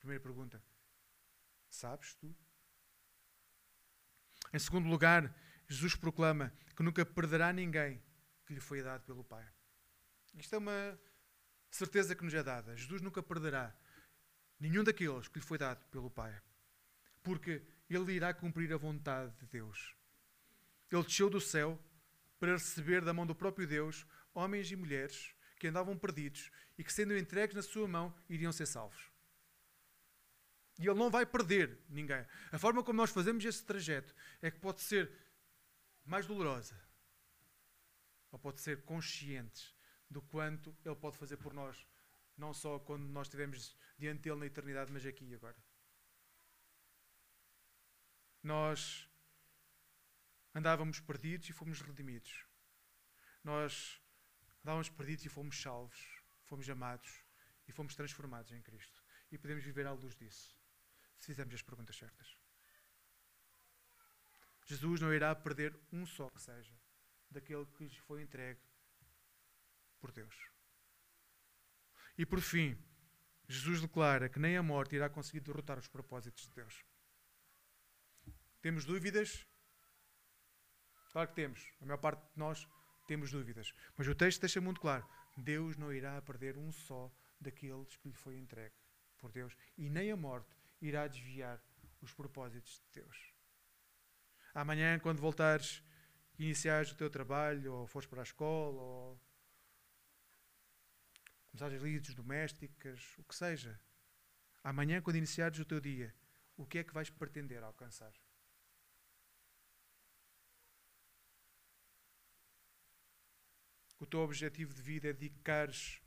Primeira 0.00 0.20
pergunta: 0.20 0.60
Sabes 1.70 2.16
tu? 2.16 2.34
Em 4.52 4.58
segundo 4.58 4.88
lugar, 4.88 5.32
Jesus 5.68 5.94
proclama 5.94 6.52
que 6.74 6.82
nunca 6.82 7.06
perderá 7.06 7.52
ninguém 7.52 8.02
que 8.44 8.52
lhe 8.52 8.60
foi 8.60 8.82
dado 8.82 9.04
pelo 9.04 9.22
Pai. 9.22 9.48
Isto 10.34 10.56
é 10.56 10.58
uma 10.58 10.98
certeza 11.70 12.16
que 12.16 12.24
nos 12.24 12.34
é 12.34 12.42
dada. 12.42 12.76
Jesus 12.76 13.00
nunca 13.00 13.22
perderá 13.22 13.72
nenhum 14.58 14.82
daqueles 14.82 15.28
que 15.28 15.38
lhe 15.38 15.44
foi 15.44 15.58
dado 15.58 15.86
pelo 15.90 16.10
Pai, 16.10 16.42
porque 17.22 17.64
ele 17.88 18.14
irá 18.14 18.34
cumprir 18.34 18.72
a 18.72 18.76
vontade 18.76 19.32
de 19.36 19.46
Deus. 19.46 19.96
Ele 20.90 21.02
desceu 21.02 21.28
do 21.28 21.40
céu 21.40 21.78
para 22.38 22.52
receber 22.52 23.04
da 23.04 23.12
mão 23.12 23.26
do 23.26 23.34
próprio 23.34 23.66
Deus 23.66 24.06
homens 24.34 24.70
e 24.70 24.76
mulheres 24.76 25.34
que 25.58 25.66
andavam 25.66 25.98
perdidos 25.98 26.50
e 26.76 26.84
que, 26.84 26.92
sendo 26.92 27.16
entregues 27.16 27.56
na 27.56 27.62
sua 27.62 27.88
mão, 27.88 28.14
iriam 28.28 28.52
ser 28.52 28.66
salvos. 28.66 29.10
E 30.78 30.86
ele 30.86 30.98
não 30.98 31.10
vai 31.10 31.26
perder 31.26 31.78
ninguém. 31.88 32.24
A 32.52 32.58
forma 32.58 32.84
como 32.84 32.96
nós 32.96 33.10
fazemos 33.10 33.44
esse 33.44 33.64
trajeto 33.64 34.14
é 34.40 34.50
que 34.50 34.60
pode 34.60 34.80
ser 34.80 35.10
mais 36.04 36.26
dolorosa 36.26 36.80
ou 38.30 38.38
pode 38.38 38.60
ser 38.60 38.84
conscientes 38.84 39.74
do 40.08 40.22
quanto 40.22 40.76
ele 40.84 40.94
pode 40.94 41.16
fazer 41.18 41.36
por 41.36 41.52
nós, 41.52 41.86
não 42.36 42.54
só 42.54 42.78
quando 42.78 43.04
nós 43.04 43.26
estivermos 43.26 43.76
diante 43.98 44.22
dele 44.22 44.36
na 44.36 44.46
eternidade, 44.46 44.92
mas 44.92 45.04
aqui 45.04 45.24
e 45.24 45.34
agora. 45.34 45.56
Nós 48.42 49.07
andávamos 50.58 51.00
perdidos 51.00 51.48
e 51.48 51.52
fomos 51.52 51.80
redimidos. 51.80 52.44
Nós 53.44 54.02
andávamos 54.62 54.88
perdidos 54.90 55.24
e 55.24 55.28
fomos 55.28 55.60
salvos, 55.60 55.98
fomos 56.44 56.68
amados 56.68 57.24
e 57.66 57.72
fomos 57.72 57.94
transformados 57.94 58.52
em 58.52 58.60
Cristo. 58.60 59.02
E 59.30 59.38
podemos 59.38 59.62
viver 59.64 59.86
à 59.86 59.92
luz 59.92 60.16
disso 60.16 60.58
se 61.16 61.26
fizermos 61.26 61.54
as 61.54 61.62
perguntas 61.62 61.96
certas. 61.96 62.36
Jesus 64.66 65.00
não 65.00 65.14
irá 65.14 65.34
perder 65.34 65.78
um 65.92 66.04
só 66.04 66.28
que 66.28 66.42
seja 66.42 66.76
daquele 67.30 67.66
que 67.66 67.84
lhe 67.84 68.00
foi 68.00 68.22
entregue 68.22 68.60
por 70.00 70.12
Deus. 70.12 70.34
E 72.16 72.26
por 72.26 72.40
fim, 72.40 72.76
Jesus 73.48 73.80
declara 73.80 74.28
que 74.28 74.38
nem 74.38 74.56
a 74.56 74.62
morte 74.62 74.96
irá 74.96 75.08
conseguir 75.08 75.40
derrotar 75.40 75.78
os 75.78 75.88
propósitos 75.88 76.48
de 76.48 76.54
Deus. 76.54 76.84
Temos 78.60 78.84
dúvidas? 78.84 79.47
Claro 81.10 81.28
que 81.28 81.34
temos. 81.34 81.66
A 81.80 81.86
maior 81.86 81.98
parte 81.98 82.20
de 82.20 82.38
nós 82.38 82.68
temos 83.06 83.30
dúvidas. 83.30 83.72
Mas 83.96 84.06
o 84.06 84.14
texto 84.14 84.40
deixa 84.40 84.60
muito 84.60 84.80
claro: 84.80 85.06
Deus 85.36 85.76
não 85.76 85.92
irá 85.92 86.20
perder 86.22 86.56
um 86.56 86.70
só 86.70 87.10
daqueles 87.40 87.96
que 87.96 88.08
lhe 88.08 88.14
foi 88.14 88.36
entregue 88.36 88.74
por 89.18 89.32
Deus. 89.32 89.56
E 89.76 89.88
nem 89.88 90.10
a 90.10 90.16
morte 90.16 90.54
irá 90.80 91.06
desviar 91.06 91.60
os 92.00 92.12
propósitos 92.12 92.82
de 92.86 93.00
Deus. 93.00 93.32
Amanhã, 94.54 94.98
quando 94.98 95.20
voltares 95.20 95.82
e 96.38 96.44
iniciares 96.44 96.92
o 96.92 96.96
teu 96.96 97.10
trabalho, 97.10 97.72
ou 97.74 97.86
fores 97.86 98.08
para 98.08 98.20
a 98.20 98.22
escola, 98.22 98.80
ou 98.80 99.20
começares 101.50 101.76
as 101.76 101.82
lides 101.82 102.14
domésticas, 102.14 103.14
o 103.18 103.24
que 103.24 103.34
seja, 103.34 103.80
amanhã, 104.62 105.00
quando 105.00 105.16
iniciares 105.16 105.58
o 105.58 105.64
teu 105.64 105.80
dia, 105.80 106.14
o 106.56 106.66
que 106.66 106.78
é 106.78 106.84
que 106.84 106.94
vais 106.94 107.10
pretender 107.10 107.62
alcançar? 107.62 108.12
O 113.98 114.06
teu 114.06 114.20
objetivo 114.20 114.72
de 114.72 114.80
vida 114.80 115.08
é 115.08 115.12
dedicares 115.12 116.00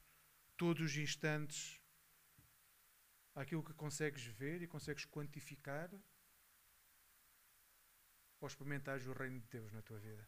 todos 0.56 0.82
os 0.82 0.98
instantes 0.98 1.82
àquilo 3.36 3.64
que 3.64 3.74
consegues 3.74 4.26
ver 4.26 4.62
e 4.62 4.68
consegues 4.68 5.06
quantificar 5.06 5.90
ou 8.40 8.48
experimentares 8.48 9.06
o 9.08 9.14
reino 9.14 9.40
de 9.40 9.48
Deus 9.48 9.72
na 9.72 9.82
tua 9.82 10.00
vida? 10.00 10.28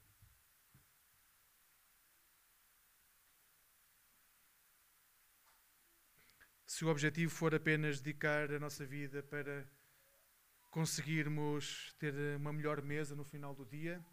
Se 6.65 6.83
o 6.83 6.89
objetivo 6.89 7.31
for 7.31 7.53
apenas 7.53 8.01
dedicar 8.01 8.51
a 8.51 8.59
nossa 8.59 8.85
vida 8.85 9.21
para 9.21 9.69
conseguirmos 10.71 11.93
ter 11.99 12.13
uma 12.35 12.51
melhor 12.51 12.81
mesa 12.81 13.15
no 13.15 13.23
final 13.23 13.53
do 13.53 13.63
dia, 13.63 14.03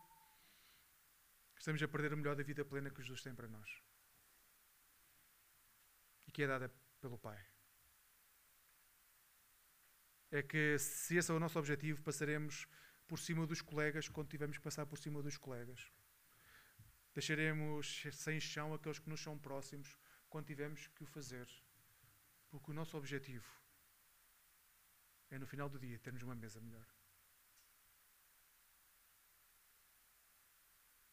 estamos 1.61 1.83
a 1.83 1.87
perder 1.87 2.15
o 2.15 2.17
melhor 2.17 2.35
da 2.35 2.43
vida 2.43 2.65
plena 2.65 2.91
que 2.91 3.03
Jesus 3.03 3.23
tem 3.23 3.35
para 3.35 3.47
nós 3.47 3.71
e 6.27 6.33
que 6.33 6.43
é 6.43 6.47
dada 6.47 6.73
pelo 7.01 7.19
Pai 7.19 7.39
é 10.31 10.43
que 10.43 10.79
se 10.79 11.17
esse 11.17 11.31
é 11.31 11.35
o 11.35 11.41
nosso 11.41 11.59
objetivo, 11.59 12.03
passaremos 12.03 12.67
por 13.07 13.19
cima 13.19 13.47
dos 13.47 13.61
colegas 13.61 14.09
quando 14.09 14.31
tivermos 14.31 14.57
que 14.57 14.63
passar 14.63 14.87
por 14.87 14.97
cima 14.97 15.21
dos 15.23 15.37
colegas. 15.37 15.93
Deixaremos 17.13 18.05
sem 18.13 18.39
chão 18.39 18.73
aqueles 18.73 19.01
que 19.01 19.11
nos 19.11 19.21
são 19.21 19.37
próximos 19.37 19.99
quando 20.29 20.47
tivermos 20.47 20.87
que 20.87 21.03
o 21.03 21.07
fazer. 21.07 21.49
Porque 22.49 22.71
o 22.71 22.75
nosso 22.75 22.97
objetivo 22.97 23.51
é 25.31 25.39
no 25.39 25.47
final 25.47 25.69
do 25.69 25.79
dia 25.79 25.99
termos 25.99 26.23
uma 26.23 26.35
mesa 26.35 26.61
melhor. 26.61 26.87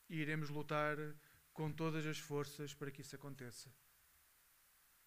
E 0.10 0.18
iremos 0.18 0.50
lutar 0.50 0.98
com 1.54 1.72
todas 1.72 2.06
as 2.06 2.20
forças 2.20 2.74
para 2.74 2.92
que 2.92 3.02
isso 3.02 3.16
aconteça. 3.16 3.74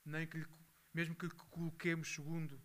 Nem 0.04 0.26
que 0.26 0.38
lhe, 0.38 0.46
mesmo 0.92 1.14
que 1.14 1.26
lhe 1.26 1.32
coloquemos 1.32 2.12
segundo 2.12 2.60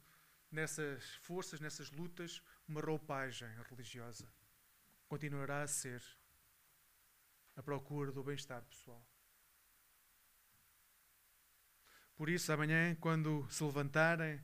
nessas 0.51 1.15
forças, 1.15 1.59
nessas 1.59 1.91
lutas, 1.91 2.41
uma 2.67 2.81
roupagem 2.81 3.49
religiosa. 3.69 4.31
Continuará 5.07 5.61
a 5.61 5.67
ser 5.67 6.01
a 7.55 7.61
procura 7.63 8.11
do 8.11 8.23
bem-estar 8.23 8.63
pessoal. 8.63 9.05
Por 12.15 12.29
isso, 12.29 12.51
amanhã, 12.51 12.95
quando 12.95 13.45
se 13.49 13.63
levantarem, 13.63 14.43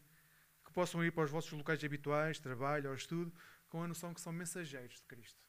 que 0.63 0.71
possam 0.73 1.03
ir 1.03 1.11
para 1.11 1.23
os 1.23 1.31
vossos 1.31 1.51
locais 1.51 1.83
habituais, 1.83 2.39
trabalho 2.39 2.89
ou 2.89 2.95
estudo, 2.95 3.33
com 3.69 3.81
a 3.81 3.87
noção 3.87 4.13
que 4.13 4.21
são 4.21 4.33
mensageiros 4.33 4.95
de 4.95 5.03
Cristo. 5.03 5.40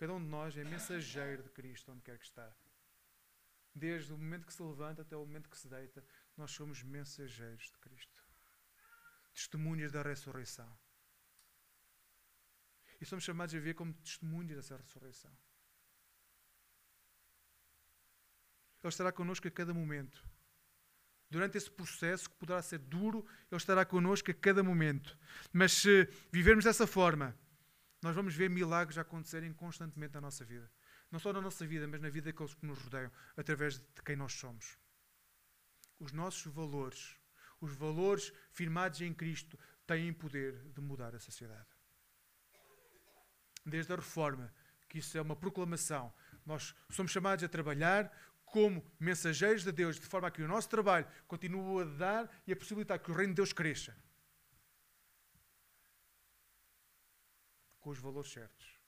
Cada 0.00 0.14
um 0.14 0.18
de 0.18 0.30
nós 0.30 0.56
é 0.56 0.64
mensageiro 0.64 1.42
de 1.42 1.50
Cristo, 1.50 1.92
onde 1.92 2.00
quer 2.00 2.16
que 2.16 2.24
está. 2.24 2.50
Desde 3.74 4.10
o 4.14 4.16
momento 4.16 4.46
que 4.46 4.52
se 4.54 4.62
levanta 4.62 5.02
até 5.02 5.14
o 5.14 5.20
momento 5.20 5.50
que 5.50 5.58
se 5.58 5.68
deita, 5.68 6.02
nós 6.38 6.52
somos 6.52 6.82
mensageiros 6.82 7.64
de 7.64 7.78
Cristo. 7.80 8.24
Testemunhas 9.34 9.92
da 9.92 10.00
ressurreição. 10.00 10.74
E 12.98 13.04
somos 13.04 13.24
chamados 13.24 13.54
a 13.54 13.58
ver 13.58 13.74
como 13.74 13.92
testemunhas 13.92 14.56
dessa 14.56 14.78
ressurreição. 14.78 15.36
Ele 18.82 18.88
estará 18.88 19.12
connosco 19.12 19.48
a 19.48 19.50
cada 19.50 19.74
momento. 19.74 20.24
Durante 21.28 21.58
esse 21.58 21.70
processo, 21.70 22.30
que 22.30 22.36
poderá 22.36 22.62
ser 22.62 22.78
duro, 22.78 23.26
Ele 23.50 23.58
estará 23.58 23.84
connosco 23.84 24.30
a 24.30 24.34
cada 24.34 24.62
momento. 24.62 25.18
Mas 25.52 25.72
se 25.72 26.08
vivermos 26.32 26.64
dessa 26.64 26.86
forma, 26.86 27.38
nós 28.02 28.14
vamos 28.14 28.34
ver 28.34 28.48
milagres 28.48 28.98
acontecerem 28.98 29.52
constantemente 29.52 30.14
na 30.14 30.20
nossa 30.20 30.44
vida. 30.44 30.70
Não 31.10 31.18
só 31.18 31.32
na 31.32 31.40
nossa 31.40 31.66
vida, 31.66 31.86
mas 31.86 32.00
na 32.00 32.08
vida 32.08 32.30
daqueles 32.30 32.54
que 32.54 32.64
nos 32.64 32.78
rodeiam, 32.78 33.10
através 33.36 33.78
de 33.78 34.02
quem 34.04 34.16
nós 34.16 34.32
somos. 34.32 34.78
Os 35.98 36.12
nossos 36.12 36.52
valores, 36.52 37.16
os 37.60 37.72
valores 37.74 38.32
firmados 38.52 39.00
em 39.00 39.12
Cristo, 39.12 39.58
têm 39.86 40.12
poder 40.12 40.54
de 40.72 40.80
mudar 40.80 41.14
a 41.14 41.18
sociedade. 41.18 41.68
Desde 43.66 43.92
a 43.92 43.96
reforma, 43.96 44.52
que 44.88 44.98
isso 44.98 45.18
é 45.18 45.20
uma 45.20 45.36
proclamação, 45.36 46.12
nós 46.46 46.74
somos 46.88 47.12
chamados 47.12 47.44
a 47.44 47.48
trabalhar 47.48 48.10
como 48.46 48.84
mensageiros 48.98 49.62
de 49.62 49.72
Deus, 49.72 49.98
de 49.98 50.06
forma 50.06 50.28
a 50.28 50.30
que 50.30 50.42
o 50.42 50.48
nosso 50.48 50.68
trabalho 50.68 51.06
continue 51.28 51.82
a 51.82 51.84
dar 51.84 52.42
e 52.46 52.52
a 52.52 52.56
possibilitar 52.56 52.98
que 52.98 53.10
o 53.10 53.14
reino 53.14 53.32
de 53.32 53.36
Deus 53.36 53.52
cresça. 53.52 53.94
Com 57.90 57.92
os 57.92 57.98
valores 57.98 58.30
certos 58.30 58.78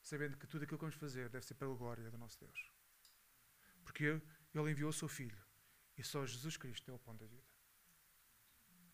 sabendo 0.00 0.38
que 0.38 0.46
tudo 0.46 0.62
aquilo 0.62 0.78
que 0.78 0.84
vamos 0.84 0.94
fazer 0.94 1.28
deve 1.28 1.44
ser 1.44 1.54
pela 1.54 1.74
glória 1.74 2.10
do 2.10 2.16
nosso 2.16 2.38
Deus. 2.40 2.70
Porque 3.84 4.04
Ele 4.54 4.70
enviou 4.70 4.88
o 4.88 4.92
seu 4.92 5.06
Filho 5.06 5.36
e 5.98 6.02
só 6.02 6.24
Jesus 6.24 6.56
Cristo 6.56 6.90
é 6.90 6.94
o 6.94 6.98
pão 6.98 7.14
da 7.14 7.26
vida. 7.26 7.46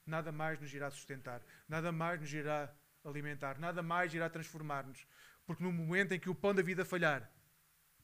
Nada 0.04 0.32
mais 0.32 0.58
nos 0.58 0.74
irá 0.74 0.90
sustentar, 0.90 1.40
nada 1.68 1.92
mais 1.92 2.20
nos 2.20 2.32
irá 2.32 2.74
alimentar, 3.04 3.58
nada 3.60 3.80
mais 3.80 4.12
irá 4.12 4.28
transformar-nos. 4.28 5.06
Porque 5.46 5.62
no 5.62 5.70
momento 5.70 6.12
em 6.14 6.18
que 6.18 6.30
o 6.30 6.34
pão 6.34 6.52
da 6.52 6.62
vida 6.62 6.84
falhar, 6.84 7.30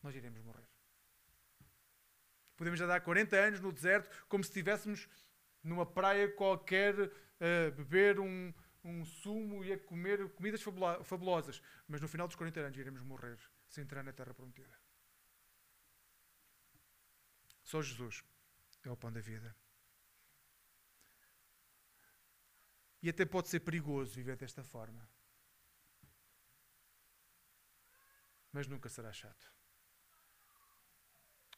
nós 0.02 0.14
iremos 0.14 0.40
morrer. 0.42 0.68
Podemos 2.56 2.80
andar 2.80 3.00
40 3.00 3.34
anos 3.36 3.60
no 3.60 3.72
deserto 3.72 4.24
como 4.28 4.44
se 4.44 4.50
estivéssemos 4.50 5.08
numa 5.64 5.84
praia 5.84 6.30
qualquer, 6.30 6.94
a 7.40 7.70
beber 7.70 8.20
um, 8.20 8.54
um 8.84 9.04
sumo 9.04 9.64
e 9.64 9.72
a 9.72 9.78
comer 9.78 10.28
comidas 10.34 10.62
fabulosas, 10.62 11.60
mas 11.86 12.00
no 12.00 12.08
final 12.08 12.26
dos 12.26 12.36
40 12.36 12.60
anos 12.60 12.78
iremos 12.78 13.02
morrer 13.02 13.38
sem 13.68 13.84
entrar 13.84 14.02
na 14.02 14.12
terra 14.12 14.32
prometida. 14.32 14.78
Só 17.62 17.82
Jesus 17.82 18.24
é 18.84 18.90
o 18.90 18.96
pão 18.96 19.12
da 19.12 19.20
vida. 19.20 19.54
E 23.02 23.08
até 23.08 23.24
pode 23.24 23.48
ser 23.48 23.60
perigoso 23.60 24.14
viver 24.14 24.36
desta 24.36 24.64
forma. 24.64 25.08
Mas 28.52 28.66
nunca 28.66 28.88
será 28.88 29.12
chato. 29.12 29.52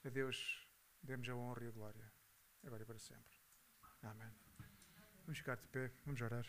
A 0.04 0.08
Deus 0.08 0.66
demos 1.02 1.28
a 1.28 1.34
honra 1.34 1.64
e 1.64 1.68
a 1.68 1.70
glória, 1.70 2.12
agora 2.64 2.82
e 2.82 2.86
para 2.86 2.98
sempre. 2.98 3.38
Amém. 4.02 4.34
Vamos 5.24 5.38
ficar 5.38 5.56
de 5.56 5.68
pé, 5.68 5.92
vamos 6.04 6.20
orar. 6.20 6.46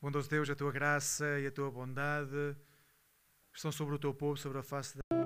Bondoso 0.00 0.30
Deus, 0.30 0.48
a 0.48 0.56
tua 0.56 0.72
graça 0.72 1.38
e 1.40 1.46
a 1.46 1.50
tua 1.50 1.70
bondade 1.70 2.56
estão 3.54 3.70
sobre 3.70 3.94
o 3.96 3.98
teu 3.98 4.14
povo, 4.14 4.38
sobre 4.38 4.58
a 4.58 4.62
face 4.62 4.96
da 4.96 5.19